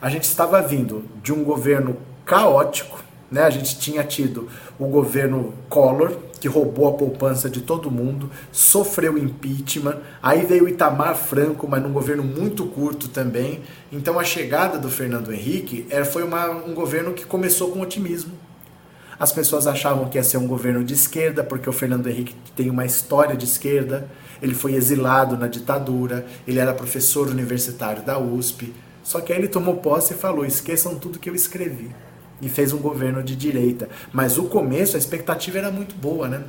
a 0.00 0.08
gente 0.08 0.24
estava 0.24 0.60
vindo 0.62 1.04
de 1.22 1.32
um 1.32 1.42
governo 1.42 1.96
caótico. 2.28 3.02
Né? 3.30 3.42
A 3.42 3.50
gente 3.50 3.78
tinha 3.78 4.04
tido 4.04 4.48
o 4.78 4.86
governo 4.86 5.54
Collor, 5.68 6.16
que 6.38 6.46
roubou 6.46 6.88
a 6.88 6.92
poupança 6.92 7.50
de 7.50 7.60
todo 7.62 7.90
mundo, 7.90 8.30
sofreu 8.52 9.18
impeachment, 9.18 9.96
aí 10.22 10.46
veio 10.46 10.66
o 10.66 10.68
Itamar 10.68 11.16
Franco, 11.16 11.66
mas 11.66 11.82
num 11.82 11.92
governo 11.92 12.22
muito 12.22 12.64
curto 12.66 13.08
também. 13.08 13.62
Então 13.90 14.20
a 14.20 14.24
chegada 14.24 14.78
do 14.78 14.88
Fernando 14.88 15.32
Henrique 15.32 15.86
era, 15.90 16.04
foi 16.04 16.22
uma, 16.22 16.48
um 16.50 16.74
governo 16.74 17.12
que 17.12 17.26
começou 17.26 17.72
com 17.72 17.80
otimismo. 17.80 18.32
As 19.18 19.32
pessoas 19.32 19.66
achavam 19.66 20.08
que 20.08 20.16
ia 20.16 20.22
ser 20.22 20.36
um 20.36 20.46
governo 20.46 20.84
de 20.84 20.94
esquerda, 20.94 21.42
porque 21.42 21.68
o 21.68 21.72
Fernando 21.72 22.06
Henrique 22.06 22.36
tem 22.54 22.70
uma 22.70 22.86
história 22.86 23.36
de 23.36 23.44
esquerda. 23.44 24.08
Ele 24.40 24.54
foi 24.54 24.74
exilado 24.74 25.36
na 25.36 25.48
ditadura, 25.48 26.24
ele 26.46 26.60
era 26.60 26.72
professor 26.72 27.26
universitário 27.26 28.04
da 28.04 28.16
USP. 28.16 28.72
Só 29.02 29.20
que 29.20 29.32
aí 29.32 29.40
ele 29.40 29.48
tomou 29.48 29.78
posse 29.78 30.14
e 30.14 30.16
falou: 30.16 30.44
esqueçam 30.46 30.94
tudo 30.94 31.18
que 31.18 31.28
eu 31.28 31.34
escrevi 31.34 31.90
e 32.40 32.48
fez 32.48 32.72
um 32.72 32.78
governo 32.78 33.22
de 33.22 33.34
direita. 33.34 33.88
Mas 34.12 34.38
o 34.38 34.44
começo, 34.44 34.96
a 34.96 34.98
expectativa 34.98 35.58
era 35.58 35.70
muito 35.70 35.94
boa, 35.94 36.28
né? 36.28 36.44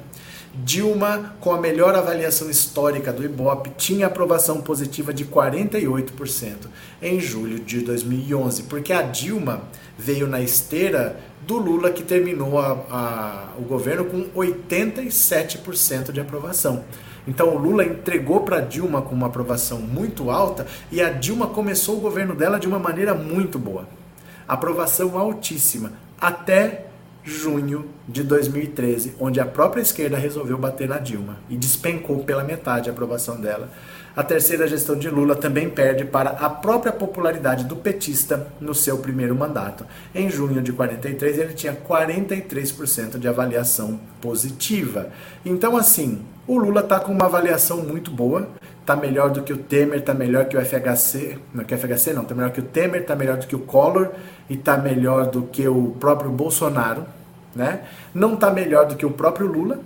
Dilma, 0.53 1.35
com 1.39 1.51
a 1.51 1.61
melhor 1.61 1.93
avaliação 1.93 2.49
histórica 2.49 3.13
do 3.13 3.23
Ibope, 3.23 3.69
tinha 3.77 4.07
aprovação 4.07 4.61
positiva 4.61 5.13
de 5.13 5.23
48% 5.23 6.67
em 7.01 7.19
julho 7.19 7.59
de 7.59 7.81
2011, 7.81 8.63
porque 8.63 8.91
a 8.91 9.03
Dilma 9.03 9.61
veio 9.97 10.27
na 10.27 10.41
esteira 10.41 11.19
do 11.45 11.57
Lula, 11.57 11.91
que 11.91 12.03
terminou 12.03 12.59
a, 12.59 12.71
a, 12.89 13.47
o 13.59 13.61
governo 13.61 14.05
com 14.05 14.23
87% 14.35 16.11
de 16.11 16.19
aprovação. 16.19 16.83
Então 17.27 17.55
o 17.55 17.57
Lula 17.59 17.85
entregou 17.85 18.41
para 18.41 18.59
Dilma 18.59 19.03
com 19.03 19.13
uma 19.13 19.27
aprovação 19.27 19.79
muito 19.79 20.31
alta 20.31 20.65
e 20.91 20.99
a 20.99 21.09
Dilma 21.09 21.47
começou 21.47 21.97
o 21.97 22.01
governo 22.01 22.33
dela 22.33 22.59
de 22.59 22.67
uma 22.67 22.79
maneira 22.79 23.13
muito 23.13 23.59
boa 23.59 23.98
aprovação 24.53 25.17
altíssima, 25.17 25.93
até 26.19 26.85
junho 27.23 27.85
de 28.07 28.23
2013, 28.23 29.15
onde 29.19 29.39
a 29.39 29.45
própria 29.45 29.81
esquerda 29.81 30.17
resolveu 30.17 30.57
bater 30.57 30.87
na 30.87 30.97
Dilma 30.97 31.37
e 31.49 31.55
despencou 31.55 32.23
pela 32.23 32.43
metade 32.43 32.89
a 32.89 32.91
aprovação 32.91 33.39
dela. 33.39 33.69
A 34.15 34.23
terceira 34.23 34.67
gestão 34.67 34.97
de 34.97 35.09
Lula 35.09 35.35
também 35.35 35.69
perde 35.69 36.03
para 36.03 36.31
a 36.31 36.49
própria 36.49 36.91
popularidade 36.91 37.63
do 37.63 37.75
petista 37.75 38.47
no 38.59 38.73
seu 38.73 38.97
primeiro 38.97 39.35
mandato. 39.35 39.85
Em 40.13 40.29
junho 40.29 40.61
de 40.61 40.73
43, 40.73 41.37
ele 41.37 41.53
tinha 41.53 41.73
43% 41.73 43.19
de 43.19 43.27
avaliação 43.27 43.99
positiva. 44.19 45.09
Então, 45.45 45.77
assim, 45.77 46.21
o 46.47 46.57
Lula 46.57 46.81
está 46.81 46.99
com 46.99 47.11
uma 47.11 47.25
avaliação 47.25 47.77
muito 47.83 48.09
boa, 48.09 48.49
está 48.89 48.95
melhor 48.95 49.29
do 49.29 49.43
que 49.43 49.53
o 49.53 49.57
Temer, 49.57 49.99
está 49.99 50.15
melhor 50.15 50.45
que 50.45 50.57
o 50.57 50.65
FHC, 50.65 51.37
não 51.53 51.63
que 51.63 51.75
o 51.75 51.77
FHC 51.77 52.11
não, 52.11 52.23
está 52.23 52.33
melhor 52.33 52.51
que 52.51 52.59
o 52.59 52.63
Temer, 52.63 53.01
está 53.01 53.15
melhor 53.15 53.37
do 53.37 53.45
que 53.45 53.55
o 53.55 53.59
Collor 53.59 54.09
e 54.49 54.55
está 54.55 54.77
melhor 54.77 55.27
do 55.27 55.43
que 55.43 55.67
o 55.67 55.91
próprio 55.99 56.31
Bolsonaro, 56.31 57.05
né? 57.55 57.81
Não 58.15 58.33
está 58.33 58.49
melhor 58.49 58.87
do 58.87 58.95
que 58.95 59.05
o 59.05 59.11
próprio 59.11 59.45
Lula, 59.45 59.79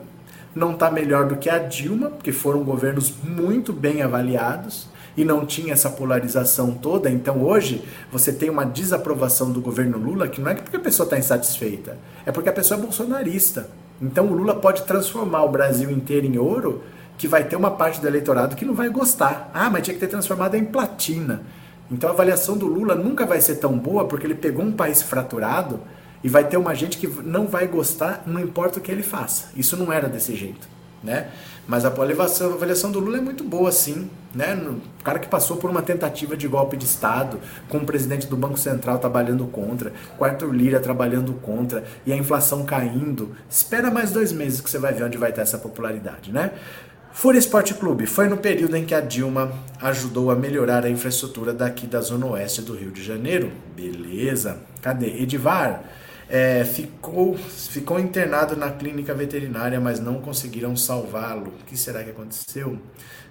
não 0.56 0.72
está 0.72 0.90
melhor 0.90 1.28
do 1.28 1.36
que 1.36 1.50
a 1.50 1.58
Dilma, 1.58 2.14
que 2.24 2.32
foram 2.32 2.64
governos 2.64 3.14
muito 3.22 3.74
bem 3.74 4.02
avaliados 4.02 4.88
e 5.18 5.26
não 5.26 5.46
tinha 5.46 5.74
essa 5.74 5.90
polarização 5.90 6.72
toda. 6.72 7.10
Então 7.10 7.44
hoje 7.44 7.84
você 8.10 8.32
tem 8.32 8.50
uma 8.50 8.66
desaprovação 8.66 9.52
do 9.52 9.60
governo 9.60 9.98
Lula 9.98 10.30
que 10.30 10.40
não 10.40 10.50
é 10.50 10.56
porque 10.56 10.78
a 10.78 10.80
pessoa 10.80 11.06
está 11.06 11.18
insatisfeita, 11.18 11.98
é 12.26 12.32
porque 12.32 12.48
a 12.48 12.54
pessoa 12.54 12.80
é 12.80 12.82
bolsonarista. 12.82 13.70
Então 14.02 14.28
o 14.28 14.34
Lula 14.34 14.56
pode 14.56 14.84
transformar 14.84 15.44
o 15.44 15.50
Brasil 15.50 15.92
inteiro 15.92 16.26
em 16.26 16.38
ouro, 16.38 16.84
que 17.24 17.28
vai 17.30 17.46
ter 17.46 17.56
uma 17.56 17.72
parte 17.72 18.02
do 18.02 18.08
eleitorado 18.08 18.54
que 18.54 18.66
não 18.66 18.74
vai 18.74 18.90
gostar. 18.90 19.50
Ah, 19.54 19.70
mas 19.70 19.84
tinha 19.84 19.94
que 19.94 20.00
ter 20.02 20.10
transformado 20.10 20.56
em 20.56 20.66
platina. 20.66 21.42
Então 21.90 22.10
a 22.10 22.12
avaliação 22.12 22.58
do 22.58 22.66
Lula 22.66 22.96
nunca 22.96 23.26
vai 23.26 23.40
ser 23.40 23.56
tão 23.56 23.80
boa 23.80 24.04
porque 24.04 24.28
ele 24.28 24.36
pegou 24.36 24.66
um 24.66 24.74
país 24.74 25.02
fraturado 25.02 25.80
e 26.22 26.28
vai 26.28 26.44
ter 26.44 26.58
uma 26.58 26.76
gente 26.76 26.98
que 26.98 27.08
não 27.08 27.48
vai 27.48 27.66
gostar, 27.66 28.24
não 28.26 28.42
importa 28.42 28.80
o 28.80 28.82
que 28.82 28.92
ele 28.92 29.04
faça. 29.04 29.52
Isso 29.56 29.78
não 29.78 29.90
era 29.90 30.10
desse 30.10 30.36
jeito, 30.36 30.68
né? 31.02 31.30
Mas 31.66 31.86
a 31.86 31.88
avaliação, 31.88 32.52
a 32.52 32.56
avaliação 32.56 32.92
do 32.92 33.00
Lula 33.00 33.20
é 33.20 33.22
muito 33.22 33.42
boa, 33.42 33.72
sim. 33.72 34.10
Né? 34.36 34.54
O 35.00 35.04
cara 35.04 35.18
que 35.18 35.28
passou 35.30 35.56
por 35.56 35.70
uma 35.70 35.82
tentativa 35.82 36.36
de 36.36 36.46
golpe 36.46 36.76
de 36.76 36.84
Estado, 36.84 37.40
com 37.70 37.78
o 37.78 37.86
presidente 37.86 38.28
do 38.28 38.36
Banco 38.36 38.58
Central 38.58 39.00
trabalhando 39.00 39.46
contra, 39.46 39.94
com 40.18 40.26
Arthur 40.26 40.52
Lira 40.52 40.82
trabalhando 40.82 41.32
contra, 41.36 41.86
e 42.06 42.12
a 42.12 42.18
inflação 42.18 42.66
caindo. 42.66 43.34
Espera 43.50 43.90
mais 43.90 44.12
dois 44.12 44.34
meses 44.34 44.60
que 44.60 44.70
você 44.70 44.78
vai 44.78 44.92
ver 44.92 45.06
onde 45.06 45.18
vai 45.18 45.30
estar 45.30 45.44
essa 45.44 45.58
popularidade, 45.58 46.34
né? 46.34 46.52
Fúria 47.14 47.38
Esporte 47.38 47.76
Clube 47.76 48.08
foi 48.08 48.28
no 48.28 48.38
período 48.38 48.76
em 48.76 48.84
que 48.84 48.94
a 48.94 49.00
Dilma 49.00 49.54
ajudou 49.80 50.32
a 50.32 50.36
melhorar 50.36 50.84
a 50.84 50.90
infraestrutura 50.90 51.54
daqui 51.54 51.86
da 51.86 52.02
zona 52.02 52.26
oeste 52.26 52.64
do 52.64 52.76
Rio 52.76 52.92
de 52.92 53.04
Janeiro. 53.04 53.52
Beleza. 53.76 54.58
Cadê? 54.82 55.22
Edivar 55.22 55.84
é, 56.28 56.66
ficou, 56.66 57.38
ficou 57.38 58.00
internado 58.00 58.58
na 58.58 58.72
clínica 58.72 59.14
veterinária, 59.14 59.80
mas 59.80 60.00
não 60.00 60.20
conseguiram 60.20 60.76
salvá-lo. 60.76 61.54
O 61.62 61.66
que 61.66 61.78
será 61.78 62.04
que 62.04 62.10
aconteceu? 62.10 62.80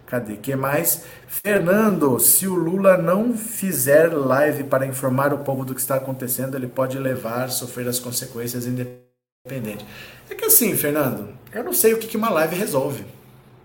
Cadê? 0.06 0.36
que 0.36 0.54
mais? 0.54 1.02
Fernando, 1.26 2.20
se 2.20 2.46
o 2.46 2.54
Lula 2.54 2.96
não 2.96 3.36
fizer 3.36 4.14
live 4.14 4.64
para 4.64 4.86
informar 4.86 5.34
o 5.34 5.38
povo 5.38 5.64
do 5.64 5.74
que 5.74 5.80
está 5.80 5.96
acontecendo, 5.96 6.56
ele 6.56 6.68
pode 6.68 6.96
levar, 6.98 7.50
sofrer 7.50 7.88
as 7.88 7.98
consequências 7.98 8.64
independente. 8.64 9.84
É 10.30 10.34
que 10.36 10.44
assim, 10.44 10.76
Fernando, 10.76 11.30
eu 11.52 11.64
não 11.64 11.72
sei 11.72 11.92
o 11.94 11.98
que 11.98 12.16
uma 12.16 12.30
live 12.30 12.54
resolve. 12.54 13.04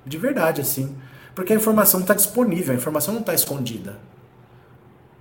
De 0.08 0.17
verdade, 0.17 0.62
assim. 0.62 0.96
Porque 1.36 1.54
a 1.54 1.56
informação 1.56 2.00
está 2.00 2.13
disponível, 2.13 2.74
a 2.74 2.78
informação 2.78 3.13
não 3.13 3.22
está 3.22 3.34
escondida. 3.34 4.00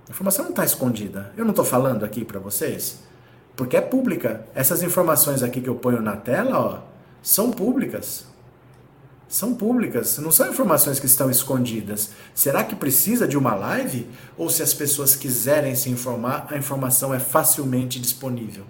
A 0.07 0.11
informação 0.11 0.45
não 0.45 0.51
está 0.51 0.63
escondida. 0.63 1.31
Eu 1.37 1.43
não 1.43 1.51
estou 1.51 1.65
falando 1.65 2.03
aqui 2.03 2.23
para 2.23 2.39
vocês 2.39 3.05
porque 3.57 3.75
é 3.75 3.81
pública. 3.81 4.45
Essas 4.53 4.83
informações 4.83 5.41
aqui 5.41 5.59
que 5.59 5.67
eu 5.67 5.75
ponho 5.75 5.99
na 5.99 6.15
tela, 6.15 6.59
ó, 6.59 6.79
são 7.21 7.51
públicas. 7.51 8.25
São 9.27 9.55
públicas, 9.55 10.19
não 10.19 10.31
são 10.31 10.49
informações 10.49 11.01
que 11.01 11.05
estão 11.05 11.29
escondidas. 11.29 12.11
Será 12.33 12.63
que 12.63 12.75
precisa 12.75 13.27
de 13.27 13.37
uma 13.37 13.55
live? 13.55 14.07
Ou 14.37 14.49
se 14.49 14.63
as 14.63 14.73
pessoas 14.73 15.15
quiserem 15.15 15.75
se 15.75 15.89
informar, 15.89 16.47
a 16.49 16.55
informação 16.55 17.13
é 17.13 17.19
facilmente 17.19 17.99
disponível? 17.99 18.63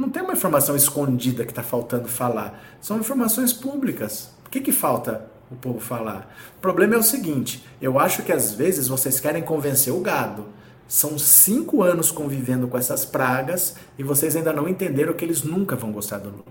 Não 0.00 0.08
tem 0.08 0.22
uma 0.22 0.32
informação 0.32 0.74
escondida 0.74 1.44
que 1.44 1.52
está 1.52 1.62
faltando 1.62 2.08
falar. 2.08 2.58
São 2.80 2.98
informações 2.98 3.52
públicas. 3.52 4.30
O 4.46 4.48
que, 4.48 4.58
que 4.58 4.72
falta 4.72 5.26
o 5.50 5.56
povo 5.56 5.78
falar? 5.78 6.34
O 6.56 6.60
problema 6.60 6.94
é 6.94 6.98
o 6.98 7.02
seguinte: 7.02 7.62
eu 7.82 7.98
acho 7.98 8.22
que 8.22 8.32
às 8.32 8.54
vezes 8.54 8.88
vocês 8.88 9.20
querem 9.20 9.42
convencer 9.42 9.92
o 9.92 10.00
gado. 10.00 10.46
São 10.88 11.18
cinco 11.18 11.82
anos 11.82 12.10
convivendo 12.10 12.66
com 12.66 12.78
essas 12.78 13.04
pragas 13.04 13.76
e 13.98 14.02
vocês 14.02 14.34
ainda 14.34 14.54
não 14.54 14.66
entenderam 14.66 15.12
que 15.12 15.22
eles 15.22 15.42
nunca 15.42 15.76
vão 15.76 15.92
gostar 15.92 16.16
do 16.16 16.30
Lula. 16.30 16.44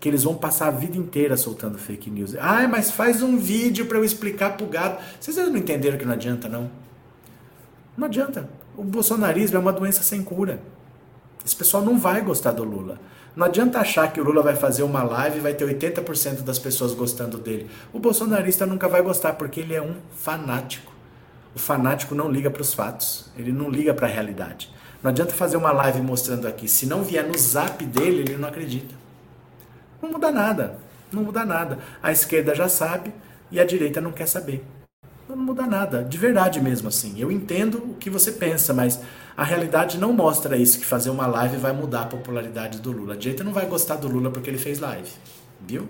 Que 0.00 0.08
eles 0.08 0.24
vão 0.24 0.34
passar 0.34 0.66
a 0.66 0.72
vida 0.72 0.96
inteira 0.96 1.36
soltando 1.36 1.78
fake 1.78 2.10
news. 2.10 2.34
Ah, 2.34 2.66
mas 2.66 2.90
faz 2.90 3.22
um 3.22 3.38
vídeo 3.38 3.86
para 3.86 3.96
eu 3.96 4.04
explicar 4.04 4.56
pro 4.56 4.66
gado. 4.66 4.98
Vocês 5.20 5.38
ainda 5.38 5.50
não 5.52 5.58
entenderam 5.58 5.96
que 5.96 6.04
não 6.04 6.14
adianta, 6.14 6.48
não? 6.48 6.68
Não 7.96 8.06
adianta. 8.06 8.50
O 8.76 8.82
bolsonarismo 8.82 9.56
é 9.56 9.60
uma 9.60 9.72
doença 9.72 10.02
sem 10.02 10.20
cura. 10.20 10.60
Esse 11.44 11.56
pessoal 11.56 11.82
não 11.84 11.98
vai 11.98 12.20
gostar 12.20 12.52
do 12.52 12.64
Lula. 12.64 12.98
Não 13.34 13.46
adianta 13.46 13.78
achar 13.78 14.12
que 14.12 14.20
o 14.20 14.24
Lula 14.24 14.42
vai 14.42 14.54
fazer 14.54 14.82
uma 14.82 15.02
live 15.02 15.38
e 15.38 15.40
vai 15.40 15.54
ter 15.54 15.66
80% 15.66 16.42
das 16.42 16.58
pessoas 16.58 16.92
gostando 16.92 17.38
dele. 17.38 17.68
O 17.92 17.98
bolsonarista 17.98 18.66
nunca 18.66 18.88
vai 18.88 19.02
gostar 19.02 19.32
porque 19.34 19.60
ele 19.60 19.74
é 19.74 19.80
um 19.80 19.96
fanático. 20.16 20.92
O 21.54 21.58
fanático 21.58 22.14
não 22.14 22.30
liga 22.30 22.50
para 22.50 22.62
os 22.62 22.72
fatos, 22.72 23.30
ele 23.36 23.52
não 23.52 23.70
liga 23.70 23.92
para 23.92 24.06
a 24.06 24.10
realidade. 24.10 24.70
Não 25.02 25.10
adianta 25.10 25.34
fazer 25.34 25.56
uma 25.56 25.72
live 25.72 26.00
mostrando 26.00 26.46
aqui. 26.46 26.68
Se 26.68 26.86
não 26.86 27.02
vier 27.02 27.26
no 27.26 27.36
zap 27.36 27.84
dele, 27.84 28.20
ele 28.20 28.36
não 28.36 28.48
acredita. 28.48 28.94
Não 30.00 30.10
muda 30.10 30.30
nada. 30.30 30.78
Não 31.10 31.24
muda 31.24 31.44
nada. 31.44 31.78
A 32.02 32.12
esquerda 32.12 32.54
já 32.54 32.68
sabe 32.68 33.12
e 33.50 33.58
a 33.58 33.64
direita 33.64 34.00
não 34.00 34.12
quer 34.12 34.26
saber. 34.26 34.64
Não 35.28 35.36
muda 35.36 35.66
nada. 35.66 36.04
De 36.04 36.16
verdade 36.16 36.60
mesmo 36.60 36.88
assim. 36.88 37.18
Eu 37.18 37.30
entendo 37.30 37.78
o 37.78 37.94
que 37.94 38.08
você 38.08 38.32
pensa, 38.32 38.72
mas 38.72 39.00
a 39.36 39.44
realidade 39.44 39.98
não 39.98 40.12
mostra 40.12 40.56
isso, 40.56 40.78
que 40.78 40.84
fazer 40.84 41.10
uma 41.10 41.26
live 41.26 41.56
vai 41.56 41.72
mudar 41.72 42.02
a 42.02 42.06
popularidade 42.06 42.80
do 42.80 42.92
Lula. 42.92 43.14
A 43.14 43.16
direita 43.16 43.42
não 43.42 43.52
vai 43.52 43.66
gostar 43.66 43.96
do 43.96 44.08
Lula 44.08 44.30
porque 44.30 44.50
ele 44.50 44.58
fez 44.58 44.78
live. 44.78 45.10
Viu? 45.60 45.88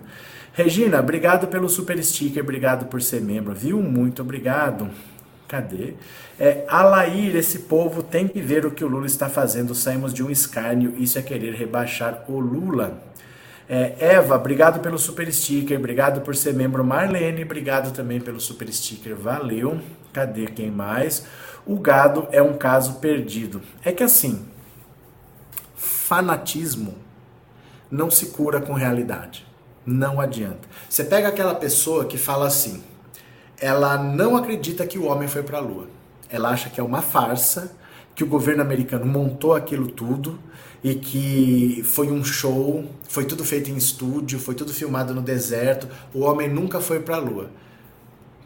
Regina, 0.53 0.99
obrigado 0.99 1.47
pelo 1.47 1.67
super 1.67 2.01
sticker, 2.03 2.43
obrigado 2.43 2.85
por 2.85 3.01
ser 3.01 3.21
membro, 3.21 3.53
viu? 3.53 3.81
Muito 3.81 4.21
obrigado. 4.21 4.89
Cadê? 5.47 5.93
É, 6.39 6.63
Alair, 6.67 7.35
esse 7.35 7.59
povo 7.59 8.01
tem 8.01 8.27
que 8.27 8.39
ver 8.39 8.65
o 8.65 8.71
que 8.71 8.83
o 8.83 8.87
Lula 8.87 9.05
está 9.05 9.29
fazendo. 9.29 9.75
Saímos 9.75 10.13
de 10.13 10.23
um 10.23 10.29
escárnio, 10.29 10.93
isso 10.97 11.17
é 11.19 11.21
querer 11.21 11.53
rebaixar 11.53 12.23
o 12.27 12.39
Lula. 12.39 13.01
É, 13.67 13.95
Eva, 13.99 14.35
obrigado 14.35 14.79
pelo 14.79 14.99
super 14.99 15.31
sticker, 15.31 15.77
obrigado 15.77 16.21
por 16.21 16.35
ser 16.35 16.53
membro. 16.53 16.83
Marlene, 16.83 17.43
obrigado 17.43 17.93
também 17.93 18.19
pelo 18.19 18.39
super 18.39 18.71
sticker, 18.71 19.15
valeu. 19.15 19.79
Cadê 20.11 20.45
quem 20.45 20.69
mais? 20.69 21.25
O 21.65 21.77
gado 21.77 22.27
é 22.31 22.41
um 22.41 22.57
caso 22.57 22.95
perdido. 22.95 23.61
É 23.83 23.91
que 23.91 24.03
assim, 24.03 24.45
fanatismo 25.75 26.95
não 27.89 28.09
se 28.09 28.27
cura 28.27 28.59
com 28.59 28.73
realidade. 28.73 29.45
Não 29.85 30.19
adianta. 30.19 30.67
Você 30.89 31.03
pega 31.03 31.27
aquela 31.27 31.55
pessoa 31.55 32.05
que 32.05 32.17
fala 32.17 32.47
assim, 32.47 32.83
ela 33.59 33.97
não 33.97 34.35
acredita 34.35 34.85
que 34.85 34.97
o 34.97 35.05
homem 35.05 35.27
foi 35.27 35.43
para 35.43 35.57
a 35.57 35.61
lua. 35.61 35.87
Ela 36.29 36.49
acha 36.49 36.69
que 36.69 36.79
é 36.79 36.83
uma 36.83 37.01
farsa, 37.01 37.75
que 38.15 38.23
o 38.23 38.27
governo 38.27 38.61
americano 38.61 39.05
montou 39.05 39.53
aquilo 39.53 39.87
tudo 39.87 40.39
e 40.83 40.95
que 40.95 41.81
foi 41.83 42.11
um 42.11 42.23
show, 42.23 42.85
foi 43.07 43.25
tudo 43.25 43.45
feito 43.45 43.71
em 43.71 43.77
estúdio, 43.77 44.39
foi 44.39 44.53
tudo 44.53 44.73
filmado 44.73 45.13
no 45.13 45.21
deserto, 45.21 45.87
o 46.13 46.21
homem 46.21 46.49
nunca 46.49 46.81
foi 46.81 46.99
para 46.99 47.15
a 47.15 47.19
lua. 47.19 47.49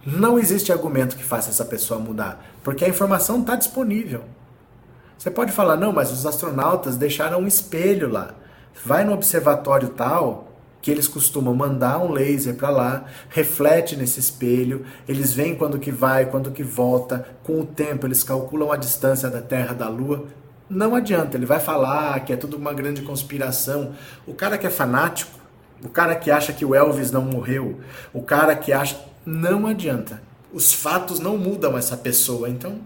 Não 0.09 0.39
existe 0.39 0.71
argumento 0.71 1.17
que 1.17 1.23
faça 1.23 1.49
essa 1.49 1.65
pessoa 1.65 1.99
mudar, 1.99 2.41
porque 2.63 2.85
a 2.85 2.87
informação 2.87 3.41
está 3.41 3.57
disponível. 3.57 4.23
Você 5.17 5.29
pode 5.29 5.51
falar, 5.51 5.75
não, 5.75 5.91
mas 5.91 6.13
os 6.13 6.25
astronautas 6.25 6.95
deixaram 6.95 7.41
um 7.41 7.45
espelho 7.45 8.09
lá. 8.09 8.33
Vai 8.85 9.03
no 9.03 9.11
observatório 9.11 9.89
tal, 9.89 10.47
que 10.81 10.89
eles 10.89 11.09
costumam 11.09 11.53
mandar 11.53 11.99
um 11.99 12.09
laser 12.09 12.55
para 12.55 12.69
lá, 12.69 13.03
reflete 13.27 13.97
nesse 13.97 14.17
espelho, 14.17 14.85
eles 15.09 15.33
veem 15.33 15.55
quando 15.55 15.77
que 15.77 15.91
vai, 15.91 16.27
quando 16.27 16.51
que 16.51 16.63
volta, 16.63 17.27
com 17.43 17.59
o 17.59 17.65
tempo 17.65 18.07
eles 18.07 18.23
calculam 18.23 18.71
a 18.71 18.77
distância 18.77 19.29
da 19.29 19.41
Terra 19.41 19.73
da 19.73 19.89
Lua. 19.89 20.23
Não 20.69 20.95
adianta, 20.95 21.35
ele 21.35 21.45
vai 21.45 21.59
falar 21.59 22.17
que 22.21 22.31
é 22.31 22.37
tudo 22.37 22.55
uma 22.55 22.71
grande 22.73 23.01
conspiração. 23.01 23.91
O 24.25 24.33
cara 24.33 24.57
que 24.57 24.65
é 24.65 24.69
fanático, 24.69 25.37
o 25.83 25.89
cara 25.89 26.15
que 26.15 26.31
acha 26.31 26.53
que 26.53 26.63
o 26.63 26.73
Elvis 26.73 27.11
não 27.11 27.23
morreu, 27.23 27.81
o 28.13 28.21
cara 28.21 28.55
que 28.55 28.71
acha. 28.71 28.95
Não 29.27 29.67
adianta. 29.67 30.21
Os 30.53 30.71
fatos 30.71 31.19
não 31.19 31.37
mudam 31.37 31.77
essa 31.77 31.97
pessoa. 31.97 32.47
Então, 32.47 32.79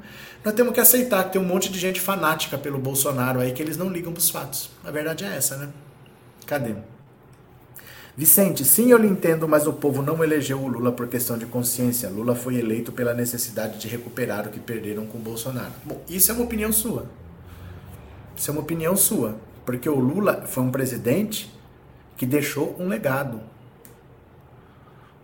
nós 0.43 0.55
temos 0.55 0.73
que 0.73 0.79
aceitar 0.79 1.23
que 1.25 1.33
tem 1.33 1.41
um 1.41 1.45
monte 1.45 1.71
de 1.71 1.77
gente 1.77 2.01
fanática 2.01 2.57
pelo 2.57 2.79
Bolsonaro 2.79 3.39
aí 3.39 3.51
que 3.51 3.61
eles 3.61 3.77
não 3.77 3.87
ligam 3.87 4.11
para 4.11 4.21
os 4.21 4.31
fatos. 4.31 4.71
A 4.83 4.89
verdade 4.89 5.23
é 5.23 5.35
essa, 5.37 5.55
né? 5.55 5.69
Cadê? 6.47 6.73
Vicente, 8.17 8.65
sim, 8.65 8.89
eu 8.89 8.97
lhe 8.97 9.07
entendo, 9.07 9.47
mas 9.47 9.67
o 9.67 9.73
povo 9.73 10.01
não 10.01 10.23
elegeu 10.23 10.57
o 10.59 10.67
Lula 10.67 10.91
por 10.91 11.07
questão 11.07 11.37
de 11.37 11.45
consciência. 11.45 12.09
Lula 12.09 12.33
foi 12.33 12.55
eleito 12.55 12.91
pela 12.91 13.13
necessidade 13.13 13.77
de 13.77 13.87
recuperar 13.87 14.47
o 14.47 14.49
que 14.49 14.59
perderam 14.59 15.05
com 15.05 15.19
o 15.19 15.21
Bolsonaro. 15.21 15.73
Bom, 15.85 16.01
isso 16.09 16.31
é 16.31 16.33
uma 16.33 16.43
opinião 16.43 16.71
sua. 16.71 17.05
Isso 18.35 18.49
é 18.49 18.51
uma 18.51 18.61
opinião 18.61 18.97
sua. 18.97 19.35
Porque 19.63 19.87
o 19.87 19.99
Lula 19.99 20.43
foi 20.47 20.63
um 20.63 20.71
presidente 20.71 21.53
que 22.17 22.25
deixou 22.25 22.75
um 22.79 22.87
legado. 22.87 23.39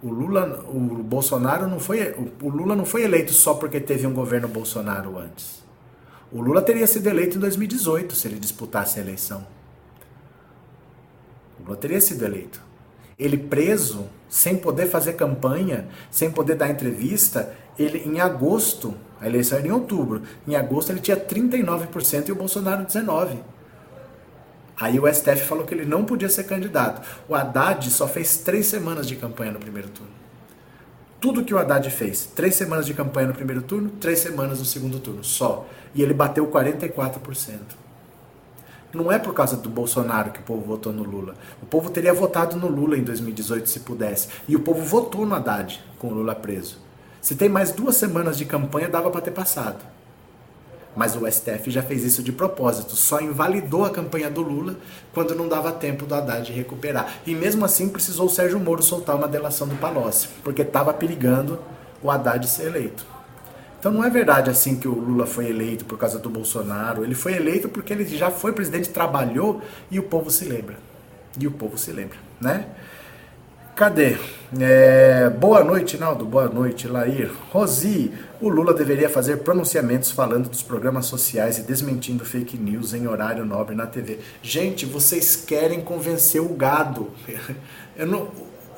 O 0.02 0.10
Lula, 0.10 0.64
o 0.70 0.80
Bolsonaro 0.80 1.68
não 1.68 1.80
foi, 1.80 2.14
o 2.42 2.50
Lula 2.50 2.76
não 2.76 2.86
foi 2.86 3.04
eleito 3.04 3.34
só 3.34 3.56
porque 3.56 3.80
teve 3.80 4.06
um 4.06 4.14
governo 4.14 4.48
Bolsonaro 4.48 5.18
antes. 5.18 5.64
O 6.32 6.42
Lula 6.42 6.62
teria 6.62 6.86
sido 6.86 7.08
eleito 7.08 7.38
em 7.38 7.40
2018 7.40 8.16
se 8.16 8.28
ele 8.28 8.40
disputasse 8.40 9.00
a 9.00 9.02
eleição. 9.02 9.46
O 11.60 11.64
Lula 11.64 11.78
teria 11.78 12.00
sido 12.00 12.24
eleito 12.24 12.68
ele 13.18 13.38
preso, 13.38 14.08
sem 14.30 14.56
poder 14.56 14.88
fazer 14.88 15.14
campanha, 15.14 15.88
sem 16.12 16.30
poder 16.30 16.56
dar 16.56 16.70
entrevista, 16.70 17.54
ele 17.78 18.04
em 18.06 18.20
agosto, 18.20 18.94
a 19.20 19.26
eleição 19.26 19.58
era 19.58 19.68
em 19.68 19.72
outubro, 19.72 20.22
em 20.48 20.56
agosto 20.56 20.92
ele 20.92 21.00
tinha 21.00 21.18
39% 21.18 22.28
e 22.28 22.32
o 22.32 22.36
Bolsonaro 22.36 22.86
19%. 22.86 23.38
Aí 24.80 25.00
o 25.00 25.12
STF 25.12 25.44
falou 25.44 25.66
que 25.66 25.74
ele 25.74 25.86
não 25.86 26.06
podia 26.06 26.30
ser 26.30 26.44
candidato. 26.44 27.02
O 27.28 27.34
Haddad 27.34 27.90
só 27.90 28.08
fez 28.08 28.38
três 28.38 28.68
semanas 28.68 29.08
de 29.08 29.16
campanha 29.16 29.52
no 29.52 29.60
primeiro 29.60 29.90
turno. 29.90 30.12
Tudo 31.20 31.44
que 31.44 31.54
o 31.54 31.58
Haddad 31.58 31.90
fez, 31.90 32.28
três 32.36 32.54
semanas 32.54 32.86
de 32.86 32.94
campanha 32.94 33.28
no 33.28 33.34
primeiro 33.34 33.64
turno, 33.64 33.90
três 34.00 34.20
semanas 34.20 34.60
no 34.60 34.66
segundo 34.66 35.00
turno, 35.00 35.24
só. 35.24 35.68
E 35.96 36.04
ele 36.04 36.14
bateu 36.14 36.46
44%. 36.46 37.60
Não 38.94 39.12
é 39.12 39.18
por 39.18 39.34
causa 39.34 39.58
do 39.58 39.68
Bolsonaro 39.68 40.32
que 40.32 40.40
o 40.40 40.44
povo 40.44 40.62
votou 40.62 40.94
no 40.94 41.04
Lula. 41.04 41.36
O 41.62 41.66
povo 41.66 41.90
teria 41.90 42.14
votado 42.14 42.56
no 42.56 42.68
Lula 42.68 42.98
em 42.98 43.04
2018 43.04 43.68
se 43.68 43.80
pudesse. 43.80 44.28
E 44.48 44.56
o 44.56 44.60
povo 44.60 44.82
votou 44.82 45.26
no 45.26 45.34
Haddad 45.34 45.84
com 45.98 46.08
o 46.08 46.14
Lula 46.14 46.36
preso. 46.36 46.80
Se 47.20 47.36
tem 47.36 47.50
mais 47.50 47.72
duas 47.72 47.96
semanas 47.96 48.38
de 48.38 48.46
campanha, 48.46 48.88
dava 48.88 49.10
para 49.10 49.22
ter 49.22 49.32
passado. 49.32 49.84
Mas 50.98 51.16
o 51.16 51.32
STF 51.32 51.70
já 51.70 51.84
fez 51.84 52.04
isso 52.04 52.24
de 52.24 52.32
propósito, 52.32 52.96
só 52.96 53.22
invalidou 53.22 53.86
a 53.86 53.92
campanha 53.92 54.32
do 54.32 54.42
Lula 54.42 54.76
quando 55.14 55.36
não 55.36 55.48
dava 55.48 55.72
tempo 55.72 56.08
do 56.08 56.16
Haddad 56.16 56.52
recuperar. 56.52 57.20
E 57.24 57.36
mesmo 57.36 57.64
assim 57.64 57.88
precisou 57.88 58.26
o 58.26 58.30
Sérgio 58.30 58.60
Moro 58.60 58.82
soltar 58.82 59.16
uma 59.16 59.28
delação 59.28 59.68
do 59.68 59.76
Palocci, 59.76 60.28
porque 60.44 60.64
estava 60.64 60.92
perigando 60.92 61.60
o 62.02 62.10
Haddad 62.10 62.48
ser 62.50 62.66
eleito. 62.66 63.06
Então 63.80 63.92
não 63.92 64.04
é 64.04 64.10
verdade 64.10 64.50
assim 64.50 64.76
que 64.76 64.88
o 64.88 64.94
Lula 64.94 65.28
foi 65.28 65.48
eleito 65.48 65.86
por 65.86 66.00
causa 66.00 66.18
do 66.18 66.32
Bolsonaro. 66.32 67.04
Ele 67.04 67.14
foi 67.14 67.34
eleito 67.36 67.70
porque 67.70 67.94
ele 67.94 68.04
já 68.06 68.32
foi 68.32 68.52
presidente, 68.52 68.90
trabalhou 68.90 69.62
e 69.92 70.00
o 70.00 70.04
povo 70.04 70.32
se 70.32 70.46
lembra. 70.46 70.78
E 71.40 71.46
o 71.46 71.52
povo 71.52 71.78
se 71.78 71.92
lembra, 71.92 72.18
né? 72.42 72.66
Cadê? 73.78 74.18
É, 74.60 75.30
boa 75.30 75.64
noite, 75.64 76.00
Naldo. 76.00 76.26
Boa 76.26 76.50
noite, 76.50 76.88
Lair. 76.88 77.32
Rosi, 77.52 78.12
o 78.42 78.50
Lula 78.50 78.74
deveria 78.74 79.08
fazer 79.08 79.38
pronunciamentos 79.44 80.10
falando 80.10 80.50
dos 80.50 80.64
programas 80.64 81.06
sociais 81.06 81.60
e 81.60 81.62
desmentindo 81.62 82.26
fake 82.26 82.58
news 82.58 82.96
em 82.96 83.06
horário 83.06 83.46
nobre 83.46 83.76
na 83.76 83.86
TV. 83.86 84.18
Gente, 84.42 84.84
vocês 84.84 85.36
querem 85.36 85.80
convencer 85.80 86.42
o 86.42 86.56
gado. 86.56 87.12
Eu 87.96 88.08
não, 88.08 88.32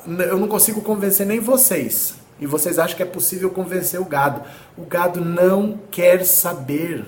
eu 0.06 0.38
não 0.38 0.48
consigo 0.48 0.80
convencer 0.80 1.26
nem 1.26 1.40
vocês. 1.40 2.14
E 2.38 2.46
vocês 2.46 2.78
acham 2.78 2.96
que 2.96 3.02
é 3.02 3.06
possível 3.06 3.50
convencer 3.50 4.00
o 4.00 4.04
gado. 4.04 4.42
O 4.76 4.84
gado 4.84 5.22
não 5.22 5.78
quer 5.90 6.24
saber. 6.24 7.04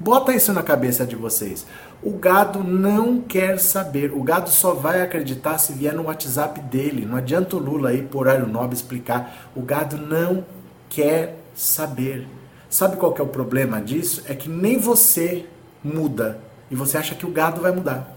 Bota 0.00 0.34
isso 0.34 0.50
na 0.52 0.62
cabeça 0.62 1.04
de 1.04 1.14
vocês. 1.14 1.66
O 2.02 2.12
gado 2.12 2.64
não 2.64 3.20
quer 3.20 3.58
saber. 3.60 4.12
O 4.12 4.22
gado 4.22 4.50
só 4.50 4.74
vai 4.74 5.00
acreditar 5.00 5.58
se 5.58 5.72
vier 5.72 5.94
no 5.94 6.04
WhatsApp 6.04 6.60
dele. 6.62 7.06
Não 7.06 7.16
adianta 7.16 7.56
o 7.56 7.60
Lula 7.60 7.90
aí 7.90 8.02
por 8.02 8.26
horário 8.26 8.46
nobre 8.46 8.74
explicar. 8.74 9.50
O 9.54 9.62
gado 9.62 9.96
não 9.96 10.44
quer 10.88 11.38
saber. 11.54 12.26
Sabe 12.68 12.96
qual 12.96 13.14
é 13.16 13.22
o 13.22 13.26
problema 13.26 13.80
disso? 13.80 14.24
É 14.26 14.34
que 14.34 14.48
nem 14.48 14.78
você 14.78 15.46
muda. 15.82 16.40
E 16.70 16.74
você 16.74 16.98
acha 16.98 17.14
que 17.14 17.26
o 17.26 17.30
gado 17.30 17.60
vai 17.60 17.70
mudar. 17.70 18.16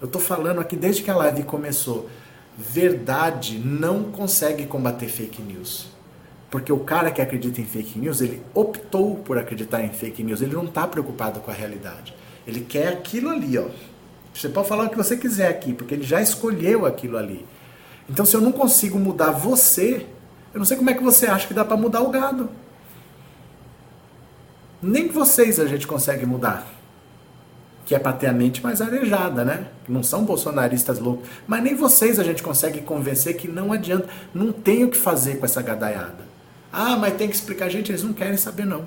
Eu 0.00 0.06
tô 0.06 0.18
falando 0.18 0.60
aqui 0.60 0.76
desde 0.76 1.02
que 1.02 1.10
a 1.10 1.16
live 1.16 1.42
começou 1.42 2.08
verdade 2.56 3.58
não 3.58 4.04
consegue 4.04 4.66
combater 4.66 5.08
fake 5.08 5.42
news. 5.42 5.88
Porque 6.50 6.72
o 6.72 6.80
cara 6.80 7.10
que 7.10 7.22
acredita 7.22 7.60
em 7.60 7.64
fake 7.64 7.98
news, 7.98 8.20
ele 8.20 8.42
optou 8.54 9.16
por 9.16 9.38
acreditar 9.38 9.82
em 9.82 9.88
fake 9.88 10.22
news, 10.22 10.42
ele 10.42 10.54
não 10.54 10.66
está 10.66 10.86
preocupado 10.86 11.40
com 11.40 11.50
a 11.50 11.54
realidade. 11.54 12.14
Ele 12.46 12.60
quer 12.60 12.88
aquilo 12.88 13.30
ali, 13.30 13.58
ó. 13.58 13.66
Você 14.34 14.48
pode 14.48 14.68
falar 14.68 14.84
o 14.84 14.90
que 14.90 14.96
você 14.96 15.16
quiser 15.16 15.48
aqui, 15.48 15.72
porque 15.72 15.94
ele 15.94 16.02
já 16.02 16.20
escolheu 16.20 16.86
aquilo 16.86 17.18
ali. 17.18 17.44
Então, 18.08 18.24
se 18.24 18.34
eu 18.34 18.40
não 18.40 18.52
consigo 18.52 18.98
mudar 18.98 19.30
você, 19.30 20.06
eu 20.52 20.58
não 20.58 20.64
sei 20.64 20.76
como 20.76 20.90
é 20.90 20.94
que 20.94 21.02
você 21.02 21.26
acha 21.26 21.46
que 21.46 21.54
dá 21.54 21.64
para 21.64 21.76
mudar 21.76 22.02
o 22.02 22.10
gado. 22.10 22.48
Nem 24.82 25.08
vocês 25.08 25.60
a 25.60 25.66
gente 25.66 25.86
consegue 25.86 26.26
mudar 26.26 26.66
que 27.84 27.94
é 27.94 27.98
para 27.98 28.12
ter 28.12 28.28
a 28.28 28.32
mente 28.32 28.62
mais 28.62 28.80
arejada, 28.80 29.44
né? 29.44 29.66
Não 29.88 30.02
são 30.02 30.24
bolsonaristas 30.24 30.98
loucos. 30.98 31.28
Mas 31.46 31.62
nem 31.62 31.74
vocês 31.74 32.18
a 32.18 32.24
gente 32.24 32.42
consegue 32.42 32.80
convencer 32.80 33.36
que 33.36 33.48
não 33.48 33.72
adianta, 33.72 34.08
não 34.32 34.52
tem 34.52 34.84
o 34.84 34.88
que 34.88 34.96
fazer 34.96 35.36
com 35.36 35.44
essa 35.44 35.60
gadaiada. 35.60 36.24
Ah, 36.72 36.96
mas 36.96 37.14
tem 37.14 37.28
que 37.28 37.34
explicar. 37.34 37.68
Gente, 37.68 37.90
eles 37.90 38.02
não 38.02 38.12
querem 38.12 38.36
saber, 38.36 38.64
não. 38.64 38.86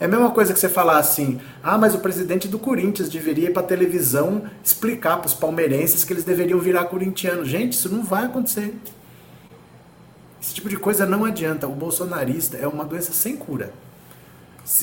É 0.00 0.04
a 0.04 0.08
mesma 0.08 0.30
coisa 0.30 0.52
que 0.52 0.60
você 0.60 0.68
falar 0.68 0.98
assim: 0.98 1.40
ah, 1.62 1.76
mas 1.76 1.94
o 1.94 1.98
presidente 1.98 2.46
do 2.46 2.58
Corinthians 2.58 3.08
deveria 3.08 3.48
ir 3.48 3.52
para 3.52 3.62
televisão 3.62 4.44
explicar 4.62 5.16
para 5.16 5.26
os 5.26 5.34
palmeirenses 5.34 6.04
que 6.04 6.12
eles 6.12 6.24
deveriam 6.24 6.58
virar 6.58 6.84
corintianos. 6.84 7.48
Gente, 7.48 7.72
isso 7.72 7.88
não 7.88 8.04
vai 8.04 8.26
acontecer. 8.26 8.74
Esse 10.40 10.54
tipo 10.54 10.68
de 10.68 10.76
coisa 10.76 11.04
não 11.04 11.24
adianta. 11.24 11.66
O 11.66 11.74
bolsonarista 11.74 12.56
é 12.56 12.66
uma 12.66 12.84
doença 12.84 13.12
sem 13.12 13.36
cura. 13.36 13.72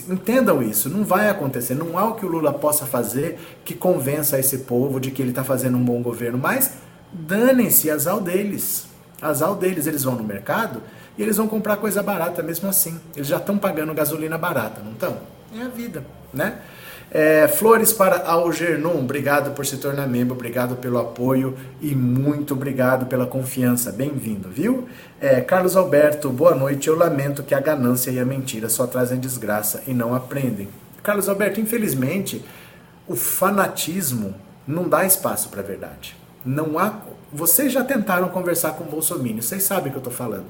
Entendam 0.10 0.62
isso, 0.62 0.90
não 0.90 1.06
vai 1.06 1.30
acontecer. 1.30 1.76
Não 1.76 1.98
há 1.98 2.06
o 2.06 2.16
que 2.16 2.26
o 2.26 2.30
Lula 2.30 2.52
possa 2.52 2.86
fazer 2.86 3.40
que 3.64 3.74
convença 3.74 4.38
esse 4.38 4.60
povo 4.60 5.00
de 5.00 5.12
que 5.12 5.22
ele 5.22 5.30
está 5.30 5.44
fazendo 5.44 5.78
um 5.78 5.84
bom 5.84 6.02
governo, 6.02 6.38
mas 6.38 6.74
danem-se, 7.14 7.90
azar 7.90 8.20
deles. 8.20 8.88
Azar 9.22 9.56
deles, 9.56 9.88
eles 9.88 10.04
vão 10.04 10.16
no 10.16 10.24
mercado 10.24 10.82
e 11.18 11.24
eles 11.24 11.38
vão 11.38 11.48
comprar 11.48 11.78
coisa 11.78 12.04
barata 12.04 12.44
mesmo 12.44 12.70
assim. 12.70 13.00
Eles 13.16 13.28
já 13.28 13.38
estão 13.38 13.58
pagando 13.58 13.94
gasolina 13.94 14.38
barata, 14.38 14.82
não 14.84 14.92
estão? 14.92 15.18
É 15.58 15.62
a 15.62 15.68
vida, 15.68 16.04
né? 16.34 16.60
É, 17.12 17.48
flores 17.48 17.94
para 17.94 18.28
Algernon, 18.28 19.00
obrigado 19.00 19.52
por 19.52 19.66
se 19.66 19.78
tornar 19.78 20.08
membro, 20.08 20.34
obrigado 20.34 20.76
pelo 20.76 21.00
apoio 21.00 21.56
e 21.80 21.96
muito 21.96 22.54
obrigado 22.54 23.06
pela 23.06 23.26
confiança. 23.26 23.92
Bem-vindo, 23.92 24.50
viu? 24.50 24.90
É, 25.22 25.40
Carlos 25.40 25.78
Alberto, 25.78 26.30
boa 26.30 26.56
noite. 26.56 26.88
Eu 26.88 26.98
lamento 26.98 27.44
que 27.44 27.56
a 27.56 27.60
ganância 27.60 28.12
e 28.12 28.20
a 28.20 28.26
mentira 28.26 28.68
só 28.68 28.86
trazem 28.86 29.20
desgraça 29.20 29.84
e 29.88 29.94
não 29.94 30.14
aprendem. 30.14 30.68
Carlos 31.02 31.30
Alberto, 31.30 31.62
infelizmente, 31.62 32.44
o 33.08 33.16
fanatismo 33.16 34.36
não 34.68 34.90
dá 34.90 35.06
espaço 35.06 35.50
para 35.50 35.62
a 35.62 35.64
verdade. 35.64 36.18
Não 36.44 36.78
há. 36.78 37.00
Vocês 37.32 37.72
já 37.72 37.84
tentaram 37.84 38.28
conversar 38.30 38.72
com 38.72 38.84
o 38.84 38.88
Bolsonaro, 38.88 39.42
vocês 39.42 39.64
sabem 39.64 39.88
o 39.88 39.92
que 39.92 39.98
eu 39.98 40.00
estou 40.00 40.14
falando. 40.14 40.46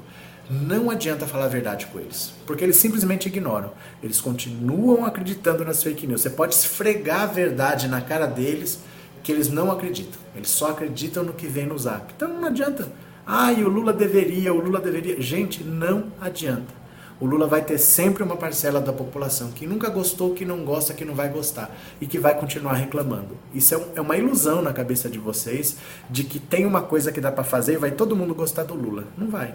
Não 0.48 0.90
adianta 0.90 1.26
falar 1.26 1.46
a 1.46 1.48
verdade 1.48 1.86
com 1.86 1.98
eles, 1.98 2.32
porque 2.46 2.62
eles 2.62 2.76
simplesmente 2.76 3.26
ignoram. 3.26 3.72
Eles 4.00 4.20
continuam 4.20 5.04
acreditando 5.04 5.64
nas 5.64 5.82
fake 5.82 6.06
news. 6.06 6.20
Você 6.20 6.30
pode 6.30 6.54
esfregar 6.54 7.22
a 7.22 7.26
verdade 7.26 7.88
na 7.88 8.00
cara 8.00 8.26
deles, 8.26 8.78
que 9.24 9.32
eles 9.32 9.48
não 9.48 9.72
acreditam. 9.72 10.20
Eles 10.36 10.50
só 10.50 10.70
acreditam 10.70 11.24
no 11.24 11.32
que 11.32 11.48
vem 11.48 11.66
no 11.66 11.76
zap. 11.76 12.12
Então 12.14 12.28
não 12.28 12.46
adianta. 12.46 12.88
Ah, 13.26 13.52
e 13.52 13.64
o 13.64 13.68
Lula 13.68 13.92
deveria, 13.92 14.54
o 14.54 14.60
Lula 14.60 14.80
deveria. 14.80 15.20
Gente, 15.20 15.64
não 15.64 16.12
adianta. 16.20 16.72
O 17.18 17.26
Lula 17.26 17.48
vai 17.48 17.62
ter 17.62 17.78
sempre 17.78 18.22
uma 18.22 18.36
parcela 18.36 18.80
da 18.80 18.92
população 18.92 19.50
que 19.50 19.66
nunca 19.66 19.88
gostou, 19.88 20.32
que 20.32 20.44
não 20.44 20.64
gosta, 20.64 20.94
que 20.94 21.04
não 21.04 21.14
vai 21.14 21.28
gostar 21.28 21.74
e 22.00 22.06
que 22.06 22.20
vai 22.20 22.38
continuar 22.38 22.74
reclamando. 22.74 23.36
Isso 23.52 23.74
é, 23.74 23.80
é 23.96 24.00
uma 24.00 24.16
ilusão 24.16 24.62
na 24.62 24.72
cabeça 24.72 25.08
de 25.08 25.18
vocês 25.18 25.76
de 26.08 26.22
que 26.22 26.38
tem 26.38 26.64
uma 26.64 26.82
coisa 26.82 27.10
que 27.10 27.20
dá 27.20 27.32
para 27.32 27.42
fazer 27.42 27.72
e 27.72 27.78
vai 27.78 27.90
todo 27.90 28.14
mundo 28.14 28.34
gostar 28.34 28.64
do 28.64 28.74
Lula. 28.74 29.04
Não 29.16 29.28
vai. 29.28 29.54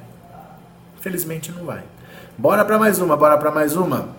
Felizmente 1.02 1.52
não 1.52 1.66
vai. 1.66 1.84
Bora 2.38 2.64
para 2.64 2.78
mais 2.78 3.00
uma, 3.00 3.18
bora 3.18 3.38
para 3.38 3.52
mais 3.52 3.76
uma. 3.76 4.10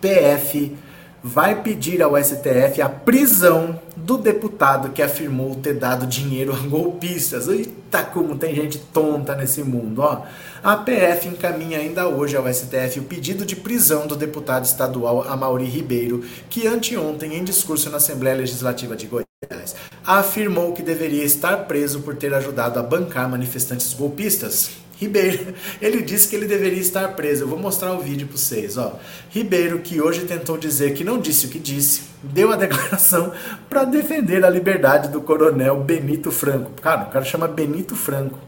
PF 0.00 0.76
vai 1.22 1.60
pedir 1.60 2.00
ao 2.00 2.16
STF 2.16 2.80
a 2.80 2.88
prisão 2.88 3.80
do 3.96 4.16
deputado 4.16 4.90
que 4.90 5.02
afirmou 5.02 5.56
ter 5.56 5.74
dado 5.74 6.06
dinheiro 6.06 6.54
a 6.54 6.56
golpistas. 6.56 7.48
Eita, 7.48 8.04
como 8.04 8.38
tem 8.38 8.54
gente 8.54 8.78
tonta 8.78 9.34
nesse 9.34 9.62
mundo, 9.64 10.02
ó. 10.02 10.22
A 10.62 10.76
PF 10.76 11.28
encaminha 11.28 11.78
ainda 11.78 12.08
hoje 12.08 12.36
ao 12.36 12.52
STF 12.52 13.00
o 13.00 13.04
pedido 13.04 13.44
de 13.44 13.56
prisão 13.56 14.06
do 14.06 14.14
deputado 14.14 14.64
estadual 14.64 15.28
Amaury 15.28 15.64
Ribeiro, 15.64 16.24
que 16.48 16.66
anteontem, 16.66 17.34
em 17.34 17.44
discurso 17.44 17.90
na 17.90 17.96
Assembleia 17.96 18.36
Legislativa 18.36 18.94
de 18.96 19.06
Goiás, 19.06 19.74
afirmou 20.06 20.72
que 20.72 20.82
deveria 20.82 21.24
estar 21.24 21.56
preso 21.66 22.00
por 22.00 22.14
ter 22.14 22.32
ajudado 22.34 22.78
a 22.78 22.82
bancar 22.82 23.28
manifestantes 23.28 23.92
golpistas. 23.94 24.70
Ribeiro, 24.98 25.54
ele 25.80 26.02
disse 26.02 26.26
que 26.26 26.34
ele 26.34 26.46
deveria 26.46 26.80
estar 26.80 27.06
preso. 27.14 27.44
Eu 27.44 27.48
vou 27.48 27.58
mostrar 27.58 27.92
o 27.92 28.00
vídeo 28.00 28.26
para 28.26 28.36
vocês. 28.36 28.76
Ó. 28.76 28.98
Ribeiro, 29.30 29.78
que 29.78 30.00
hoje 30.00 30.22
tentou 30.22 30.58
dizer 30.58 30.92
que 30.92 31.04
não 31.04 31.20
disse 31.20 31.46
o 31.46 31.48
que 31.48 31.58
disse, 31.60 32.02
deu 32.20 32.52
a 32.52 32.56
declaração 32.56 33.32
para 33.70 33.84
defender 33.84 34.44
a 34.44 34.50
liberdade 34.50 35.08
do 35.08 35.20
coronel 35.20 35.78
Benito 35.80 36.32
Franco. 36.32 36.72
Cara, 36.82 37.04
o 37.04 37.10
cara 37.10 37.24
chama 37.24 37.46
Benito 37.46 37.94
Franco. 37.94 38.40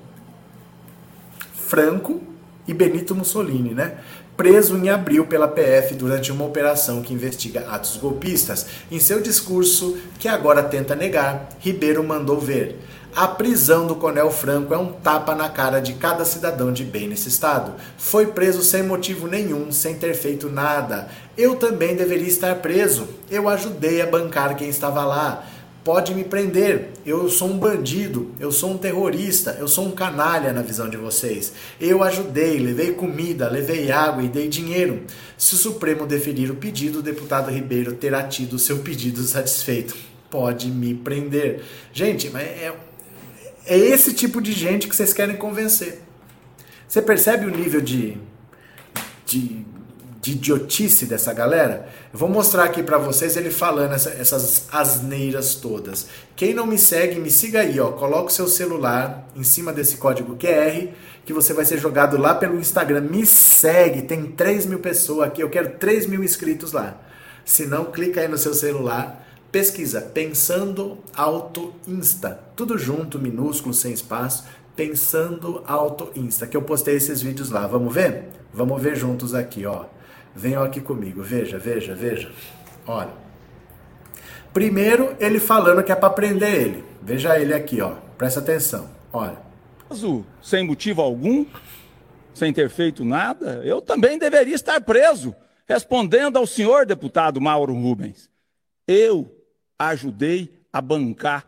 Franco 1.54 2.20
e 2.66 2.74
Benito 2.74 3.14
Mussolini, 3.14 3.72
né? 3.72 3.98
Preso 4.36 4.76
em 4.76 4.88
abril 4.88 5.26
pela 5.26 5.46
PF 5.46 5.94
durante 5.94 6.32
uma 6.32 6.44
operação 6.44 7.00
que 7.00 7.14
investiga 7.14 7.60
atos 7.68 7.96
golpistas. 7.96 8.66
Em 8.90 8.98
seu 8.98 9.20
discurso, 9.20 9.96
que 10.18 10.26
agora 10.26 10.64
tenta 10.64 10.96
negar, 10.96 11.48
Ribeiro 11.60 12.02
mandou 12.02 12.40
ver. 12.40 12.76
A 13.14 13.26
prisão 13.26 13.88
do 13.88 13.96
Coronel 13.96 14.30
Franco 14.30 14.72
é 14.72 14.78
um 14.78 14.92
tapa 14.92 15.34
na 15.34 15.48
cara 15.48 15.80
de 15.80 15.94
cada 15.94 16.24
cidadão 16.24 16.72
de 16.72 16.84
bem 16.84 17.08
nesse 17.08 17.28
estado. 17.28 17.74
Foi 17.98 18.26
preso 18.26 18.62
sem 18.62 18.84
motivo 18.84 19.26
nenhum, 19.26 19.72
sem 19.72 19.96
ter 19.96 20.14
feito 20.14 20.48
nada. 20.48 21.08
Eu 21.36 21.56
também 21.56 21.96
deveria 21.96 22.28
estar 22.28 22.54
preso. 22.56 23.08
Eu 23.28 23.48
ajudei 23.48 24.00
a 24.00 24.06
bancar 24.06 24.56
quem 24.56 24.68
estava 24.68 25.04
lá. 25.04 25.44
Pode 25.82 26.14
me 26.14 26.22
prender. 26.22 26.90
Eu 27.04 27.28
sou 27.28 27.48
um 27.48 27.58
bandido, 27.58 28.30
eu 28.38 28.52
sou 28.52 28.70
um 28.70 28.78
terrorista, 28.78 29.56
eu 29.58 29.66
sou 29.66 29.86
um 29.86 29.90
canalha 29.90 30.52
na 30.52 30.62
visão 30.62 30.88
de 30.88 30.96
vocês. 30.96 31.52
Eu 31.80 32.04
ajudei, 32.04 32.60
levei 32.60 32.92
comida, 32.92 33.48
levei 33.48 33.90
água 33.90 34.22
e 34.22 34.28
dei 34.28 34.48
dinheiro. 34.48 35.02
Se 35.36 35.54
o 35.54 35.58
Supremo 35.58 36.06
deferir 36.06 36.48
o 36.50 36.56
pedido, 36.56 37.00
o 37.00 37.02
deputado 37.02 37.50
Ribeiro 37.50 37.94
terá 37.94 38.22
tido 38.22 38.58
seu 38.58 38.78
pedido 38.78 39.20
satisfeito. 39.22 39.96
Pode 40.30 40.70
me 40.70 40.94
prender. 40.94 41.64
Gente, 41.92 42.30
mas 42.30 42.44
é 42.44 42.72
é 43.70 43.78
esse 43.78 44.12
tipo 44.12 44.42
de 44.42 44.52
gente 44.52 44.88
que 44.88 44.96
vocês 44.96 45.12
querem 45.12 45.36
convencer. 45.36 46.00
Você 46.88 47.00
percebe 47.00 47.46
o 47.46 47.50
nível 47.50 47.80
de, 47.80 48.18
de, 49.24 49.64
de 50.20 50.32
idiotice 50.32 51.06
dessa 51.06 51.32
galera? 51.32 51.88
Eu 52.12 52.18
vou 52.18 52.28
mostrar 52.28 52.64
aqui 52.64 52.82
para 52.82 52.98
vocês 52.98 53.36
ele 53.36 53.48
falando 53.48 53.94
essa, 53.94 54.10
essas 54.10 54.66
asneiras 54.72 55.54
todas. 55.54 56.08
Quem 56.34 56.52
não 56.52 56.66
me 56.66 56.76
segue, 56.76 57.20
me 57.20 57.30
siga 57.30 57.60
aí, 57.60 57.78
ó. 57.78 57.92
Coloca 57.92 58.26
o 58.26 58.32
seu 58.32 58.48
celular 58.48 59.28
em 59.36 59.44
cima 59.44 59.72
desse 59.72 59.98
código 59.98 60.36
QR 60.36 60.88
que 61.24 61.32
você 61.32 61.52
vai 61.52 61.64
ser 61.64 61.78
jogado 61.78 62.18
lá 62.18 62.34
pelo 62.34 62.58
Instagram. 62.58 63.02
Me 63.02 63.24
segue, 63.24 64.02
tem 64.02 64.32
3 64.32 64.66
mil 64.66 64.80
pessoas 64.80 65.28
aqui, 65.28 65.44
eu 65.44 65.48
quero 65.48 65.78
3 65.78 66.06
mil 66.06 66.24
inscritos 66.24 66.72
lá. 66.72 67.00
Se 67.44 67.66
não, 67.66 67.84
clica 67.84 68.20
aí 68.20 68.26
no 68.26 68.36
seu 68.36 68.52
celular 68.52 69.19
Pesquisa 69.52 70.00
Pensando 70.00 70.98
Auto 71.12 71.74
Insta. 71.86 72.40
Tudo 72.54 72.78
junto, 72.78 73.18
minúsculo, 73.18 73.74
sem 73.74 73.92
espaço. 73.92 74.44
Pensando 74.76 75.64
Auto 75.66 76.12
Insta. 76.14 76.46
Que 76.46 76.56
eu 76.56 76.62
postei 76.62 76.94
esses 76.94 77.20
vídeos 77.20 77.50
lá. 77.50 77.66
Vamos 77.66 77.92
ver? 77.92 78.28
Vamos 78.54 78.80
ver 78.80 78.94
juntos 78.94 79.34
aqui, 79.34 79.66
ó. 79.66 79.86
Venham 80.34 80.62
aqui 80.62 80.80
comigo. 80.80 81.20
Veja, 81.20 81.58
veja, 81.58 81.96
veja. 81.96 82.30
Olha. 82.86 83.10
Primeiro, 84.52 85.16
ele 85.18 85.40
falando 85.40 85.82
que 85.82 85.90
é 85.90 85.96
para 85.96 86.10
prender 86.10 86.54
ele. 86.54 86.84
Veja 87.02 87.38
ele 87.38 87.52
aqui, 87.52 87.80
ó. 87.80 87.94
Presta 88.16 88.38
atenção. 88.38 88.88
Olha. 89.12 89.38
Sem 90.40 90.64
motivo 90.64 91.02
algum, 91.02 91.44
sem 92.32 92.52
ter 92.52 92.70
feito 92.70 93.04
nada, 93.04 93.60
eu 93.64 93.82
também 93.82 94.16
deveria 94.16 94.54
estar 94.54 94.80
preso, 94.80 95.34
respondendo 95.66 96.36
ao 96.36 96.46
senhor 96.46 96.86
deputado 96.86 97.40
Mauro 97.40 97.74
Rubens. 97.74 98.30
Eu 98.86 99.39
ajudei 99.88 100.52
a 100.72 100.80
bancar 100.80 101.46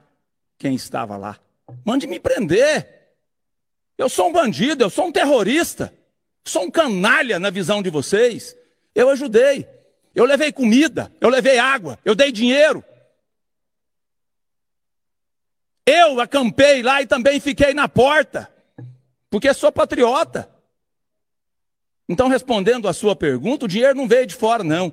quem 0.58 0.74
estava 0.74 1.16
lá. 1.16 1.38
Mande 1.84 2.06
me 2.06 2.18
prender. 2.18 2.88
Eu 3.98 4.08
sou 4.08 4.28
um 4.28 4.32
bandido, 4.32 4.82
eu 4.82 4.90
sou 4.90 5.06
um 5.06 5.12
terrorista, 5.12 5.92
sou 6.44 6.62
um 6.62 6.70
canalha 6.70 7.38
na 7.38 7.50
visão 7.50 7.82
de 7.82 7.90
vocês. 7.90 8.56
Eu 8.94 9.10
ajudei. 9.10 9.68
Eu 10.14 10.24
levei 10.24 10.52
comida, 10.52 11.12
eu 11.20 11.28
levei 11.28 11.58
água, 11.58 11.98
eu 12.04 12.14
dei 12.14 12.30
dinheiro. 12.32 12.84
Eu 15.86 16.20
acampei 16.20 16.82
lá 16.82 17.02
e 17.02 17.06
também 17.06 17.40
fiquei 17.40 17.74
na 17.74 17.88
porta, 17.88 18.52
porque 19.30 19.52
sou 19.54 19.72
patriota. 19.72 20.48
Então, 22.08 22.28
respondendo 22.28 22.88
a 22.88 22.92
sua 22.92 23.16
pergunta, 23.16 23.64
o 23.64 23.68
dinheiro 23.68 23.94
não 23.94 24.06
veio 24.06 24.26
de 24.26 24.34
fora, 24.34 24.62
não. 24.62 24.92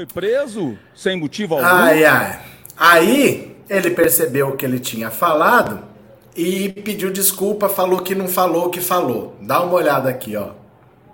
Foi 0.00 0.06
preso 0.06 0.78
sem 0.94 1.14
motivo 1.14 1.56
algum? 1.56 1.66
Ai, 1.66 2.06
ai. 2.06 2.40
Aí 2.74 3.54
ele 3.68 3.90
percebeu 3.90 4.48
o 4.48 4.56
que 4.56 4.64
ele 4.64 4.78
tinha 4.78 5.10
falado 5.10 5.84
e 6.34 6.70
pediu 6.70 7.12
desculpa, 7.12 7.68
falou 7.68 8.00
que 8.00 8.14
não 8.14 8.26
falou 8.26 8.68
o 8.68 8.70
que 8.70 8.80
falou. 8.80 9.36
Dá 9.42 9.62
uma 9.62 9.74
olhada 9.74 10.08
aqui, 10.08 10.34
ó. 10.36 10.52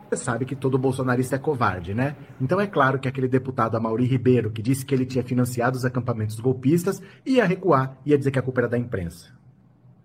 Você 0.09 0.23
sabe 0.23 0.45
que 0.45 0.55
todo 0.55 0.79
bolsonarista 0.79 1.35
é 1.35 1.39
covarde, 1.39 1.95
né? 1.95 2.15
Então 2.41 2.61
é 2.61 2.67
claro 2.69 3.01
que 3.01 3.09
aquele 3.09 3.27
deputado 3.27 3.77
Amaury 3.77 4.05
Ribeiro, 4.05 4.53
que 4.53 4.63
disse 4.63 4.87
que 4.87 4.95
ele 4.95 5.05
tinha 5.05 5.25
financiado 5.25 5.77
os 5.77 5.85
acampamentos 5.85 6.39
golpistas, 6.39 7.03
ia 7.25 7.45
recuar, 7.45 7.99
ia 8.07 8.17
dizer 8.17 8.31
que 8.31 8.39
a 8.39 8.43
culpa 8.43 8.61
era 8.61 8.69
da 8.69 8.79
imprensa. 8.79 9.35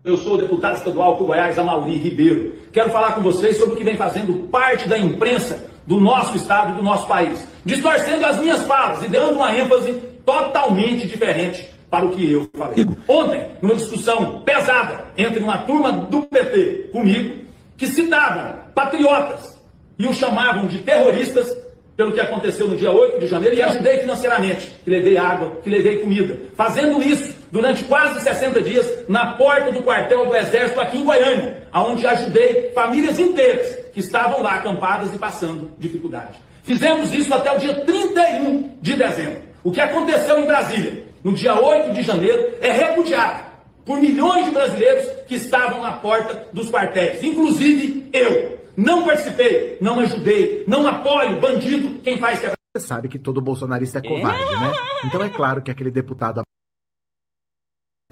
Eu 0.03 0.17
sou 0.17 0.33
o 0.33 0.37
deputado 0.39 0.77
estadual 0.77 1.17
do 1.17 1.25
Goiás, 1.25 1.59
Amaury 1.59 1.97
Ribeiro. 1.97 2.55
Quero 2.71 2.89
falar 2.89 3.13
com 3.13 3.21
vocês 3.21 3.57
sobre 3.57 3.75
o 3.75 3.77
que 3.77 3.83
vem 3.83 3.95
fazendo 3.95 4.47
parte 4.47 4.89
da 4.89 4.97
imprensa 4.97 5.69
do 5.85 5.99
nosso 5.99 6.35
estado 6.37 6.73
e 6.73 6.75
do 6.75 6.83
nosso 6.83 7.07
país, 7.07 7.47
distorcendo 7.65 8.25
as 8.25 8.37
minhas 8.39 8.63
falas 8.65 9.03
e 9.03 9.07
dando 9.07 9.35
uma 9.35 9.55
ênfase 9.55 9.93
totalmente 10.25 11.07
diferente 11.07 11.69
para 11.89 12.05
o 12.05 12.11
que 12.11 12.31
eu 12.31 12.49
falei. 12.57 12.87
Ontem, 13.07 13.47
numa 13.61 13.75
discussão 13.75 14.41
pesada 14.41 15.05
entre 15.17 15.43
uma 15.43 15.57
turma 15.59 15.91
do 15.91 16.21
PT 16.23 16.89
comigo, 16.91 17.41
que 17.77 17.87
citavam 17.87 18.53
patriotas 18.73 19.59
e 19.99 20.07
os 20.07 20.17
chamavam 20.17 20.67
de 20.67 20.79
terroristas, 20.79 21.61
pelo 21.97 22.13
que 22.13 22.19
aconteceu 22.19 22.67
no 22.67 22.77
dia 22.77 22.91
8 22.91 23.19
de 23.19 23.27
janeiro 23.27 23.55
e 23.55 23.61
ajudei 23.61 23.99
financeiramente, 23.99 24.71
que 24.83 24.89
levei 24.89 25.17
água, 25.17 25.57
que 25.63 25.69
levei 25.69 25.99
comida. 25.99 26.35
Fazendo 26.55 27.03
isso 27.03 27.35
durante 27.51 27.83
quase 27.83 28.21
60 28.21 28.61
dias 28.61 29.03
na 29.07 29.33
porta 29.33 29.71
do 29.71 29.83
quartel 29.83 30.25
do 30.25 30.35
Exército 30.35 30.79
aqui 30.79 30.97
em 30.97 31.03
Goiânia, 31.03 31.67
onde 31.73 32.07
ajudei 32.07 32.71
famílias 32.73 33.19
inteiras 33.19 33.80
que 33.93 33.99
estavam 33.99 34.41
lá 34.41 34.55
acampadas 34.55 35.13
e 35.13 35.17
passando 35.17 35.71
dificuldade. 35.77 36.39
Fizemos 36.63 37.13
isso 37.13 37.33
até 37.33 37.55
o 37.55 37.59
dia 37.59 37.73
31 37.85 38.77
de 38.81 38.95
dezembro. 38.95 39.41
O 39.63 39.71
que 39.71 39.81
aconteceu 39.81 40.39
em 40.39 40.45
Brasília 40.45 41.05
no 41.23 41.33
dia 41.33 41.59
8 41.59 41.93
de 41.93 42.01
janeiro 42.01 42.55
é 42.61 42.71
repudiado 42.71 43.51
por 43.85 43.99
milhões 43.99 44.45
de 44.45 44.51
brasileiros 44.51 45.07
que 45.27 45.35
estavam 45.35 45.81
na 45.81 45.93
porta 45.93 46.47
dos 46.53 46.69
quartéis, 46.69 47.23
inclusive 47.23 48.09
eu. 48.13 48.59
Não 48.77 49.03
participei, 49.03 49.77
não 49.81 49.99
ajudei, 49.99 50.63
não 50.67 50.87
apoio 50.87 51.39
bandido, 51.39 51.99
quem 51.99 52.17
faz 52.17 52.39
que 52.39 52.47
Você 52.75 52.87
sabe 52.87 53.09
que 53.09 53.19
todo 53.19 53.41
bolsonarista 53.41 53.99
é 53.99 54.01
covarde, 54.01 54.55
né? 54.55 54.71
Então 55.05 55.21
é 55.21 55.29
claro 55.29 55.61
que 55.61 55.69
aquele 55.69 55.91
deputado. 55.91 56.41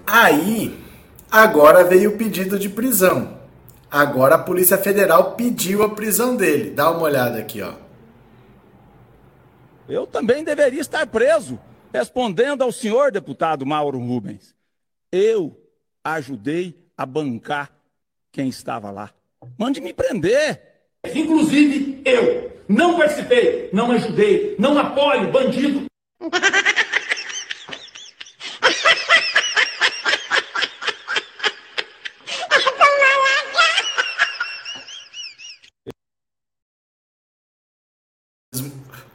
Aí, 0.06 0.78
agora 1.30 1.84
veio 1.84 2.10
o 2.10 2.18
pedido 2.18 2.58
de 2.58 2.68
prisão. 2.68 3.39
Agora 3.90 4.36
a 4.36 4.38
Polícia 4.38 4.78
Federal 4.78 5.32
pediu 5.34 5.82
a 5.82 5.88
prisão 5.88 6.36
dele. 6.36 6.70
Dá 6.70 6.90
uma 6.90 7.02
olhada 7.02 7.38
aqui, 7.38 7.60
ó. 7.60 7.74
Eu 9.88 10.06
também 10.06 10.44
deveria 10.44 10.80
estar 10.80 11.04
preso, 11.08 11.58
respondendo 11.92 12.62
ao 12.62 12.70
senhor 12.70 13.10
deputado 13.10 13.66
Mauro 13.66 13.98
Rubens. 13.98 14.54
Eu 15.10 15.60
ajudei 16.04 16.78
a 16.96 17.04
bancar 17.04 17.72
quem 18.30 18.48
estava 18.48 18.92
lá. 18.92 19.10
Mande 19.58 19.80
me 19.80 19.92
prender. 19.92 20.62
Inclusive 21.12 22.00
eu. 22.04 22.60
Não 22.68 22.96
participei, 22.96 23.68
não 23.72 23.90
ajudei, 23.90 24.54
não 24.56 24.78
apoio 24.78 25.32
bandido. 25.32 25.86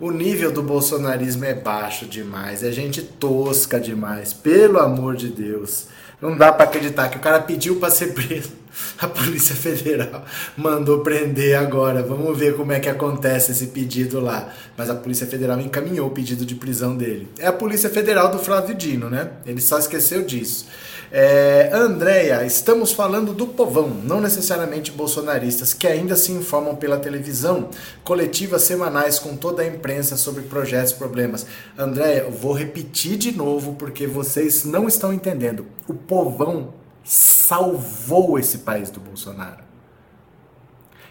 O 0.06 0.12
nível 0.12 0.51
do 0.51 0.62
bolsonarismo 0.62 1.45
é 1.45 1.56
baixo 1.56 2.06
demais, 2.06 2.62
é 2.62 2.72
gente 2.72 3.01
tosca 3.01 3.80
demais, 3.80 4.34
pelo 4.34 4.78
amor 4.78 5.16
de 5.16 5.30
Deus. 5.30 5.88
Não 6.22 6.38
dá 6.38 6.53
para 6.53 6.66
acreditar 6.66 7.10
que 7.10 7.18
o 7.18 7.20
cara 7.20 7.39
pediu 7.39 7.78
para 7.78 7.89
ser 7.89 8.14
preso. 8.14 8.51
A 9.01 9.08
Polícia 9.08 9.56
Federal 9.56 10.24
mandou 10.56 10.99
prender 10.99 11.58
agora. 11.58 12.03
Vamos 12.03 12.38
ver 12.38 12.56
como 12.56 12.72
é 12.72 12.80
que 12.80 12.88
acontece 12.88 13.51
esse 13.51 13.68
pedido 13.68 14.20
lá. 14.20 14.53
Mas 14.78 14.89
a 14.89 14.95
Polícia 14.95 15.26
Federal 15.26 15.60
encaminhou 15.60 16.08
o 16.08 16.12
pedido 16.12 16.45
de 16.45 16.53
prisão 16.53 16.95
dele. 16.95 17.28
É 17.39 17.47
a 17.47 17.53
Polícia 17.53 17.89
Federal 17.89 18.30
do 18.30 18.38
Flávio 18.38 18.76
Dino, 18.76 19.10
né? 19.10 19.32
Ele 19.45 19.62
só 19.62 19.80
esqueceu 19.80 20.24
disso. 20.24 20.68
É, 21.12 21.70
Andréia, 21.72 22.45
estamos 22.45 22.91
falando 22.91 23.34
do 23.34 23.47
povão, 23.47 23.89
não 23.89 24.20
necessariamente 24.20 24.91
bolsonaristas, 24.91 25.74
que 25.74 25.88
ainda 25.88 26.16
se 26.16 26.32
informam 26.32 26.76
pela 26.76 26.97
televisão, 26.97 27.70
coletivas 28.03 28.64
semanais 28.64 29.20
com 29.20 29.36
toda 29.36 29.62
a 29.62 29.68
imprensa 29.68 30.18
sobre 30.18 30.43
projetos 30.43 30.91
e 30.91 30.95
problemas. 30.95 31.45
Andréia, 31.78 32.30
vou 32.30 32.53
repetir 32.53 33.18
de 33.18 33.32
novo 33.32 33.76
porque 33.76 34.08
vocês 34.08 34.66
não 34.66 34.88
estão 34.88 35.14
entendendo. 35.14 35.68
O 35.88 35.93
povão 35.93 36.74
salvou 37.03 38.39
esse 38.39 38.60
país 38.60 38.89
do 38.89 38.99
Bolsonaro. 38.99 39.64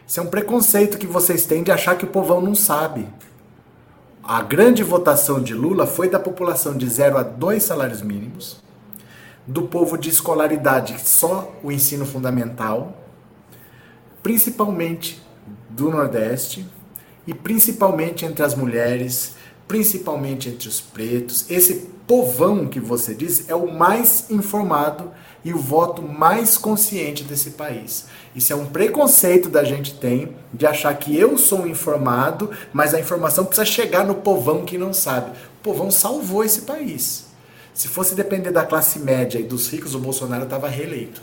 Isso 0.06 0.20
é 0.20 0.22
um 0.22 0.26
preconceito 0.26 0.98
que 0.98 1.06
vocês 1.06 1.46
têm 1.46 1.62
de 1.62 1.70
achar 1.70 1.96
que 1.96 2.04
o 2.04 2.08
povão 2.08 2.40
não 2.40 2.54
sabe. 2.54 3.08
A 4.22 4.42
grande 4.42 4.82
votação 4.82 5.40
de 5.40 5.54
Lula 5.54 5.86
foi 5.86 6.08
da 6.08 6.18
população 6.18 6.76
de 6.76 6.88
0 6.88 7.18
a 7.18 7.22
2 7.22 7.62
salários 7.62 8.02
mínimos 8.02 8.63
do 9.46 9.62
povo 9.62 9.96
de 9.98 10.08
escolaridade, 10.08 10.96
só 11.06 11.52
o 11.62 11.70
ensino 11.70 12.06
fundamental, 12.06 12.96
principalmente 14.22 15.22
do 15.68 15.90
Nordeste 15.90 16.66
e 17.26 17.34
principalmente 17.34 18.24
entre 18.24 18.42
as 18.42 18.54
mulheres, 18.54 19.34
principalmente 19.68 20.48
entre 20.48 20.68
os 20.68 20.80
pretos. 20.80 21.50
Esse 21.50 21.90
povão 22.06 22.66
que 22.66 22.80
você 22.80 23.14
diz 23.14 23.48
é 23.48 23.54
o 23.54 23.70
mais 23.72 24.30
informado 24.30 25.10
e 25.44 25.52
o 25.52 25.58
voto 25.58 26.02
mais 26.02 26.56
consciente 26.56 27.22
desse 27.22 27.50
país. 27.50 28.06
Isso 28.34 28.52
é 28.52 28.56
um 28.56 28.66
preconceito 28.66 29.48
da 29.48 29.62
gente 29.64 29.94
tem 29.94 30.34
de 30.52 30.66
achar 30.66 30.94
que 30.96 31.16
eu 31.18 31.36
sou 31.36 31.66
informado, 31.66 32.50
mas 32.72 32.94
a 32.94 33.00
informação 33.00 33.44
precisa 33.44 33.64
chegar 33.64 34.06
no 34.06 34.16
povão 34.16 34.64
que 34.64 34.78
não 34.78 34.92
sabe. 34.92 35.30
O 35.30 35.62
povão 35.62 35.90
salvou 35.90 36.44
esse 36.44 36.62
país. 36.62 37.33
Se 37.74 37.88
fosse 37.88 38.14
depender 38.14 38.52
da 38.52 38.64
classe 38.64 39.00
média 39.00 39.36
e 39.40 39.42
dos 39.42 39.68
ricos, 39.68 39.96
o 39.96 39.98
Bolsonaro 39.98 40.44
estava 40.44 40.68
reeleito. 40.68 41.20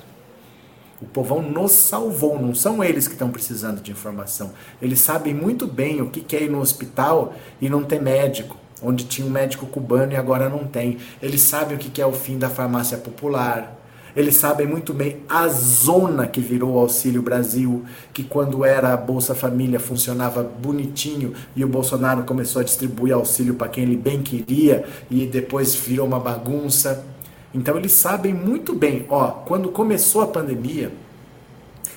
O 1.02 1.06
povão 1.06 1.42
nos 1.42 1.72
salvou, 1.72 2.40
não 2.40 2.54
são 2.54 2.84
eles 2.84 3.08
que 3.08 3.14
estão 3.14 3.32
precisando 3.32 3.82
de 3.82 3.90
informação. 3.90 4.52
Eles 4.82 5.00
sabem 5.00 5.34
muito 5.34 5.66
bem 5.66 6.02
o 6.02 6.10
que 6.10 6.36
é 6.36 6.44
ir 6.44 6.52
no 6.52 6.60
hospital 6.60 7.34
e 7.62 7.70
não 7.70 7.84
ter 7.84 8.02
médico, 8.02 8.58
onde 8.84 9.06
tinha 9.06 9.26
um 9.26 9.32
médico 9.32 9.66
cubano 9.66 10.12
e 10.12 10.18
agora 10.18 10.50
não 10.50 10.68
tem. 10.68 10.98
Eles 11.22 11.40
sabem 11.40 11.78
o 11.78 11.80
que 11.80 12.02
é 12.02 12.06
o 12.06 12.12
fim 12.12 12.38
da 12.38 12.50
farmácia 12.50 12.98
popular, 12.98 13.81
eles 14.16 14.36
sabem 14.36 14.68
muito 14.68 14.94
bem 14.94 15.18
a 15.30 15.48
zona 15.48 16.28
que 16.28 16.42
virou 16.42 16.74
o 16.74 16.80
Auxílio 16.80 17.22
Brasil, 17.22 17.86
que 18.14 18.24
quando 18.24 18.66
era 18.66 18.94
a 18.94 18.98
Bolsa 18.98 19.34
Família 19.34 19.80
funcionava 19.80 20.44
bonitinho 20.44 21.34
e 21.56 21.64
o 21.64 21.68
Bolsonaro 21.68 22.24
começou 22.24 22.60
a 22.60 22.66
distribuir 22.66 23.14
auxílio 23.14 23.56
para 23.56 23.70
quem 23.70 23.84
ele 23.84 23.98
bem 23.98 24.22
queria 24.22 24.86
e 25.10 25.26
depois 25.26 25.74
virou 25.74 26.06
uma 26.06 26.20
bagunça. 26.20 27.06
Então 27.54 27.78
eles 27.78 27.94
sabem 27.94 28.34
muito 28.34 28.74
bem, 28.74 29.06
ó, 29.10 29.28
quando 29.28 29.70
começou 29.70 30.22
a 30.22 30.28
pandemia, 30.28 30.92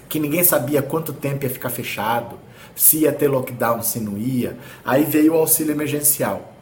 que 0.08 0.20
ninguém 0.20 0.44
sabia 0.44 0.82
quanto 0.82 1.12
tempo 1.12 1.44
ia 1.44 1.50
ficar 1.50 1.70
fechado, 1.70 2.36
se 2.74 2.98
ia 2.98 3.12
ter 3.12 3.28
lockdown, 3.28 3.82
se 3.82 4.00
não 4.00 4.18
ia, 4.18 4.56
aí 4.84 5.04
veio 5.04 5.34
o 5.34 5.36
auxílio 5.36 5.72
emergencial. 5.72 6.52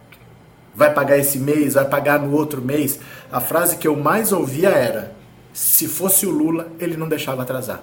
Vai 0.74 0.92
pagar 0.92 1.18
esse 1.18 1.38
mês, 1.38 1.74
vai 1.74 1.86
pagar 1.86 2.18
no 2.18 2.34
outro 2.34 2.62
mês. 2.62 2.98
A 3.30 3.40
frase 3.40 3.76
que 3.76 3.86
eu 3.86 3.94
mais 3.94 4.32
ouvia 4.32 4.70
era: 4.70 5.14
se 5.52 5.86
fosse 5.86 6.26
o 6.26 6.30
Lula, 6.30 6.72
ele 6.78 6.96
não 6.96 7.08
deixava 7.08 7.42
atrasar. 7.42 7.82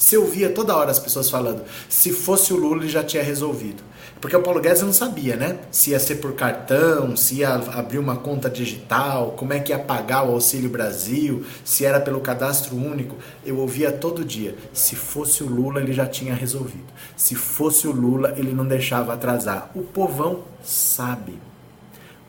Se 0.00 0.14
eu 0.14 0.24
via 0.26 0.48
toda 0.48 0.74
hora 0.74 0.90
as 0.90 0.98
pessoas 0.98 1.28
falando, 1.28 1.62
se 1.86 2.10
fosse 2.10 2.54
o 2.54 2.56
Lula, 2.56 2.82
ele 2.82 2.88
já 2.88 3.04
tinha 3.04 3.22
resolvido. 3.22 3.82
Porque 4.18 4.34
o 4.34 4.42
Paulo 4.42 4.60
Guedes 4.60 4.80
não 4.80 4.94
sabia, 4.94 5.36
né? 5.36 5.58
Se 5.70 5.90
ia 5.90 6.00
ser 6.00 6.16
por 6.16 6.32
cartão, 6.32 7.14
se 7.16 7.36
ia 7.36 7.54
abrir 7.54 7.98
uma 7.98 8.16
conta 8.16 8.48
digital, 8.48 9.32
como 9.32 9.52
é 9.52 9.60
que 9.60 9.72
ia 9.72 9.78
pagar 9.78 10.24
o 10.24 10.32
Auxílio 10.32 10.70
Brasil, 10.70 11.44
se 11.64 11.84
era 11.84 12.00
pelo 12.00 12.20
cadastro 12.20 12.76
único. 12.76 13.16
Eu 13.44 13.58
ouvia 13.58 13.92
todo 13.92 14.24
dia. 14.24 14.56
Se 14.72 14.96
fosse 14.96 15.42
o 15.42 15.46
Lula, 15.46 15.80
ele 15.80 15.92
já 15.92 16.06
tinha 16.06 16.34
resolvido. 16.34 16.88
Se 17.14 17.34
fosse 17.34 17.86
o 17.86 17.92
Lula, 17.92 18.34
ele 18.38 18.52
não 18.52 18.66
deixava 18.66 19.12
atrasar. 19.12 19.70
O 19.74 19.82
povão 19.82 20.44
sabe. 20.62 21.38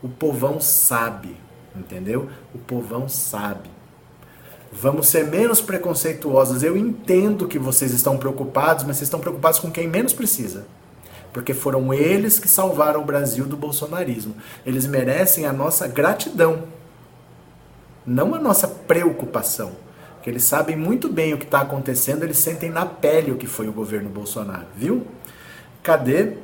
O 0.02 0.08
povão 0.08 0.60
sabe, 0.60 1.36
entendeu? 1.74 2.28
O 2.54 2.58
povão 2.58 3.08
sabe. 3.08 3.71
Vamos 4.72 5.08
ser 5.08 5.26
menos 5.26 5.60
preconceituosos. 5.60 6.62
Eu 6.62 6.76
entendo 6.76 7.46
que 7.46 7.58
vocês 7.58 7.92
estão 7.92 8.16
preocupados, 8.16 8.84
mas 8.84 8.96
vocês 8.96 9.06
estão 9.06 9.20
preocupados 9.20 9.58
com 9.58 9.70
quem 9.70 9.86
menos 9.86 10.14
precisa. 10.14 10.64
Porque 11.32 11.52
foram 11.52 11.92
eles 11.92 12.38
que 12.38 12.48
salvaram 12.48 13.02
o 13.02 13.04
Brasil 13.04 13.44
do 13.44 13.56
bolsonarismo. 13.56 14.34
Eles 14.64 14.86
merecem 14.86 15.44
a 15.44 15.52
nossa 15.52 15.86
gratidão, 15.86 16.64
não 18.06 18.34
a 18.34 18.38
nossa 18.38 18.66
preocupação. 18.66 19.72
Porque 20.14 20.30
eles 20.30 20.44
sabem 20.44 20.76
muito 20.76 21.08
bem 21.08 21.34
o 21.34 21.38
que 21.38 21.44
está 21.44 21.60
acontecendo, 21.60 22.22
eles 22.22 22.38
sentem 22.38 22.70
na 22.70 22.86
pele 22.86 23.32
o 23.32 23.36
que 23.36 23.46
foi 23.46 23.68
o 23.68 23.72
governo 23.72 24.08
Bolsonaro, 24.08 24.66
viu? 24.76 25.06
Cadê? 25.82 26.34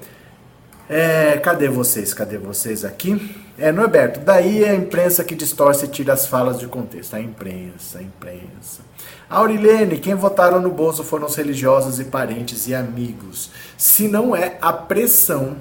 É, 0.89 1.37
cadê 1.39 1.69
vocês? 1.69 2.13
Cadê 2.13 2.39
vocês 2.39 2.85
aqui? 2.85 3.48
É, 3.61 3.73
Norberto, 3.73 4.21
daí 4.21 4.63
é 4.63 4.71
a 4.71 4.75
imprensa 4.77 5.25
que 5.25 5.35
distorce 5.35 5.85
e 5.85 5.89
tira 5.89 6.13
as 6.13 6.29
falas 6.29 6.61
de 6.61 6.69
contexto. 6.69 7.15
A 7.15 7.21
imprensa, 7.21 7.99
a 7.99 8.03
imprensa. 8.03 8.83
Aurilene, 9.29 9.99
quem 9.99 10.15
votaram 10.15 10.61
no 10.61 10.71
bolso 10.71 11.03
foram 11.03 11.27
os 11.27 11.35
religiosos 11.35 11.99
e 11.99 12.05
parentes 12.05 12.69
e 12.69 12.75
amigos. 12.75 13.51
Se 13.77 14.07
não 14.07 14.35
é 14.35 14.57
a 14.63 14.73
pressão 14.73 15.57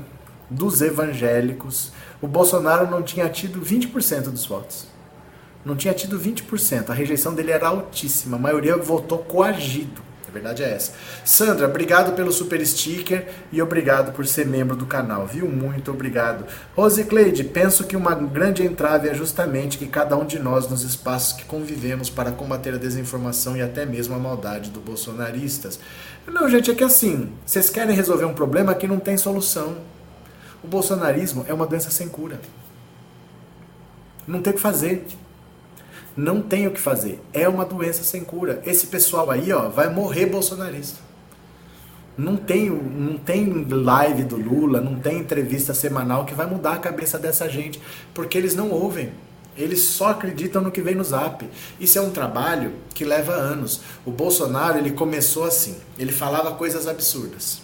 dos 0.48 0.80
evangélicos, 0.82 1.92
o 2.22 2.28
Bolsonaro 2.28 2.88
não 2.88 3.02
tinha 3.02 3.28
tido 3.30 3.62
20% 3.62 4.30
dos 4.30 4.46
votos. 4.46 4.86
Não 5.66 5.76
tinha 5.76 5.94
tido 5.94 6.20
20%. 6.20 6.92
A 6.92 6.94
rejeição 6.94 7.34
dele 7.34 7.52
era 7.52 7.68
altíssima. 7.68 8.38
A 8.38 8.40
maioria 8.40 8.78
votou 8.78 9.18
coagido. 9.18 10.07
A 10.28 10.32
verdade 10.32 10.62
é 10.62 10.74
essa. 10.74 10.92
Sandra, 11.24 11.68
obrigado 11.68 12.14
pelo 12.14 12.32
super 12.34 12.66
sticker 12.66 13.28
e 13.52 13.62
obrigado 13.62 14.12
por 14.12 14.26
ser 14.28 14.46
membro 14.46 14.76
do 14.76 14.86
canal, 14.86 15.26
viu? 15.26 15.48
Muito 15.48 15.90
obrigado. 15.90 16.46
Rose 16.76 17.04
Cleide, 17.06 17.46
penso 17.46 17.86
que 17.86 17.96
uma 17.96 18.14
grande 18.14 18.62
entrave 18.62 19.08
é 19.08 19.14
justamente 19.14 19.78
que 19.78 19.88
cada 19.88 20.18
um 20.18 20.26
de 20.26 20.38
nós, 20.38 20.68
nos 20.68 20.84
espaços 20.84 21.34
que 21.34 21.46
convivemos 21.46 22.10
para 22.10 22.32
combater 22.32 22.74
a 22.74 22.78
desinformação 22.78 23.56
e 23.56 23.62
até 23.62 23.86
mesmo 23.86 24.16
a 24.16 24.20
maldade 24.20 24.70
dos 24.70 24.84
bolsonaristas. 24.84 25.80
Não, 26.28 26.50
gente, 26.50 26.70
é 26.70 26.76
que 26.76 26.84
assim, 26.84 27.32
vocês 27.46 27.70
querem 27.70 27.96
resolver 27.96 28.26
um 28.26 28.34
problema 28.34 28.76
que 28.76 28.88
não 28.88 29.00
tem 29.00 29.16
solução. 29.16 29.78
O 30.62 30.68
bolsonarismo 30.68 31.46
é 31.48 31.54
uma 31.54 31.66
doença 31.66 31.90
sem 31.90 32.10
cura. 32.10 32.42
Não 34.28 34.42
tem 34.42 34.52
o 34.52 34.56
que 34.56 34.62
fazer. 34.62 35.06
Não 36.18 36.42
tem 36.42 36.66
o 36.66 36.72
que 36.72 36.82
fazer. 36.82 37.22
É 37.32 37.48
uma 37.48 37.64
doença 37.64 38.04
sem 38.04 38.24
cura. 38.24 38.60
Esse 38.66 38.88
pessoal 38.88 39.30
aí, 39.30 39.54
ó, 39.54 39.70
vai 39.70 39.88
morrer 39.94 40.26
bolsonarista. 40.26 41.00
Não 42.18 42.36
tem, 42.36 42.72
não 42.72 43.20
tem 43.20 43.64
live 43.70 44.24
do 44.24 44.36
Lula, 44.36 44.82
não 44.82 44.96
tem 44.96 45.20
entrevista 45.20 45.76
semanal 45.76 46.26
que 46.26 46.34
vai 46.34 46.48
mudar 46.48 46.74
a 46.74 46.80
cabeça 46.80 47.20
dessa 47.20 47.48
gente, 47.48 47.80
porque 48.16 48.36
eles 48.36 48.56
não 48.56 48.72
ouvem. 48.72 49.12
Eles 49.56 49.82
só 49.82 50.10
acreditam 50.10 50.64
no 50.64 50.72
que 50.72 50.82
vem 50.82 50.96
no 50.96 51.04
Zap. 51.04 51.48
Isso 51.80 52.00
é 52.00 52.02
um 52.02 52.10
trabalho 52.10 52.74
que 52.96 53.06
leva 53.06 53.34
anos. 53.34 53.82
O 54.04 54.10
Bolsonaro, 54.10 54.80
ele 54.80 54.92
começou 54.92 55.46
assim. 55.46 55.78
Ele 56.00 56.12
falava 56.12 56.54
coisas 56.54 56.88
absurdas. 56.88 57.62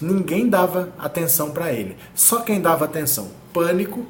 Ninguém 0.00 0.48
dava 0.48 0.92
atenção 0.98 1.52
para 1.52 1.72
ele. 1.72 1.96
Só 2.14 2.40
quem 2.40 2.60
dava 2.60 2.84
atenção? 2.84 3.30
Pânico, 3.52 4.04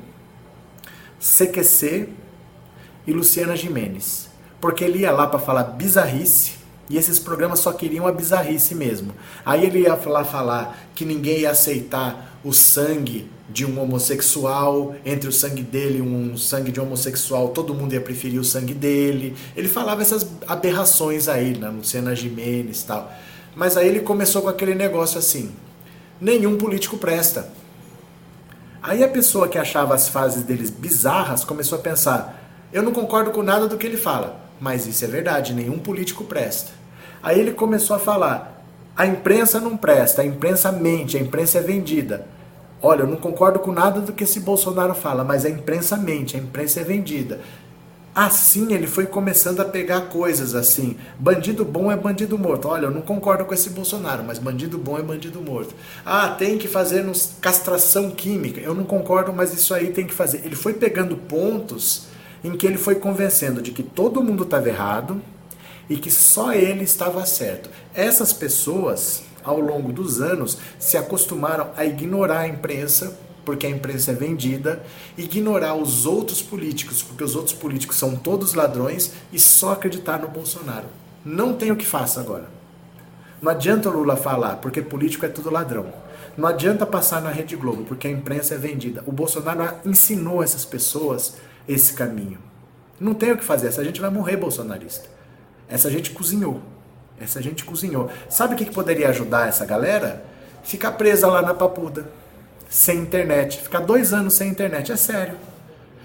CQC 1.20 2.08
e 3.06 3.12
Luciana 3.12 3.56
Jimenez. 3.56 4.28
Porque 4.60 4.84
ele 4.84 5.00
ia 5.00 5.12
lá 5.12 5.26
para 5.26 5.38
falar 5.38 5.64
bizarrice 5.64 6.52
e 6.88 6.96
esses 6.96 7.18
programas 7.18 7.60
só 7.60 7.72
queriam 7.72 8.06
a 8.06 8.12
bizarrice 8.12 8.74
mesmo. 8.74 9.12
Aí 9.44 9.64
ele 9.64 9.80
ia 9.80 9.94
lá 10.06 10.24
falar 10.24 10.78
que 10.94 11.04
ninguém 11.04 11.40
ia 11.40 11.50
aceitar 11.50 12.38
o 12.44 12.52
sangue 12.52 13.30
de 13.48 13.64
um 13.64 13.80
homossexual, 13.80 14.94
entre 15.04 15.28
o 15.28 15.32
sangue 15.32 15.62
dele 15.62 15.98
e 15.98 16.02
um 16.02 16.36
sangue 16.36 16.72
de 16.72 16.80
homossexual, 16.80 17.48
todo 17.48 17.74
mundo 17.74 17.92
ia 17.92 18.00
preferir 18.00 18.40
o 18.40 18.44
sangue 18.44 18.74
dele. 18.74 19.34
Ele 19.56 19.68
falava 19.68 20.02
essas 20.02 20.26
aberrações 20.46 21.28
aí, 21.28 21.56
na 21.56 21.70
Luciana 21.70 22.14
Jimenez 22.14 22.82
e 22.82 22.86
tal. 22.86 23.12
Mas 23.54 23.76
aí 23.76 23.88
ele 23.88 24.00
começou 24.00 24.42
com 24.42 24.48
aquele 24.48 24.74
negócio 24.74 25.18
assim: 25.18 25.52
nenhum 26.20 26.56
político 26.56 26.98
presta. 26.98 27.50
Aí 28.82 29.02
a 29.02 29.08
pessoa 29.08 29.48
que 29.48 29.56
achava 29.56 29.94
as 29.94 30.08
fases 30.08 30.42
deles 30.42 30.68
bizarras 30.70 31.44
começou 31.44 31.78
a 31.78 31.80
pensar: 31.80 32.43
eu 32.74 32.82
não 32.82 32.90
concordo 32.90 33.30
com 33.30 33.40
nada 33.40 33.68
do 33.68 33.78
que 33.78 33.86
ele 33.86 33.96
fala, 33.96 34.40
mas 34.58 34.84
isso 34.84 35.04
é 35.04 35.06
verdade, 35.06 35.54
nenhum 35.54 35.78
político 35.78 36.24
presta. 36.24 36.72
Aí 37.22 37.38
ele 37.38 37.52
começou 37.52 37.94
a 37.94 38.00
falar: 38.00 38.64
a 38.96 39.06
imprensa 39.06 39.60
não 39.60 39.76
presta, 39.76 40.22
a 40.22 40.26
imprensa 40.26 40.72
mente, 40.72 41.16
a 41.16 41.20
imprensa 41.20 41.58
é 41.58 41.60
vendida. 41.60 42.26
Olha, 42.82 43.02
eu 43.02 43.06
não 43.06 43.16
concordo 43.16 43.60
com 43.60 43.70
nada 43.70 44.00
do 44.00 44.12
que 44.12 44.24
esse 44.24 44.40
Bolsonaro 44.40 44.92
fala, 44.92 45.22
mas 45.22 45.44
a 45.44 45.48
imprensa 45.48 45.96
mente, 45.96 46.36
a 46.36 46.40
imprensa 46.40 46.80
é 46.80 46.82
vendida. 46.82 47.40
Assim 48.12 48.72
ele 48.72 48.88
foi 48.88 49.06
começando 49.06 49.60
a 49.60 49.64
pegar 49.64 50.02
coisas 50.02 50.56
assim. 50.56 50.96
Bandido 51.16 51.64
bom 51.64 51.92
é 51.92 51.96
bandido 51.96 52.36
morto. 52.36 52.66
Olha, 52.66 52.86
eu 52.86 52.90
não 52.90 53.02
concordo 53.02 53.44
com 53.44 53.54
esse 53.54 53.70
Bolsonaro, 53.70 54.24
mas 54.24 54.40
bandido 54.40 54.78
bom 54.78 54.98
é 54.98 55.02
bandido 55.02 55.40
morto. 55.40 55.76
Ah, 56.04 56.28
tem 56.28 56.58
que 56.58 56.66
fazer 56.66 57.04
castração 57.40 58.10
química. 58.10 58.60
Eu 58.60 58.74
não 58.74 58.84
concordo, 58.84 59.32
mas 59.32 59.54
isso 59.54 59.72
aí 59.72 59.92
tem 59.92 60.06
que 60.06 60.14
fazer. 60.14 60.42
Ele 60.44 60.56
foi 60.56 60.74
pegando 60.74 61.16
pontos 61.16 62.12
em 62.44 62.56
que 62.56 62.66
ele 62.66 62.78
foi 62.78 62.94
convencendo 62.94 63.60
de 63.60 63.72
que 63.72 63.82
todo 63.82 64.22
mundo 64.22 64.44
estava 64.44 64.68
errado 64.68 65.20
e 65.88 65.96
que 65.96 66.10
só 66.10 66.52
ele 66.52 66.84
estava 66.84 67.26
certo. 67.26 67.68
Essas 67.94 68.32
pessoas 68.32 69.24
ao 69.44 69.60
longo 69.60 69.92
dos 69.92 70.20
anos, 70.20 70.58
se 70.78 70.96
acostumaram 70.96 71.70
a 71.76 71.84
ignorar 71.84 72.40
a 72.40 72.48
imprensa, 72.48 73.16
porque 73.44 73.66
a 73.66 73.70
imprensa 73.70 74.12
é 74.12 74.14
vendida, 74.14 74.82
ignorar 75.18 75.74
os 75.74 76.06
outros 76.06 76.40
políticos, 76.40 77.02
porque 77.02 77.22
os 77.22 77.36
outros 77.36 77.54
políticos 77.54 77.98
são 77.98 78.16
todos 78.16 78.54
ladrões, 78.54 79.12
e 79.30 79.38
só 79.38 79.72
acreditar 79.72 80.18
no 80.18 80.28
Bolsonaro. 80.28 80.86
Não 81.24 81.52
tem 81.52 81.70
o 81.70 81.76
que 81.76 81.84
faça 81.84 82.20
agora. 82.20 82.48
Não 83.42 83.52
adianta 83.52 83.90
o 83.90 83.92
Lula 83.92 84.16
falar, 84.16 84.56
porque 84.56 84.80
político 84.80 85.26
é 85.26 85.28
tudo 85.28 85.50
ladrão. 85.50 85.86
Não 86.36 86.48
adianta 86.48 86.86
passar 86.86 87.20
na 87.20 87.30
Rede 87.30 87.54
Globo, 87.54 87.84
porque 87.84 88.08
a 88.08 88.10
imprensa 88.10 88.54
é 88.54 88.58
vendida. 88.58 89.04
O 89.06 89.12
Bolsonaro 89.12 89.74
ensinou 89.84 90.42
essas 90.42 90.64
pessoas 90.64 91.34
esse 91.68 91.92
caminho. 91.94 92.38
Não 92.98 93.14
tem 93.14 93.32
o 93.32 93.38
que 93.38 93.44
fazer, 93.44 93.68
essa 93.68 93.84
gente 93.84 94.00
vai 94.00 94.10
morrer 94.10 94.36
bolsonarista. 94.36 95.08
Essa 95.68 95.90
gente 95.90 96.10
cozinhou. 96.10 96.60
Essa 97.20 97.40
gente 97.42 97.64
cozinhou. 97.64 98.10
Sabe 98.28 98.54
o 98.54 98.56
que, 98.56 98.64
que 98.64 98.74
poderia 98.74 99.08
ajudar 99.08 99.48
essa 99.48 99.64
galera? 99.64 100.24
Ficar 100.62 100.92
presa 100.92 101.26
lá 101.28 101.42
na 101.42 101.54
papuda, 101.54 102.08
sem 102.68 102.98
internet. 102.98 103.60
Ficar 103.60 103.80
dois 103.80 104.12
anos 104.12 104.34
sem 104.34 104.48
internet, 104.48 104.92
é 104.92 104.96
sério. 104.96 105.36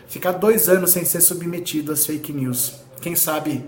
Ficar 0.08 0.34
dois 0.34 0.68
anos 0.70 0.92
sem 0.92 1.06
ser 1.06 1.22
submetido 1.22 1.92
às 1.92 2.06
fake 2.06 2.34
news. 2.34 2.80
Quem 3.02 3.16
sabe 3.16 3.66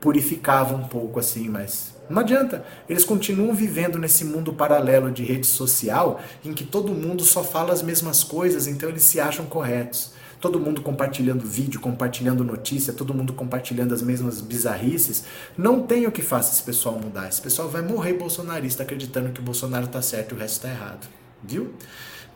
purificava 0.00 0.74
um 0.74 0.88
pouco 0.88 1.18
assim, 1.18 1.48
mas 1.48 1.94
não 2.08 2.20
adianta. 2.20 2.64
Eles 2.88 3.04
continuam 3.04 3.54
vivendo 3.54 3.98
nesse 3.98 4.24
mundo 4.24 4.52
paralelo 4.52 5.10
de 5.10 5.22
rede 5.22 5.46
social 5.46 6.20
em 6.44 6.52
que 6.52 6.64
todo 6.64 6.94
mundo 6.94 7.24
só 7.24 7.42
fala 7.42 7.72
as 7.72 7.82
mesmas 7.82 8.24
coisas, 8.24 8.66
então 8.66 8.88
eles 8.88 9.02
se 9.02 9.20
acham 9.20 9.46
corretos 9.46 10.15
todo 10.40 10.60
mundo 10.60 10.82
compartilhando 10.82 11.46
vídeo, 11.46 11.80
compartilhando 11.80 12.44
notícia, 12.44 12.92
todo 12.92 13.14
mundo 13.14 13.32
compartilhando 13.32 13.94
as 13.94 14.02
mesmas 14.02 14.40
bizarrices, 14.40 15.24
não 15.56 15.82
tem 15.82 16.06
o 16.06 16.12
que 16.12 16.22
faça 16.22 16.52
esse 16.52 16.62
pessoal 16.62 16.98
mudar. 16.98 17.28
Esse 17.28 17.40
pessoal 17.40 17.68
vai 17.68 17.82
morrer 17.82 18.14
bolsonarista 18.14 18.82
acreditando 18.82 19.30
que 19.30 19.40
o 19.40 19.44
Bolsonaro 19.44 19.86
tá 19.86 20.02
certo 20.02 20.32
e 20.32 20.34
o 20.36 20.38
resto 20.38 20.62
tá 20.62 20.68
errado. 20.68 21.06
Viu? 21.42 21.74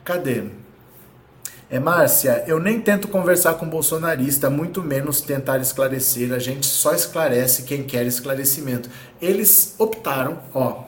Cadê? 0.05 0.45
É, 1.69 1.79
Márcia, 1.79 2.43
eu 2.49 2.59
nem 2.59 2.81
tento 2.81 3.07
conversar 3.07 3.55
com 3.55 3.69
bolsonarista, 3.69 4.51
muito 4.51 4.83
menos 4.83 5.21
tentar 5.21 5.61
esclarecer. 5.61 6.33
A 6.33 6.39
gente 6.39 6.67
só 6.67 6.93
esclarece 6.93 7.63
quem 7.63 7.85
quer 7.85 8.05
esclarecimento. 8.07 8.91
Eles 9.23 9.77
optaram, 9.79 10.41
ó, 10.53 10.85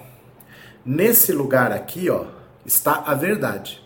nesse 0.84 1.32
lugar 1.32 1.70
aqui, 1.70 2.10
ó, 2.10 2.24
está 2.66 3.04
a 3.06 3.14
verdade. 3.14 3.81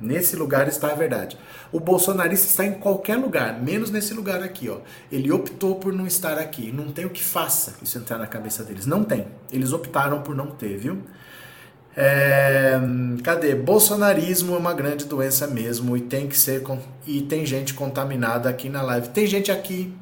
Nesse 0.00 0.36
lugar 0.36 0.66
está 0.66 0.92
a 0.92 0.94
verdade. 0.94 1.36
O 1.70 1.78
bolsonarista 1.78 2.46
está 2.46 2.64
em 2.64 2.72
qualquer 2.72 3.16
lugar, 3.16 3.60
menos 3.60 3.90
nesse 3.90 4.14
lugar 4.14 4.42
aqui, 4.42 4.68
ó. 4.68 4.78
Ele 5.12 5.30
optou 5.30 5.76
por 5.76 5.92
não 5.92 6.06
estar 6.06 6.38
aqui. 6.38 6.72
Não 6.72 6.90
tem 6.90 7.04
o 7.04 7.10
que 7.10 7.22
faça 7.22 7.74
isso 7.82 7.98
entrar 7.98 8.18
na 8.18 8.26
cabeça 8.26 8.64
deles. 8.64 8.86
Não 8.86 9.04
tem. 9.04 9.26
Eles 9.52 9.72
optaram 9.72 10.22
por 10.22 10.34
não 10.34 10.46
ter, 10.46 10.78
viu? 10.78 11.02
É, 11.96 12.80
cadê? 13.22 13.54
Bolsonarismo 13.54 14.54
é 14.54 14.58
uma 14.58 14.72
grande 14.72 15.04
doença 15.04 15.46
mesmo 15.46 15.96
e 15.96 16.00
tem 16.00 16.28
que 16.28 16.36
ser 16.36 16.62
e 17.06 17.20
tem 17.22 17.44
gente 17.44 17.74
contaminada 17.74 18.48
aqui 18.48 18.68
na 18.68 18.80
live. 18.80 19.08
Tem 19.08 19.26
gente 19.26 19.50
aqui, 19.50 19.92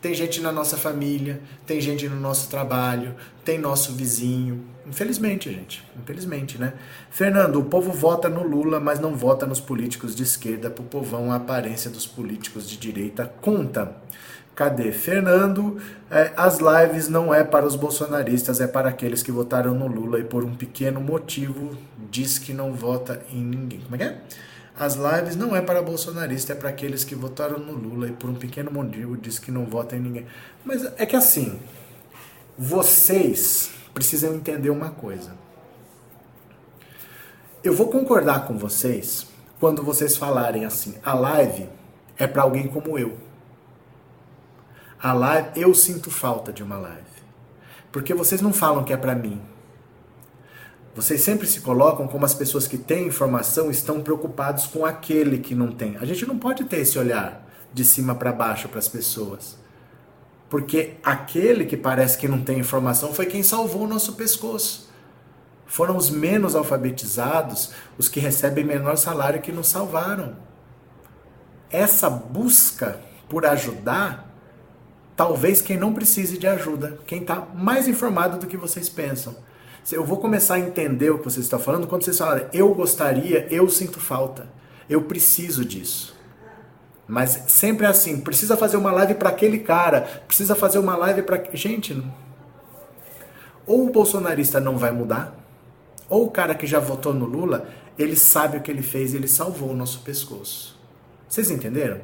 tem 0.00 0.14
gente 0.14 0.40
na 0.40 0.52
nossa 0.52 0.76
família, 0.76 1.40
tem 1.66 1.80
gente 1.80 2.08
no 2.08 2.20
nosso 2.20 2.48
trabalho, 2.48 3.14
tem 3.44 3.58
nosso 3.58 3.92
vizinho. 3.92 4.64
Infelizmente, 4.86 5.52
gente. 5.52 5.84
Infelizmente, 6.00 6.56
né? 6.56 6.74
Fernando, 7.10 7.56
o 7.56 7.64
povo 7.64 7.92
vota 7.92 8.28
no 8.28 8.46
Lula, 8.46 8.78
mas 8.78 9.00
não 9.00 9.16
vota 9.16 9.44
nos 9.44 9.60
políticos 9.60 10.14
de 10.14 10.22
esquerda. 10.22 10.70
Pro 10.70 10.84
povão, 10.84 11.32
a 11.32 11.36
aparência 11.36 11.90
dos 11.90 12.06
políticos 12.06 12.68
de 12.68 12.76
direita 12.76 13.32
conta. 13.40 13.96
Cadê? 14.54 14.90
Fernando, 14.90 15.78
é, 16.10 16.32
as 16.36 16.58
lives 16.58 17.08
não 17.08 17.32
é 17.32 17.44
para 17.44 17.66
os 17.66 17.76
bolsonaristas, 17.76 18.60
é 18.60 18.66
para 18.66 18.88
aqueles 18.88 19.22
que 19.22 19.30
votaram 19.30 19.72
no 19.72 19.86
Lula 19.86 20.18
e 20.18 20.24
por 20.24 20.44
um 20.44 20.54
pequeno 20.54 21.00
motivo 21.00 21.76
diz 22.10 22.38
que 22.38 22.52
não 22.52 22.72
vota 22.72 23.22
em 23.32 23.40
ninguém. 23.40 23.80
Como 23.80 23.94
é 23.94 23.98
que 23.98 24.04
é? 24.04 24.20
As 24.78 24.94
lives 24.94 25.34
não 25.34 25.56
é 25.56 25.60
para 25.60 25.82
bolsonarista, 25.82 26.52
é 26.52 26.56
para 26.56 26.68
aqueles 26.68 27.02
que 27.02 27.14
votaram 27.14 27.58
no 27.58 27.72
Lula 27.72 28.06
e 28.06 28.12
por 28.12 28.30
um 28.30 28.34
pequeno 28.34 28.70
motivo 28.70 29.16
diz 29.16 29.38
que 29.38 29.50
não 29.50 29.64
vota 29.64 29.96
em 29.96 30.00
ninguém. 30.00 30.26
Mas 30.64 30.84
é 30.96 31.04
que 31.04 31.16
assim, 31.16 31.58
vocês 32.56 33.70
precisam 33.92 34.34
entender 34.34 34.70
uma 34.70 34.90
coisa. 34.90 35.32
Eu 37.64 37.74
vou 37.74 37.88
concordar 37.88 38.46
com 38.46 38.56
vocês 38.56 39.26
quando 39.58 39.82
vocês 39.82 40.16
falarem 40.16 40.64
assim: 40.64 40.94
a 41.02 41.12
live 41.12 41.68
é 42.16 42.28
para 42.28 42.42
alguém 42.42 42.68
como 42.68 42.96
eu. 42.96 43.18
A 45.02 45.12
live, 45.12 45.60
eu 45.60 45.74
sinto 45.74 46.08
falta 46.08 46.52
de 46.52 46.62
uma 46.62 46.78
live. 46.78 47.02
Porque 47.90 48.14
vocês 48.14 48.40
não 48.40 48.52
falam 48.52 48.84
que 48.84 48.92
é 48.92 48.96
para 48.96 49.14
mim. 49.14 49.40
Vocês 50.98 51.20
sempre 51.20 51.46
se 51.46 51.60
colocam 51.60 52.08
como 52.08 52.24
as 52.24 52.34
pessoas 52.34 52.66
que 52.66 52.76
têm 52.76 53.06
informação 53.06 53.70
estão 53.70 54.00
preocupados 54.00 54.66
com 54.66 54.84
aquele 54.84 55.38
que 55.38 55.54
não 55.54 55.70
tem. 55.70 55.96
A 55.98 56.04
gente 56.04 56.26
não 56.26 56.36
pode 56.36 56.64
ter 56.64 56.78
esse 56.78 56.98
olhar 56.98 57.46
de 57.72 57.84
cima 57.84 58.16
para 58.16 58.32
baixo 58.32 58.68
para 58.68 58.80
as 58.80 58.88
pessoas. 58.88 59.56
Porque 60.50 60.96
aquele 61.04 61.66
que 61.66 61.76
parece 61.76 62.18
que 62.18 62.26
não 62.26 62.42
tem 62.42 62.58
informação 62.58 63.14
foi 63.14 63.26
quem 63.26 63.44
salvou 63.44 63.82
o 63.82 63.86
nosso 63.86 64.14
pescoço. 64.14 64.90
Foram 65.66 65.96
os 65.96 66.10
menos 66.10 66.56
alfabetizados, 66.56 67.70
os 67.96 68.08
que 68.08 68.18
recebem 68.18 68.64
menor 68.64 68.96
salário 68.96 69.40
que 69.40 69.52
nos 69.52 69.68
salvaram. 69.68 70.34
Essa 71.70 72.10
busca 72.10 72.98
por 73.28 73.46
ajudar, 73.46 74.34
talvez 75.14 75.60
quem 75.60 75.76
não 75.76 75.94
precise 75.94 76.38
de 76.38 76.48
ajuda, 76.48 76.98
quem 77.06 77.20
está 77.20 77.46
mais 77.54 77.86
informado 77.86 78.36
do 78.36 78.48
que 78.48 78.56
vocês 78.56 78.88
pensam. 78.88 79.46
Eu 79.90 80.04
vou 80.04 80.18
começar 80.18 80.54
a 80.54 80.60
entender 80.60 81.10
o 81.10 81.18
que 81.18 81.24
vocês 81.24 81.46
estão 81.46 81.58
falando 81.58 81.86
quando 81.86 82.04
vocês 82.04 82.18
falarem, 82.18 82.46
eu 82.52 82.74
gostaria, 82.74 83.46
eu 83.50 83.68
sinto 83.68 83.98
falta, 83.98 84.46
eu 84.88 85.02
preciso 85.02 85.64
disso. 85.64 86.14
Mas 87.06 87.44
sempre 87.48 87.86
é 87.86 87.88
assim, 87.88 88.20
precisa 88.20 88.54
fazer 88.56 88.76
uma 88.76 88.92
live 88.92 89.14
para 89.14 89.30
aquele 89.30 89.60
cara, 89.60 90.02
precisa 90.26 90.54
fazer 90.54 90.78
uma 90.78 90.94
live 90.94 91.22
para. 91.22 91.42
Gente, 91.54 92.02
ou 93.66 93.86
o 93.86 93.90
bolsonarista 93.90 94.60
não 94.60 94.76
vai 94.76 94.90
mudar, 94.90 95.34
ou 96.08 96.26
o 96.26 96.30
cara 96.30 96.54
que 96.54 96.66
já 96.66 96.78
votou 96.78 97.14
no 97.14 97.24
Lula, 97.24 97.66
ele 97.98 98.14
sabe 98.14 98.58
o 98.58 98.60
que 98.60 98.70
ele 98.70 98.82
fez 98.82 99.12
e 99.12 99.16
ele 99.16 99.26
salvou 99.26 99.70
o 99.70 99.76
nosso 99.76 100.00
pescoço. 100.00 100.78
Vocês 101.26 101.50
entenderam? 101.50 102.00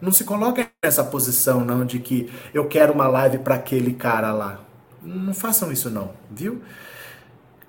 Não 0.00 0.12
se 0.12 0.24
coloca 0.24 0.70
nessa 0.82 1.04
posição 1.04 1.64
não 1.64 1.84
de 1.84 1.98
que 1.98 2.30
eu 2.52 2.66
quero 2.66 2.92
uma 2.92 3.08
live 3.08 3.38
para 3.38 3.54
aquele 3.54 3.94
cara 3.94 4.32
lá. 4.32 4.60
Não 5.02 5.32
façam 5.32 5.72
isso 5.72 5.88
não, 5.88 6.10
viu? 6.30 6.60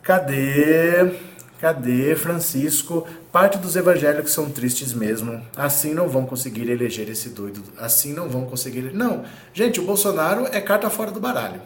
Cadê? 0.08 1.20
Cadê 1.60 2.16
Francisco? 2.16 3.06
Parte 3.30 3.58
dos 3.58 3.76
evangélicos 3.76 4.32
são 4.32 4.50
tristes 4.50 4.94
mesmo. 4.94 5.46
Assim 5.54 5.94
não 5.94 6.08
vão 6.08 6.26
conseguir 6.26 6.70
eleger 6.70 7.10
esse 7.10 7.28
doido. 7.28 7.62
Assim 7.78 8.14
não 8.14 8.30
vão 8.30 8.46
conseguir. 8.46 8.94
Não, 8.94 9.26
gente, 9.54 9.82
o 9.82 9.84
Bolsonaro 9.84 10.48
é 10.54 10.62
carta 10.62 10.90
fora 10.90 11.12
do 11.12 11.20
baralho. 11.20 11.62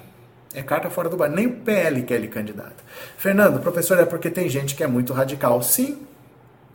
É 0.56 0.64
carta 0.64 0.90
fora 0.90 1.08
do 1.08 1.16
baralho. 1.16 1.36
Nem 1.36 1.46
o 1.46 1.58
PL 1.58 2.02
quer 2.02 2.16
ele 2.16 2.30
candidato. 2.30 2.84
Fernando, 3.16 3.62
professor, 3.62 4.00
é 4.00 4.06
porque 4.06 4.32
tem 4.32 4.50
gente 4.50 4.74
que 4.74 4.84
é 4.84 4.88
muito 4.88 5.14
radical. 5.14 5.62
Sim. 5.62 6.00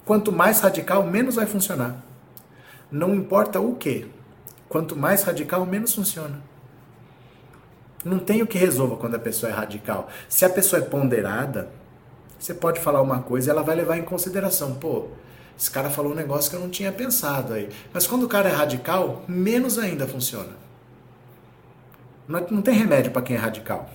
Quanto 0.04 0.30
mais 0.30 0.60
radical, 0.60 1.02
menos 1.02 1.34
vai 1.34 1.46
funcionar. 1.46 1.96
Não 2.92 3.12
importa 3.12 3.58
o 3.58 3.74
que. 3.74 4.06
Quanto 4.68 4.94
mais 4.94 5.24
radical, 5.24 5.66
menos 5.66 5.92
funciona. 5.92 6.40
Não 8.06 8.20
tem 8.20 8.40
o 8.40 8.46
que 8.46 8.56
resolva 8.56 8.96
quando 8.96 9.16
a 9.16 9.18
pessoa 9.18 9.50
é 9.50 9.54
radical. 9.54 10.08
Se 10.28 10.44
a 10.44 10.48
pessoa 10.48 10.80
é 10.80 10.84
ponderada, 10.84 11.68
você 12.38 12.54
pode 12.54 12.78
falar 12.78 13.02
uma 13.02 13.20
coisa 13.20 13.48
e 13.48 13.50
ela 13.50 13.64
vai 13.64 13.74
levar 13.74 13.98
em 13.98 14.02
consideração. 14.02 14.76
Pô, 14.76 15.08
esse 15.58 15.68
cara 15.68 15.90
falou 15.90 16.12
um 16.12 16.14
negócio 16.14 16.48
que 16.48 16.56
eu 16.56 16.60
não 16.60 16.70
tinha 16.70 16.92
pensado 16.92 17.52
aí. 17.52 17.68
Mas 17.92 18.06
quando 18.06 18.22
o 18.22 18.28
cara 18.28 18.48
é 18.48 18.52
radical, 18.52 19.24
menos 19.26 19.76
ainda 19.76 20.06
funciona. 20.06 20.52
Não, 22.28 22.46
não 22.48 22.62
tem 22.62 22.74
remédio 22.74 23.10
para 23.10 23.22
quem 23.22 23.34
é 23.34 23.38
radical. 23.40 23.90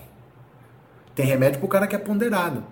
Tem 1.16 1.26
remédio 1.26 1.59
para 1.59 1.66
o 1.66 1.70
cara 1.70 1.88
que 1.88 1.95
é 1.95 1.99
ponderado. 1.99 2.66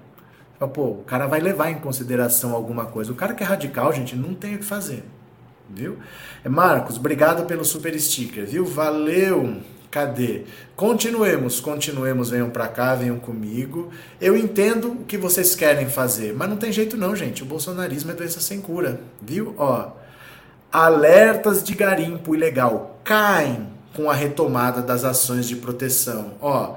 Pô, 0.74 0.88
o 0.88 1.04
cara 1.06 1.26
vai 1.26 1.40
levar 1.40 1.70
em 1.70 1.80
consideração 1.80 2.54
alguma 2.54 2.86
coisa. 2.86 3.14
O 3.14 3.16
cara 3.16 3.34
que 3.34 3.44
é 3.44 3.46
radical, 3.46 3.94
gente, 3.94 4.14
não 4.14 4.34
tem 4.34 4.56
o 4.56 4.60
que 4.60 4.66
fazer. 4.66 5.06
Viu? 5.70 6.00
Marcos, 6.44 6.98
obrigado 6.98 7.46
pelo 7.46 7.64
super 7.64 7.98
sticker, 7.98 8.46
viu? 8.46 8.66
Valeu! 8.66 9.79
Cadê? 9.92 10.44
Continuemos, 10.76 11.60
continuemos, 11.60 12.30
venham 12.30 12.50
para 12.50 12.68
cá, 12.68 12.94
venham 12.94 13.20
comigo. 13.20 13.90
Eu 14.22 14.38
entendo 14.38 14.92
o 14.92 15.04
que 15.04 15.18
vocês 15.18 15.56
querem 15.56 15.90
fazer, 15.90 16.34
mas 16.34 16.48
não 16.48 16.58
tem 16.58 16.72
jeito 16.72 16.96
não, 16.96 17.16
gente. 17.16 17.42
O 17.42 17.46
bolsonarismo 17.46 18.12
é 18.12 18.14
doença 18.14 18.40
sem 18.40 18.62
cura, 18.62 19.02
viu? 19.20 19.56
Ó, 19.58 19.90
alertas 20.72 21.64
de 21.64 21.74
garimpo 21.74 22.36
ilegal 22.36 23.00
caem 23.04 23.68
com 23.96 24.12
a 24.12 24.14
retomada 24.14 24.82
das 24.82 25.04
ações 25.04 25.48
de 25.48 25.56
proteção. 25.56 26.34
Ó, 26.40 26.76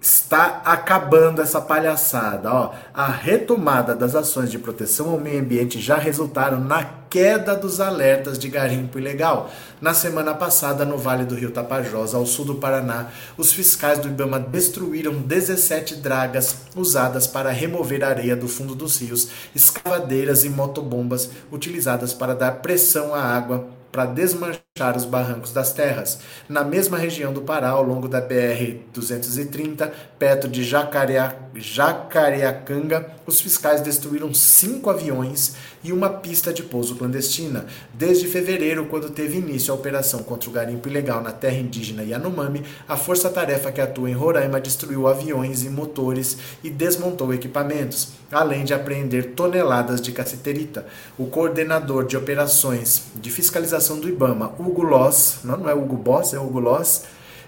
está 0.00 0.62
acabando 0.64 1.42
essa 1.42 1.60
palhaçada. 1.60 2.50
Ó, 2.50 2.72
a 2.94 3.06
retomada 3.06 3.94
das 3.94 4.14
ações 4.14 4.50
de 4.50 4.58
proteção 4.58 5.10
ao 5.10 5.20
meio 5.20 5.40
ambiente 5.40 5.78
já 5.78 5.96
resultaram 5.96 6.58
na 6.60 7.00
queda 7.10 7.56
dos 7.56 7.80
alertas 7.80 8.38
de 8.38 8.48
garimpo 8.48 8.98
ilegal. 8.98 9.50
Na 9.80 9.92
semana 9.92 10.32
passada, 10.32 10.84
no 10.84 10.96
Vale 10.96 11.24
do 11.24 11.34
Rio 11.34 11.50
Tapajós, 11.50 12.14
ao 12.14 12.24
sul 12.24 12.44
do 12.44 12.54
Paraná, 12.54 13.08
os 13.36 13.52
fiscais 13.52 13.98
do 13.98 14.08
Ibama 14.08 14.38
destruíram 14.38 15.14
17 15.14 15.96
dragas 15.96 16.56
usadas 16.74 17.26
para 17.26 17.50
remover 17.50 18.04
areia 18.04 18.36
do 18.36 18.48
fundo 18.48 18.74
dos 18.74 19.00
rios, 19.00 19.28
escavadeiras 19.54 20.44
e 20.44 20.48
motobombas 20.48 21.30
utilizadas 21.50 22.14
para 22.14 22.34
dar 22.34 22.52
pressão 22.62 23.14
à 23.14 23.20
água 23.20 23.79
para 23.90 24.06
desmanchar 24.06 24.96
os 24.96 25.04
barrancos 25.04 25.52
das 25.52 25.72
terras. 25.72 26.20
Na 26.48 26.62
mesma 26.64 26.96
região 26.96 27.32
do 27.32 27.42
Pará, 27.42 27.70
ao 27.70 27.82
longo 27.82 28.06
da 28.08 28.22
BR-230, 28.22 29.90
perto 30.18 30.46
de 30.48 30.62
Jacareacanga, 30.64 33.10
os 33.26 33.40
fiscais 33.40 33.80
destruíram 33.80 34.32
cinco 34.32 34.90
aviões 34.90 35.56
e 35.82 35.92
uma 35.92 36.08
pista 36.08 36.52
de 36.52 36.62
pouso 36.62 36.96
clandestina. 36.96 37.66
Desde 37.94 38.26
fevereiro, 38.26 38.86
quando 38.86 39.10
teve 39.10 39.38
início 39.38 39.72
a 39.72 39.76
operação 39.76 40.22
contra 40.22 40.48
o 40.48 40.52
garimpo 40.52 40.88
ilegal 40.88 41.22
na 41.22 41.32
terra 41.32 41.56
indígena 41.56 42.02
Yanomami, 42.02 42.62
a 42.88 42.96
força-tarefa 42.96 43.72
que 43.72 43.80
atua 43.80 44.10
em 44.10 44.14
Roraima 44.14 44.60
destruiu 44.60 45.06
aviões 45.06 45.62
e 45.62 45.68
motores 45.68 46.38
e 46.62 46.70
desmontou 46.70 47.32
equipamentos, 47.32 48.08
além 48.30 48.64
de 48.64 48.74
apreender 48.74 49.32
toneladas 49.34 50.00
de 50.00 50.12
caceterita. 50.12 50.86
O 51.18 51.26
coordenador 51.26 52.06
de 52.06 52.16
operações 52.16 53.04
de 53.16 53.30
fiscalização 53.30 53.98
do 53.98 54.08
IBAMA, 54.08 54.52
Hugo 54.58 54.82
Loss, 54.82 55.38
não, 55.44 55.56
não 55.56 55.70
é 55.70 55.74
Hugo 55.74 55.96
Boss, 55.96 56.34
é 56.34 56.38
Hugo 56.38 56.60
Loss, 56.60 57.04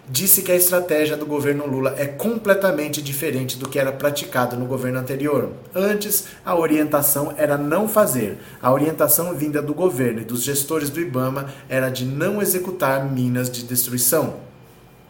disse 0.09 0.43
que 0.43 0.51
a 0.51 0.57
estratégia 0.57 1.17
do 1.17 1.25
governo 1.25 1.67
Lula 1.67 1.95
é 1.97 2.07
completamente 2.07 3.01
diferente 3.01 3.57
do 3.57 3.69
que 3.69 3.79
era 3.79 3.93
praticado 3.93 4.57
no 4.57 4.67
governo 4.67 4.99
anterior. 4.99 5.51
Antes, 5.75 6.27
a 6.45 6.57
orientação 6.57 7.35
era 7.37 7.57
não 7.57 7.89
fazer. 7.89 8.39
A 8.61 8.73
orientação 8.73 9.35
vinda 9.35 9.63
do 9.63 9.73
governo 9.73 10.21
e 10.21 10.25
dos 10.25 10.43
gestores 10.43 10.91
do 10.91 11.01
Ibama 11.01 11.47
era 11.69 11.89
de 11.89 12.05
não 12.05 12.43
executar 12.43 13.11
minas 13.11 13.51
de 13.51 13.63
destruição. 13.63 14.41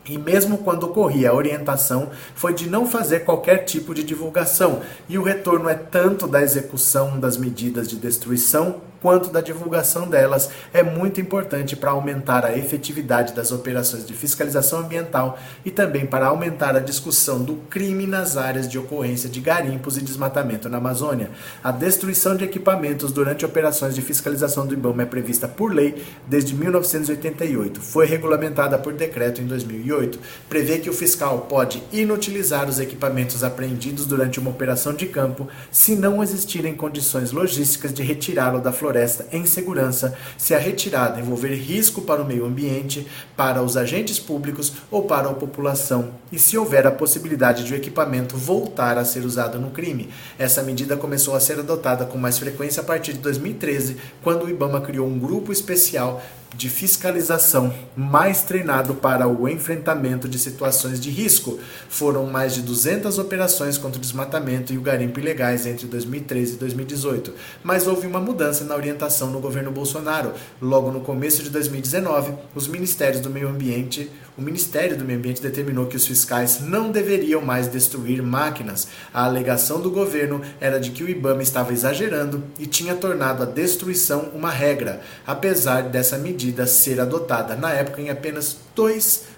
E 0.08 0.18
mesmo 0.18 0.58
quando 0.58 0.84
ocorria 0.84 1.30
a 1.30 1.34
orientação, 1.34 2.10
foi 2.34 2.52
de 2.52 2.68
não 2.68 2.86
fazer 2.86 3.20
qualquer 3.20 3.58
tipo 3.58 3.94
de 3.94 4.02
divulgação, 4.02 4.82
e 5.08 5.16
o 5.16 5.22
retorno 5.22 5.68
é 5.68 5.74
tanto 5.74 6.26
da 6.26 6.42
execução 6.42 7.20
das 7.20 7.36
medidas 7.36 7.88
de 7.88 7.96
destruição 7.96 8.80
quanto 9.02 9.30
da 9.30 9.40
divulgação 9.40 10.08
delas 10.08 10.48
é 10.72 10.82
muito 10.82 11.20
importante 11.20 11.74
para 11.74 11.90
aumentar 11.90 12.46
a 12.46 12.56
efetividade 12.56 13.34
das 13.34 13.50
operações 13.50 14.06
de 14.06 14.14
fiscalização 14.14 14.78
ambiental 14.78 15.38
e 15.64 15.70
também 15.70 16.06
para 16.06 16.26
aumentar 16.26 16.76
a 16.76 16.80
discussão 16.80 17.42
do 17.42 17.56
crime 17.68 18.06
nas 18.06 18.36
áreas 18.36 18.68
de 18.68 18.78
ocorrência 18.78 19.28
de 19.28 19.40
garimpos 19.40 19.96
e 19.96 20.00
desmatamento 20.00 20.68
na 20.68 20.78
Amazônia. 20.78 21.30
A 21.64 21.72
destruição 21.72 22.36
de 22.36 22.44
equipamentos 22.44 23.10
durante 23.10 23.44
operações 23.44 23.94
de 23.94 24.00
fiscalização 24.00 24.66
do 24.66 24.74
IBAMA 24.74 25.02
é 25.02 25.06
prevista 25.06 25.48
por 25.48 25.74
lei 25.74 26.02
desde 26.28 26.54
1988. 26.54 27.80
Foi 27.80 28.06
regulamentada 28.06 28.78
por 28.78 28.92
decreto 28.92 29.42
em 29.42 29.46
2008. 29.46 30.20
Prevê 30.48 30.78
que 30.78 30.88
o 30.88 30.92
fiscal 30.92 31.40
pode 31.48 31.82
inutilizar 31.92 32.68
os 32.68 32.78
equipamentos 32.78 33.42
apreendidos 33.42 34.06
durante 34.06 34.38
uma 34.38 34.50
operação 34.50 34.94
de 34.94 35.06
campo 35.06 35.48
se 35.72 35.96
não 35.96 36.22
existirem 36.22 36.74
condições 36.74 37.32
logísticas 37.32 37.92
de 37.92 38.02
retirá-lo 38.02 38.60
da 38.60 38.70
floresta 38.70 38.91
floresta 38.92 39.26
em 39.32 39.46
segurança 39.46 40.14
se 40.36 40.54
a 40.54 40.58
retirada 40.58 41.18
envolver 41.18 41.54
risco 41.54 42.02
para 42.02 42.20
o 42.20 42.26
meio 42.26 42.44
ambiente, 42.44 43.06
para 43.34 43.62
os 43.62 43.76
agentes 43.76 44.18
públicos 44.18 44.74
ou 44.90 45.04
para 45.04 45.30
a 45.30 45.34
população 45.34 46.10
e 46.30 46.38
se 46.38 46.58
houver 46.58 46.86
a 46.86 46.90
possibilidade 46.90 47.64
de 47.64 47.72
o 47.72 47.76
equipamento 47.76 48.36
voltar 48.36 48.98
a 48.98 49.04
ser 49.04 49.24
usado 49.24 49.58
no 49.58 49.70
crime. 49.70 50.10
Essa 50.38 50.62
medida 50.62 50.96
começou 50.96 51.34
a 51.34 51.40
ser 51.40 51.58
adotada 51.58 52.04
com 52.04 52.18
mais 52.18 52.38
frequência 52.38 52.82
a 52.82 52.84
partir 52.84 53.14
de 53.14 53.20
2013, 53.20 53.96
quando 54.22 54.44
o 54.44 54.50
IBAMA 54.50 54.82
criou 54.82 55.06
um 55.06 55.18
grupo 55.18 55.50
especial 55.50 56.22
de 56.56 56.68
fiscalização 56.68 57.72
mais 57.96 58.42
treinado 58.42 58.94
para 58.94 59.26
o 59.26 59.48
enfrentamento 59.48 60.28
de 60.28 60.38
situações 60.38 61.00
de 61.00 61.10
risco. 61.10 61.58
Foram 61.88 62.26
mais 62.26 62.54
de 62.54 62.62
200 62.62 63.18
operações 63.18 63.78
contra 63.78 63.98
o 63.98 64.00
desmatamento 64.00 64.72
e 64.72 64.78
o 64.78 64.82
garimpo 64.82 65.18
ilegais 65.18 65.66
entre 65.66 65.86
2013 65.86 66.54
e 66.54 66.56
2018. 66.56 67.34
Mas 67.62 67.86
houve 67.86 68.06
uma 68.06 68.20
mudança 68.20 68.64
na 68.64 68.74
orientação 68.82 69.30
no 69.30 69.40
governo 69.40 69.70
Bolsonaro. 69.70 70.32
Logo 70.60 70.90
no 70.90 71.00
começo 71.00 71.42
de 71.42 71.50
2019, 71.50 72.34
os 72.54 72.66
ministérios 72.66 73.20
do 73.20 73.30
meio 73.30 73.48
ambiente 73.48 74.10
o 74.34 74.40
Ministério 74.40 74.96
do 74.96 75.04
Meio 75.04 75.18
Ambiente 75.18 75.42
determinou 75.42 75.86
que 75.86 75.96
os 75.96 76.06
fiscais 76.06 76.60
não 76.60 76.90
deveriam 76.90 77.42
mais 77.42 77.68
destruir 77.68 78.22
máquinas. 78.22 78.88
A 79.12 79.26
alegação 79.26 79.78
do 79.78 79.90
governo 79.90 80.40
era 80.58 80.80
de 80.80 80.90
que 80.90 81.04
o 81.04 81.08
IBAMA 81.08 81.42
estava 81.42 81.70
exagerando 81.70 82.42
e 82.58 82.64
tinha 82.66 82.94
tornado 82.94 83.42
a 83.42 83.46
destruição 83.46 84.30
uma 84.34 84.50
regra, 84.50 85.02
apesar 85.26 85.82
dessa 85.82 86.16
medida 86.16 86.66
ser 86.66 86.98
adotada 86.98 87.54
na 87.54 87.72
época 87.72 88.00
em 88.00 88.08
apenas 88.08 88.56
dois 88.74 89.24
10% 89.28 89.31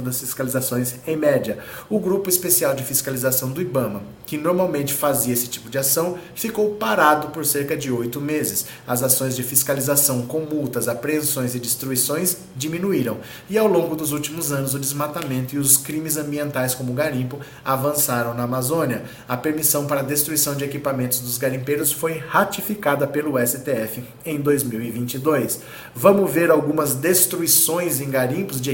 das 0.00 0.20
fiscalizações 0.20 0.94
em 1.06 1.16
média. 1.16 1.58
O 1.90 1.98
grupo 1.98 2.28
especial 2.28 2.74
de 2.74 2.82
fiscalização 2.82 3.50
do 3.50 3.60
IBAMA, 3.60 4.02
que 4.24 4.38
normalmente 4.38 4.94
fazia 4.94 5.32
esse 5.34 5.46
tipo 5.46 5.68
de 5.68 5.76
ação, 5.76 6.16
ficou 6.34 6.76
parado 6.76 7.28
por 7.28 7.44
cerca 7.44 7.76
de 7.76 7.90
oito 7.90 8.20
meses. 8.20 8.66
As 8.86 9.02
ações 9.02 9.36
de 9.36 9.42
fiscalização 9.42 10.22
com 10.22 10.40
multas, 10.40 10.88
apreensões 10.88 11.54
e 11.54 11.58
destruições 11.58 12.38
diminuíram. 12.56 13.18
E 13.50 13.58
ao 13.58 13.66
longo 13.66 13.94
dos 13.94 14.12
últimos 14.12 14.52
anos, 14.52 14.74
o 14.74 14.78
desmatamento 14.78 15.54
e 15.54 15.58
os 15.58 15.76
crimes 15.76 16.16
ambientais 16.16 16.74
como 16.74 16.94
garimpo 16.94 17.38
avançaram 17.64 18.34
na 18.34 18.44
Amazônia. 18.44 19.02
A 19.28 19.36
permissão 19.36 19.86
para 19.86 20.00
a 20.00 20.04
destruição 20.04 20.54
de 20.54 20.64
equipamentos 20.64 21.20
dos 21.20 21.36
garimpeiros 21.36 21.92
foi 21.92 22.16
ratificada 22.16 23.06
pelo 23.06 23.38
STF 23.38 24.02
em 24.24 24.40
2022. 24.40 25.60
Vamos 25.94 26.30
ver 26.30 26.50
algumas 26.50 26.94
destruições 26.94 28.00
em 28.00 28.08
garimpos 28.08 28.60
de 28.60 28.70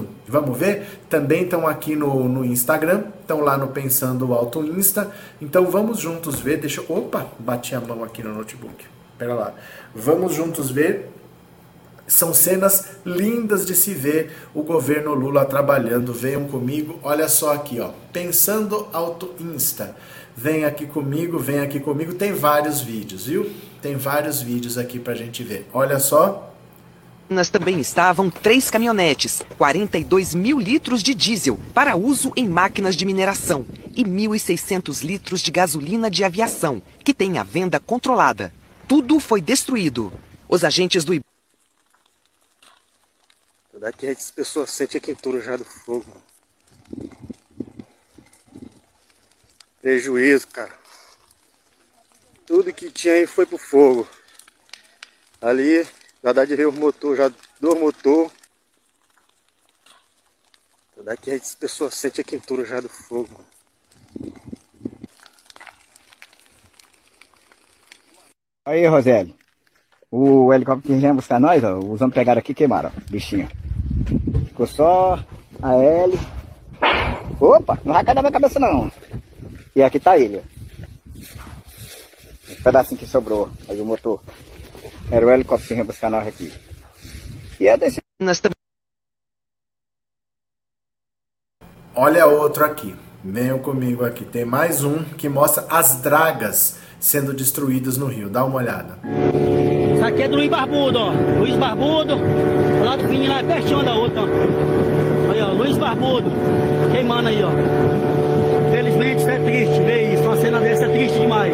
equipamento 0.00 0.18
Vamos 0.28 0.58
ver? 0.58 1.00
Também 1.08 1.44
estão 1.44 1.66
aqui 1.66 1.96
no, 1.96 2.28
no 2.28 2.44
Instagram, 2.44 3.04
estão 3.20 3.40
lá 3.40 3.56
no 3.56 3.68
Pensando 3.68 4.32
Alto 4.34 4.62
Insta. 4.62 5.10
Então 5.40 5.66
vamos 5.70 5.98
juntos 5.98 6.38
ver. 6.38 6.58
Deixa 6.58 6.82
eu. 6.82 6.96
Opa, 6.96 7.26
bati 7.38 7.74
a 7.74 7.80
mão 7.80 8.04
aqui 8.04 8.22
no 8.22 8.34
notebook. 8.34 8.84
Pera 9.16 9.34
lá. 9.34 9.54
Vamos 9.94 10.34
juntos 10.34 10.70
ver 10.70 11.10
São 12.06 12.32
cenas 12.32 12.86
lindas 13.04 13.66
de 13.66 13.74
se 13.74 13.92
ver 13.92 14.32
o 14.54 14.62
governo 14.62 15.14
Lula 15.14 15.44
trabalhando. 15.44 16.12
Venham 16.12 16.44
comigo, 16.46 16.98
olha 17.02 17.28
só 17.28 17.54
aqui, 17.54 17.80
ó. 17.80 17.90
Pensando 18.12 18.86
Auto 18.92 19.34
Insta. 19.40 19.94
Vem 20.36 20.64
aqui 20.64 20.86
comigo, 20.86 21.38
vem 21.38 21.60
aqui 21.60 21.80
comigo. 21.80 22.14
Tem 22.14 22.32
vários 22.32 22.80
vídeos, 22.80 23.26
viu? 23.26 23.50
Tem 23.82 23.96
vários 23.96 24.40
vídeos 24.40 24.78
aqui 24.78 24.98
pra 24.98 25.14
gente 25.14 25.42
ver. 25.42 25.66
Olha 25.72 25.98
só. 25.98 26.47
Também 27.52 27.78
estavam 27.78 28.30
três 28.30 28.70
caminhonetes, 28.70 29.42
42 29.58 30.34
mil 30.34 30.58
litros 30.58 31.02
de 31.02 31.14
diesel 31.14 31.58
para 31.74 31.94
uso 31.94 32.32
em 32.34 32.48
máquinas 32.48 32.96
de 32.96 33.04
mineração 33.04 33.66
e 33.94 34.02
1.600 34.02 35.04
litros 35.04 35.40
de 35.40 35.50
gasolina 35.50 36.10
de 36.10 36.24
aviação, 36.24 36.80
que 37.04 37.12
tem 37.12 37.38
a 37.38 37.42
venda 37.42 37.78
controlada. 37.78 38.52
Tudo 38.86 39.20
foi 39.20 39.42
destruído. 39.42 40.12
Os 40.48 40.64
agentes 40.64 41.04
do 41.04 41.12
Daqui 43.78 44.08
as 44.08 44.30
pessoas 44.30 44.70
sentem 44.70 44.98
a 44.98 45.00
quentura 45.00 45.40
já 45.40 45.56
do 45.56 45.64
fogo. 45.64 46.16
Prejuízo, 49.80 50.48
cara. 50.48 50.76
Tudo 52.44 52.72
que 52.72 52.90
tinha 52.90 53.14
aí 53.14 53.26
foi 53.26 53.46
pro 53.46 53.58
fogo. 53.58 54.08
Ali, 55.40 55.86
já 56.22 56.32
dá 56.32 56.44
de 56.44 56.56
ver 56.56 56.66
o 56.66 56.72
motor, 56.72 57.16
já 57.16 57.30
do 57.60 57.76
motor. 57.76 58.30
Daqui 61.04 61.30
as 61.30 61.54
pessoas 61.54 61.94
sentem 61.94 62.22
a 62.22 62.24
quentura 62.24 62.64
já 62.64 62.80
do 62.80 62.88
fogo. 62.88 63.40
Aí, 68.66 68.86
Rosélio. 68.86 69.34
O 70.10 70.52
helicóptero 70.52 70.94
que 70.94 71.00
vem 71.00 71.14
buscar 71.14 71.38
nós, 71.38 71.62
ó, 71.62 71.78
os 71.78 72.00
homens 72.00 72.14
pegaram 72.14 72.38
aqui 72.38 72.52
e 72.52 72.54
queimaram, 72.54 72.90
bichinho. 73.10 73.48
Ficou 74.46 74.66
só 74.66 75.24
a 75.62 75.74
L. 75.74 76.18
Opa, 77.40 77.78
não 77.84 77.94
vai 77.94 78.04
cair 78.04 78.14
na 78.14 78.22
minha 78.22 78.32
cabeça 78.32 78.58
não. 78.58 78.90
E 79.76 79.82
aqui 79.82 80.00
tá 80.00 80.18
ele, 80.18 80.38
ó. 80.38 80.58
Um 82.50 82.62
pedacinho 82.62 82.98
que 82.98 83.06
sobrou, 83.06 83.50
aí 83.68 83.80
o 83.80 83.84
motor. 83.84 84.20
Era 85.10 85.26
o 85.26 85.30
helicóptero 85.30 85.68
que 85.68 85.74
vem 85.74 85.84
buscar 85.84 86.10
nós 86.10 86.26
aqui. 86.26 86.52
E 87.58 87.66
é 87.66 87.76
desse. 87.76 88.00
Também 88.18 88.54
Olha 91.94 92.26
outro 92.26 92.64
aqui. 92.64 92.94
Venham 93.24 93.58
comigo 93.58 94.04
aqui. 94.04 94.24
Tem 94.24 94.44
mais 94.44 94.84
um 94.84 95.02
que 95.02 95.28
mostra 95.28 95.66
as 95.70 96.00
dragas 96.02 96.78
sendo 97.00 97.32
destruídas 97.32 97.96
no 97.96 98.06
rio. 98.06 98.28
Dá 98.28 98.44
uma 98.44 98.56
olhada. 98.56 98.98
Isso 99.94 100.04
aqui 100.04 100.22
é 100.22 100.28
do 100.28 100.36
Luiz 100.36 100.50
Barbudo, 100.50 100.98
ó. 100.98 101.10
Luiz 101.38 101.56
Barbudo, 101.56 102.14
lá 102.84 102.96
do 102.96 103.08
Fininho, 103.08 103.30
lá 103.30 103.40
é 103.40 103.42
pertinho 103.42 103.82
da 103.82 103.94
outra, 103.94 104.22
ó. 104.22 105.32
Aí, 105.32 105.42
ó, 105.42 105.52
Luiz 105.52 105.76
Barbudo, 105.76 106.30
queimando 106.92 107.28
aí, 107.28 107.42
ó. 107.42 107.50
Felizmente 108.70 109.20
isso 109.20 109.30
é 109.30 109.38
triste 109.38 109.80
ver 109.80 110.14
isso, 110.14 110.22
uma 110.22 110.36
cena 110.36 110.60
dessa 110.60 110.84
é 110.84 110.88
triste 110.88 111.18
demais. 111.18 111.52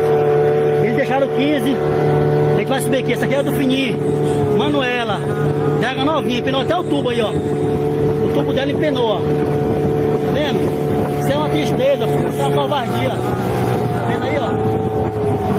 Eles 0.82 0.96
deixaram 0.96 1.28
15, 1.28 1.74
que 2.64 2.70
vai 2.70 2.80
subir 2.80 2.98
aqui, 2.98 3.12
essa 3.12 3.24
aqui 3.26 3.34
é 3.34 3.42
do 3.42 3.52
Fininho, 3.52 3.98
Manuela, 4.56 5.20
draga 5.80 6.04
novinha, 6.04 6.38
empenou 6.38 6.62
até 6.62 6.76
o 6.76 6.82
tubo 6.82 7.10
aí, 7.10 7.20
ó. 7.20 7.30
O 7.30 8.30
tubo 8.34 8.52
dela 8.52 8.72
empenou, 8.72 9.06
ó. 9.06 9.18
Tá 9.18 10.32
vendo? 10.32 10.60
Isso 11.20 11.32
é 11.32 11.36
uma 11.36 11.48
tristeza, 11.48 12.06
isso 12.06 12.40
é 12.40 12.46
uma 12.46 12.52
covardia. 12.52 13.10
Tá 13.10 14.06
vendo 14.08 14.24
aí, 14.24 14.38
ó? 14.38 14.48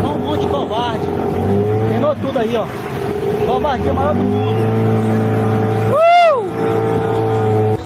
Só 0.01 0.07
um 0.13 0.19
monte 0.19 0.41
de 0.41 0.47
covarde. 0.47 1.05
Penou 1.91 2.15
tudo 2.15 2.39
aí, 2.39 2.55
ó. 2.55 2.65
Covardia 3.45 3.93
maior 3.93 4.13
do 4.13 4.21
mundo. 4.21 4.55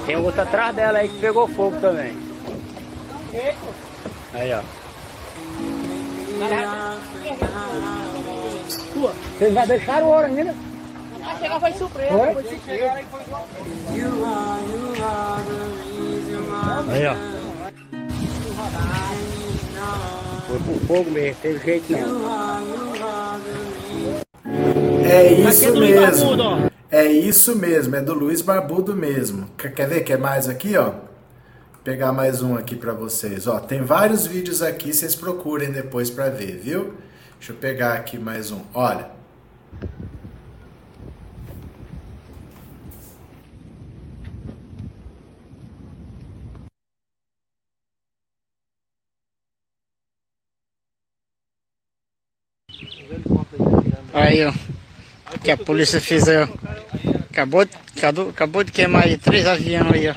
Tem 0.06 0.16
outra 0.16 0.44
atrás 0.44 0.76
dela 0.76 1.00
aí 1.00 1.10
que 1.10 1.20
pegou 1.20 1.48
fogo 1.48 1.76
também. 1.80 2.14
Aí, 4.34 4.54
ó. 4.54 4.62
Vocês 9.08 9.54
já 9.54 9.66
deixaram 9.66 10.08
o 10.08 10.10
ouro 10.10 10.26
ainda? 10.26 10.54
Chega 11.40 11.60
foi 11.60 11.72
surpresa. 11.74 12.14
Aí, 16.90 17.08
ó. 17.08 17.16
Foi 20.48 20.60
pro 20.60 20.88
fogo 20.88 21.12
mesmo, 21.12 21.42
teve 21.42 21.60
jeito 21.66 21.92
não. 21.94 22.30
É 25.06 25.28
é 25.28 25.34
isso 25.34 25.80
mesmo. 25.80 26.72
É 26.92 27.06
isso 27.06 27.56
mesmo, 27.56 27.96
é 27.96 28.02
do 28.02 28.14
Luiz 28.14 28.42
Barbudo 28.42 28.96
mesmo. 28.96 29.48
Quer 29.58 29.88
ver? 29.88 30.02
Quer 30.02 30.18
mais 30.18 30.50
aqui, 30.50 30.76
ó? 30.76 30.86
Vou 30.86 31.84
pegar 31.84 32.12
mais 32.12 32.42
um 32.42 32.56
aqui 32.56 32.76
pra 32.76 32.94
vocês. 32.94 33.48
Ó, 33.48 33.60
tem 33.60 33.82
vários 33.82 34.26
vídeos 34.26 34.62
aqui, 34.62 34.92
vocês 34.92 35.16
procurem 35.16 35.72
depois 35.72 36.10
pra 36.10 36.30
ver, 36.30 36.58
viu? 36.58 36.96
Deixa 37.40 37.54
eu 37.54 37.56
pegar 37.56 37.94
aqui 37.94 38.20
mais 38.20 38.52
um. 38.52 38.62
Olha. 38.74 39.10
Aí, 54.14 54.46
ó. 54.46 54.54
Que 55.42 55.52
a 55.52 55.58
polícia 55.58 56.02
fez 56.02 56.28
aí, 56.28 56.44
ó. 56.44 56.48
Acabou, 57.32 57.66
acabou, 57.96 58.30
acabou 58.30 58.64
de 58.66 58.74
queimar 58.74 59.06
aí 59.06 59.18
três 59.18 59.48
aviões 59.48 59.94
aí, 59.94 60.10
ó. 60.10 60.16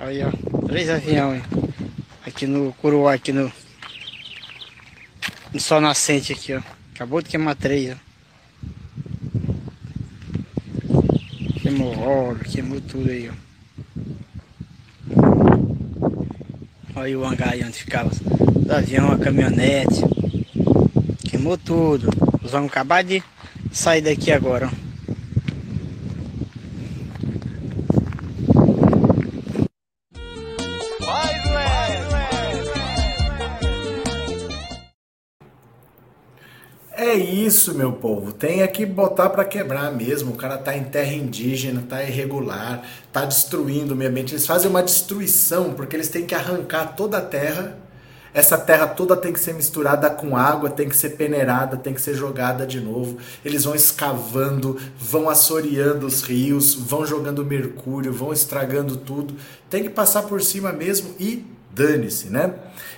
Aí, 0.00 0.22
ó. 0.24 0.66
Três 0.66 0.88
aviões. 0.88 1.42
Aqui 2.26 2.46
no 2.46 2.72
Curuá, 2.72 3.12
aqui 3.12 3.32
no. 3.32 3.52
No 5.56 5.60
sol 5.60 5.80
nascente 5.80 6.34
aqui, 6.34 6.52
ó. 6.52 6.60
Acabou 6.94 7.22
de 7.22 7.30
queimar 7.30 7.56
três, 7.56 7.90
ó. 7.90 7.96
Queimou 11.62 11.98
óleo, 11.98 12.40
queimou 12.40 12.78
tudo 12.82 13.08
aí, 13.08 13.30
ó. 13.30 13.32
Olha 16.94 17.18
o 17.18 17.24
hangar 17.24 17.54
aí 17.54 17.64
onde 17.64 17.72
ficava 17.72 18.10
os 18.10 18.20
aviões, 18.70 19.12
a 19.12 19.16
caminhonete. 19.16 20.02
Queimou 21.26 21.56
tudo. 21.56 22.10
Nós 22.42 22.52
vamos 22.52 22.70
acabar 22.70 23.02
de 23.02 23.22
sair 23.72 24.02
daqui 24.02 24.30
agora. 24.30 24.70
ó. 24.70 24.85
É 37.06 37.14
isso, 37.14 37.72
meu 37.72 37.92
povo. 37.92 38.32
Tem 38.32 38.66
que 38.66 38.84
botar 38.84 39.30
pra 39.30 39.44
quebrar 39.44 39.92
mesmo. 39.92 40.32
O 40.32 40.36
cara 40.36 40.58
tá 40.58 40.76
em 40.76 40.82
terra 40.82 41.12
indígena, 41.12 41.84
tá 41.88 42.02
irregular, 42.02 42.82
tá 43.12 43.24
destruindo 43.24 43.94
o 43.94 43.96
meio 43.96 44.10
ambiente. 44.10 44.34
Eles 44.34 44.44
fazem 44.44 44.68
uma 44.68 44.82
destruição 44.82 45.72
porque 45.72 45.94
eles 45.94 46.08
têm 46.08 46.26
que 46.26 46.34
arrancar 46.34 46.96
toda 46.96 47.18
a 47.18 47.20
terra. 47.20 47.78
Essa 48.34 48.58
terra 48.58 48.88
toda 48.88 49.16
tem 49.16 49.32
que 49.32 49.38
ser 49.38 49.54
misturada 49.54 50.10
com 50.10 50.36
água, 50.36 50.68
tem 50.68 50.88
que 50.88 50.96
ser 50.96 51.10
peneirada, 51.10 51.76
tem 51.76 51.94
que 51.94 52.02
ser 52.02 52.12
jogada 52.12 52.66
de 52.66 52.80
novo. 52.80 53.18
Eles 53.44 53.62
vão 53.62 53.76
escavando, 53.76 54.76
vão 54.98 55.30
assoreando 55.30 56.08
os 56.08 56.22
rios, 56.22 56.74
vão 56.74 57.06
jogando 57.06 57.46
mercúrio, 57.46 58.12
vão 58.12 58.32
estragando 58.32 58.96
tudo. 58.96 59.36
Tem 59.70 59.84
que 59.84 59.90
passar 59.90 60.24
por 60.24 60.42
cima 60.42 60.72
mesmo 60.72 61.14
e 61.20 61.55
dane-se, 61.76 62.30
né? 62.30 62.54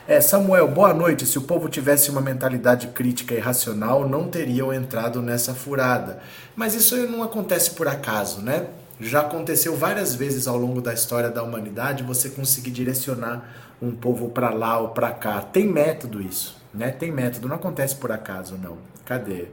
É, 0.07 0.21
Samuel, 0.21 0.69
boa 0.69 0.95
noite. 0.95 1.27
Se 1.27 1.37
o 1.37 1.43
povo 1.43 1.69
tivesse 1.69 2.11
uma 2.11 2.21
mentalidade 2.21 2.87
crítica 2.89 3.35
e 3.35 3.41
racional, 3.41 4.09
não 4.09 4.29
teriam 4.29 4.73
entrado 4.73 5.21
nessa 5.21 5.53
furada. 5.53 6.21
Mas 6.55 6.75
isso 6.75 6.97
não 7.09 7.25
acontece 7.25 7.73
por 7.73 7.89
acaso, 7.89 8.41
né? 8.41 8.69
Já 9.01 9.21
aconteceu 9.23 9.77
várias 9.77 10.15
vezes 10.15 10.47
ao 10.47 10.57
longo 10.57 10.81
da 10.81 10.95
história 10.95 11.29
da 11.29 11.43
humanidade 11.43 12.05
você 12.05 12.31
conseguir 12.31 12.71
direcionar 12.71 13.43
um 13.83 13.91
povo 13.91 14.29
para 14.29 14.51
lá 14.51 14.79
ou 14.79 14.91
para 14.91 15.11
cá. 15.11 15.41
Tem 15.41 15.67
método 15.67 16.23
isso, 16.23 16.57
né? 16.73 16.91
Tem 16.91 17.11
método, 17.11 17.49
não 17.49 17.57
acontece 17.57 17.97
por 17.97 18.13
acaso, 18.13 18.57
não. 18.63 18.79
Cadê? 19.05 19.47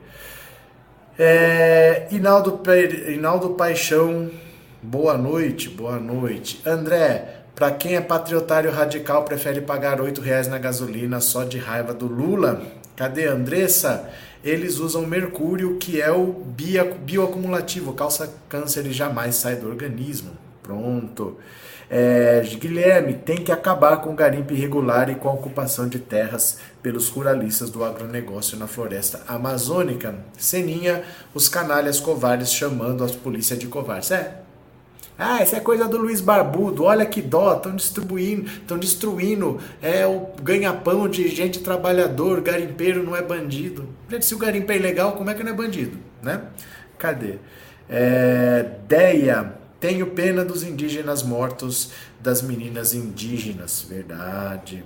É, 1.17 2.07
Inaldo, 2.11 2.61
Inaldo 3.07 3.51
Paixão, 3.51 4.29
boa 4.83 5.17
noite, 5.17 5.69
boa 5.69 5.97
noite. 5.97 6.61
André, 6.65 7.44
para 7.55 7.71
quem 7.71 7.95
é 7.95 8.01
patriotário 8.01 8.69
radical, 8.71 9.23
prefere 9.23 9.61
pagar 9.61 10.01
8 10.01 10.19
reais 10.21 10.47
na 10.47 10.57
gasolina 10.57 11.21
só 11.21 11.43
de 11.43 11.57
raiva 11.57 11.93
do 11.93 12.05
Lula? 12.05 12.61
Cadê 12.95 13.27
Andressa? 13.27 14.09
Eles 14.43 14.77
usam 14.77 15.05
mercúrio, 15.07 15.77
que 15.77 16.01
é 16.01 16.11
o 16.11 16.27
bio- 16.27 16.95
bioacumulativo, 16.95 17.93
causa 17.93 18.31
câncer 18.49 18.85
e 18.85 18.91
jamais 18.93 19.35
sai 19.35 19.55
do 19.55 19.67
organismo. 19.67 20.31
Pronto. 20.61 21.37
É, 21.89 22.41
Guilherme, 22.59 23.13
tem 23.13 23.37
que 23.37 23.51
acabar 23.51 23.97
com 23.97 24.11
o 24.11 24.15
garimpo 24.15 24.53
irregular 24.53 25.09
e 25.09 25.15
com 25.15 25.29
a 25.29 25.33
ocupação 25.33 25.87
de 25.87 25.99
terras 25.99 26.57
pelos 26.81 27.09
ruralistas 27.09 27.69
do 27.69 27.83
agronegócio 27.83 28.57
na 28.57 28.67
floresta 28.67 29.21
amazônica. 29.27 30.15
Seninha, 30.37 31.03
os 31.33 31.47
canalhas 31.47 31.99
covardes 31.99 32.51
chamando 32.51 33.03
as 33.03 33.15
polícias 33.15 33.59
de 33.59 33.67
covardes. 33.67 34.11
É. 34.11 34.44
Ah, 35.17 35.41
isso 35.41 35.55
é 35.55 35.59
coisa 35.59 35.87
do 35.87 35.97
Luiz 35.97 36.19
Barbudo. 36.19 36.83
Olha 36.83 37.05
que 37.05 37.21
dó, 37.21 37.55
estão 37.55 37.75
distribuindo, 37.75 38.49
estão 38.49 38.77
destruindo 38.77 39.59
é 39.81 40.05
o 40.05 40.27
ganha-pão 40.41 41.07
de 41.07 41.27
gente 41.29 41.59
trabalhador, 41.59 42.41
garimpeiro 42.41 43.01
não 43.03 43.15
é 43.15 43.21
bandido. 43.21 43.87
Gente, 44.09 44.25
se 44.25 44.35
o 44.35 44.37
garimpo 44.37 44.71
é 44.71 44.75
ilegal, 44.75 45.13
como 45.13 45.29
é 45.29 45.33
que 45.33 45.43
não 45.43 45.51
é 45.51 45.55
bandido, 45.55 45.97
né? 46.21 46.41
Cadê? 46.97 47.35
É, 47.89 48.71
Deia, 48.87 49.53
tenho 49.79 50.07
pena 50.07 50.43
dos 50.43 50.63
indígenas 50.63 51.23
mortos, 51.23 51.91
das 52.19 52.41
meninas 52.41 52.93
indígenas. 52.93 53.85
Verdade. 53.87 54.83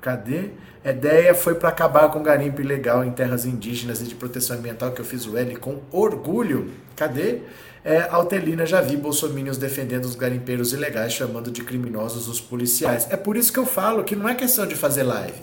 Cadê? 0.00 0.50
Ideia 0.84 1.34
foi 1.34 1.56
para 1.56 1.70
acabar 1.70 2.08
com 2.10 2.20
o 2.20 2.22
garimpo 2.22 2.60
ilegal 2.60 3.04
em 3.04 3.10
terras 3.10 3.44
indígenas 3.44 4.00
e 4.00 4.04
de 4.04 4.14
proteção 4.14 4.56
ambiental, 4.56 4.92
que 4.92 5.00
eu 5.00 5.04
fiz 5.04 5.26
o 5.26 5.36
L 5.36 5.56
com 5.56 5.80
orgulho. 5.90 6.70
Cadê? 6.94 7.40
É, 7.86 8.08
Altelina 8.10 8.66
já 8.66 8.80
vi 8.80 8.96
bolsominions 8.96 9.58
defendendo 9.58 10.06
os 10.06 10.16
garimpeiros 10.16 10.72
ilegais, 10.72 11.12
chamando 11.12 11.52
de 11.52 11.62
criminosos 11.62 12.26
os 12.26 12.40
policiais. 12.40 13.06
É 13.10 13.16
por 13.16 13.36
isso 13.36 13.52
que 13.52 13.60
eu 13.60 13.64
falo 13.64 14.02
que 14.02 14.16
não 14.16 14.28
é 14.28 14.34
questão 14.34 14.66
de 14.66 14.74
fazer 14.74 15.04
live. 15.04 15.40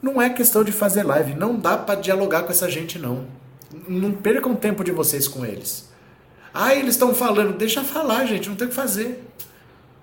Não 0.00 0.22
é 0.22 0.30
questão 0.30 0.64
de 0.64 0.72
fazer 0.72 1.02
live. 1.02 1.34
Não 1.34 1.54
dá 1.54 1.76
para 1.76 2.00
dialogar 2.00 2.44
com 2.44 2.52
essa 2.52 2.70
gente, 2.70 2.98
não. 2.98 3.26
Não 3.86 4.12
percam 4.12 4.56
tempo 4.56 4.82
de 4.82 4.90
vocês 4.92 5.28
com 5.28 5.44
eles. 5.44 5.90
Ah, 6.54 6.74
eles 6.74 6.94
estão 6.94 7.14
falando. 7.14 7.54
Deixa 7.54 7.84
falar, 7.84 8.24
gente. 8.24 8.48
Não 8.48 8.56
tem 8.56 8.68
o 8.68 8.70
que 8.70 8.76
fazer. 8.76 9.22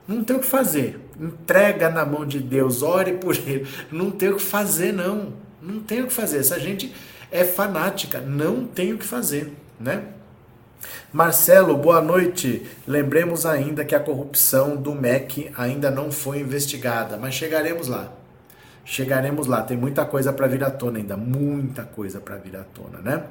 Não 0.07 0.23
tem 0.23 0.35
o 0.35 0.39
que 0.39 0.45
fazer. 0.45 0.99
Entrega 1.19 1.89
na 1.89 2.05
mão 2.05 2.27
de 2.27 2.39
Deus, 2.39 2.83
ore 2.83 3.13
por 3.13 3.35
ele. 3.35 3.67
Não 3.91 4.11
tem 4.11 4.29
o 4.29 4.35
que 4.35 4.43
fazer, 4.43 4.93
não. 4.93 5.33
Não 5.59 5.79
tem 5.79 6.03
o 6.03 6.05
que 6.05 6.13
fazer. 6.13 6.37
Essa 6.37 6.59
gente 6.59 6.93
é 7.31 7.43
fanática. 7.43 8.19
Não 8.19 8.67
tem 8.67 8.93
o 8.93 8.99
que 8.99 9.05
fazer, 9.05 9.51
né? 9.79 10.03
Marcelo, 11.11 11.77
boa 11.77 12.01
noite. 12.01 12.65
Lembremos 12.87 13.45
ainda 13.45 13.85
que 13.85 13.95
a 13.95 13.99
corrupção 13.99 14.75
do 14.75 14.93
MEC 14.93 15.51
ainda 15.55 15.91
não 15.91 16.11
foi 16.11 16.39
investigada, 16.39 17.17
mas 17.17 17.33
chegaremos 17.35 17.87
lá. 17.87 18.11
Chegaremos 18.85 19.47
lá, 19.47 19.61
tem 19.61 19.77
muita 19.77 20.05
coisa 20.05 20.33
para 20.33 20.47
vir 20.47 20.63
à 20.63 20.69
tona 20.69 20.97
ainda, 20.97 21.15
muita 21.15 21.83
coisa 21.83 22.19
para 22.19 22.35
vir 22.35 22.57
à 22.57 22.63
tona, 22.63 22.99
né? 22.99 23.23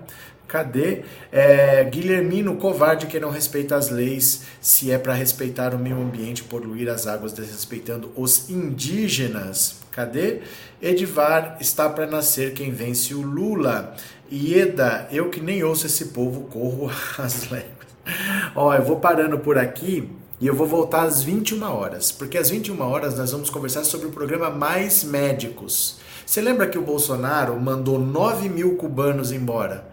Cadê? 0.48 1.03
É, 1.30 1.84
Guilhermino, 1.84 2.57
covarde 2.57 3.07
que 3.07 3.20
não 3.20 3.30
respeita 3.30 3.76
as 3.76 3.90
leis, 3.90 4.44
se 4.61 4.90
é 4.90 4.98
para 4.98 5.12
respeitar 5.12 5.74
o 5.74 5.78
meio 5.78 6.00
ambiente, 6.00 6.42
poluir 6.42 6.88
as 6.88 7.07
águas, 7.07 7.32
desrespeitando 7.32 8.11
os 8.16 8.48
indígenas. 8.48 9.82
Cadê? 9.93 10.40
Edivar, 10.80 11.59
está 11.61 11.86
para 11.86 12.07
nascer 12.07 12.55
quem 12.55 12.70
vence 12.70 13.14
o 13.14 13.20
Lula. 13.20 13.95
Ieda, 14.32 15.07
eu 15.12 15.28
que 15.28 15.38
nem 15.38 15.62
ouço 15.62 15.86
esse 15.86 16.07
povo, 16.07 16.49
corro 16.51 16.90
as 17.22 17.51
léguas. 17.51 17.93
Ó, 18.57 18.74
eu 18.74 18.82
vou 18.82 18.97
parando 18.97 19.38
por 19.38 19.59
aqui. 19.59 20.11
E 20.40 20.47
eu 20.47 20.57
vou 20.57 20.66
voltar 20.66 21.03
às 21.03 21.22
21 21.22 21.62
horas, 21.62 22.11
porque 22.11 22.36
às 22.36 22.51
21 22.51 22.80
horas 22.80 23.16
nós 23.16 23.30
vamos 23.30 23.49
conversar 23.49 23.84
sobre 23.84 24.09
o 24.09 24.11
programa 24.11 24.51
Mais 24.51 25.05
Médicos. 25.05 26.01
Você 26.26 26.40
lembra 26.40 26.66
que 26.66 26.76
o 26.76 26.82
Bolsonaro 26.82 27.55
mandou 27.61 27.97
9 27.97 28.49
mil 28.49 28.76
cubanos 28.76 29.30
embora? 29.30 29.86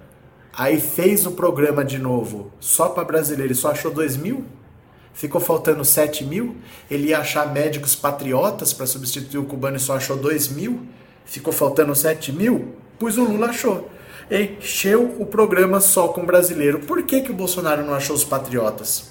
Aí 0.52 0.80
fez 0.80 1.28
o 1.28 1.34
programa 1.34 1.86
de 1.86 2.00
novo 2.00 2.52
só 2.60 2.90
para 2.90 3.04
brasileiro 3.04 3.52
e 3.52 3.56
só 3.56 3.72
achou 3.72 3.92
2 3.92 4.18
mil? 4.18 4.44
Ficou 5.14 5.42
faltando 5.42 5.84
7 5.84 6.24
mil? 6.24 6.56
Ele 6.90 7.10
ia 7.10 7.20
achar 7.20 7.52
médicos 7.52 7.96
patriotas 7.96 8.74
para 8.74 8.86
substituir 8.86 9.40
o 9.40 9.46
cubano 9.46 9.78
e 9.78 9.80
só 9.80 9.96
achou 9.96 10.16
2 10.16 10.50
mil? 10.50 10.82
Ficou 11.26 11.54
faltando 11.54 11.94
7 11.94 12.32
mil? 12.32 12.76
Pois 12.98 13.18
o 13.18 13.24
Lula 13.24 13.48
achou. 13.48 13.90
Encheu 14.32 15.16
o 15.20 15.26
programa 15.26 15.80
só 15.80 16.08
com 16.10 16.26
brasileiro. 16.26 16.80
Por 16.80 17.04
que, 17.04 17.22
que 17.22 17.32
o 17.32 17.36
Bolsonaro 17.36 17.84
não 17.84 17.94
achou 17.94 18.16
os 18.16 18.24
patriotas? 18.24 19.10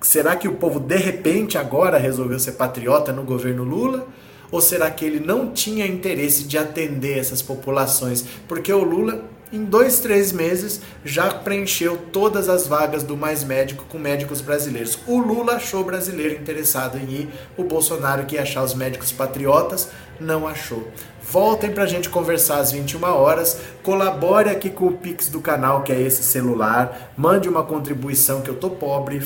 Será 0.00 0.36
que 0.36 0.48
o 0.48 0.54
povo 0.54 0.78
de 0.78 0.96
repente 0.96 1.58
agora 1.58 1.98
resolveu 1.98 2.38
ser 2.38 2.52
patriota 2.52 3.12
no 3.12 3.22
governo 3.22 3.64
Lula? 3.64 4.06
Ou 4.50 4.60
será 4.60 4.90
que 4.90 5.04
ele 5.04 5.20
não 5.20 5.52
tinha 5.52 5.86
interesse 5.86 6.44
de 6.44 6.56
atender 6.56 7.18
essas 7.18 7.42
populações? 7.42 8.24
Porque 8.46 8.72
o 8.72 8.84
Lula, 8.84 9.24
em 9.52 9.64
dois, 9.64 10.00
três 10.00 10.32
meses, 10.32 10.80
já 11.04 11.32
preencheu 11.32 11.96
todas 12.12 12.48
as 12.48 12.66
vagas 12.66 13.04
do 13.04 13.16
Mais 13.16 13.44
Médico 13.44 13.84
com 13.88 13.98
médicos 13.98 14.40
brasileiros. 14.40 14.98
O 15.06 15.18
Lula 15.18 15.54
achou 15.54 15.84
brasileiro 15.84 16.34
interessado 16.34 16.98
em 16.98 17.08
ir, 17.10 17.28
o 17.56 17.62
Bolsonaro, 17.62 18.24
que 18.24 18.34
ia 18.34 18.42
achar 18.42 18.64
os 18.64 18.74
médicos 18.74 19.12
patriotas, 19.12 19.88
não 20.18 20.48
achou. 20.48 20.88
Voltem 21.22 21.70
para 21.70 21.84
a 21.84 21.86
gente 21.86 22.08
conversar 22.08 22.58
às 22.58 22.72
21 22.72 23.04
horas. 23.04 23.58
Colabore 23.82 24.48
aqui 24.48 24.70
com 24.70 24.86
o 24.86 24.92
Pix 24.92 25.28
do 25.28 25.40
canal, 25.40 25.82
que 25.82 25.92
é 25.92 26.00
esse 26.00 26.22
celular. 26.22 27.12
Mande 27.16 27.48
uma 27.48 27.62
contribuição, 27.62 28.40
que 28.40 28.48
eu 28.48 28.54
tô 28.54 28.70
pobre. 28.70 29.22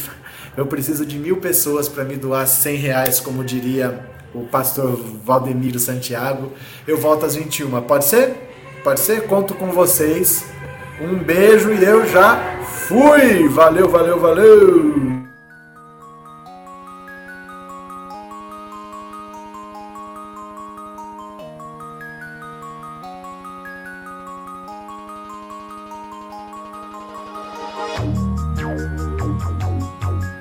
Eu 0.56 0.66
preciso 0.66 1.06
de 1.06 1.18
mil 1.18 1.36
pessoas 1.38 1.88
para 1.88 2.04
me 2.04 2.16
doar 2.16 2.46
100 2.46 2.76
reais, 2.76 3.20
como 3.20 3.44
diria 3.44 4.06
o 4.34 4.44
pastor 4.44 4.96
Valdemiro 5.24 5.78
Santiago. 5.78 6.52
Eu 6.86 6.96
volto 6.96 7.26
às 7.26 7.34
21. 7.34 7.80
Pode 7.82 8.06
ser? 8.06 8.49
Pode 8.82 9.00
ser? 9.00 9.26
Conto 9.26 9.54
com 9.54 9.66
vocês. 9.66 10.46
Um 11.00 11.16
beijo 11.16 11.72
e 11.72 11.84
eu 11.84 12.06
já 12.06 12.58
fui! 12.64 13.48
Valeu, 13.48 13.88
valeu, 13.88 14.18
valeu! 14.18 15.09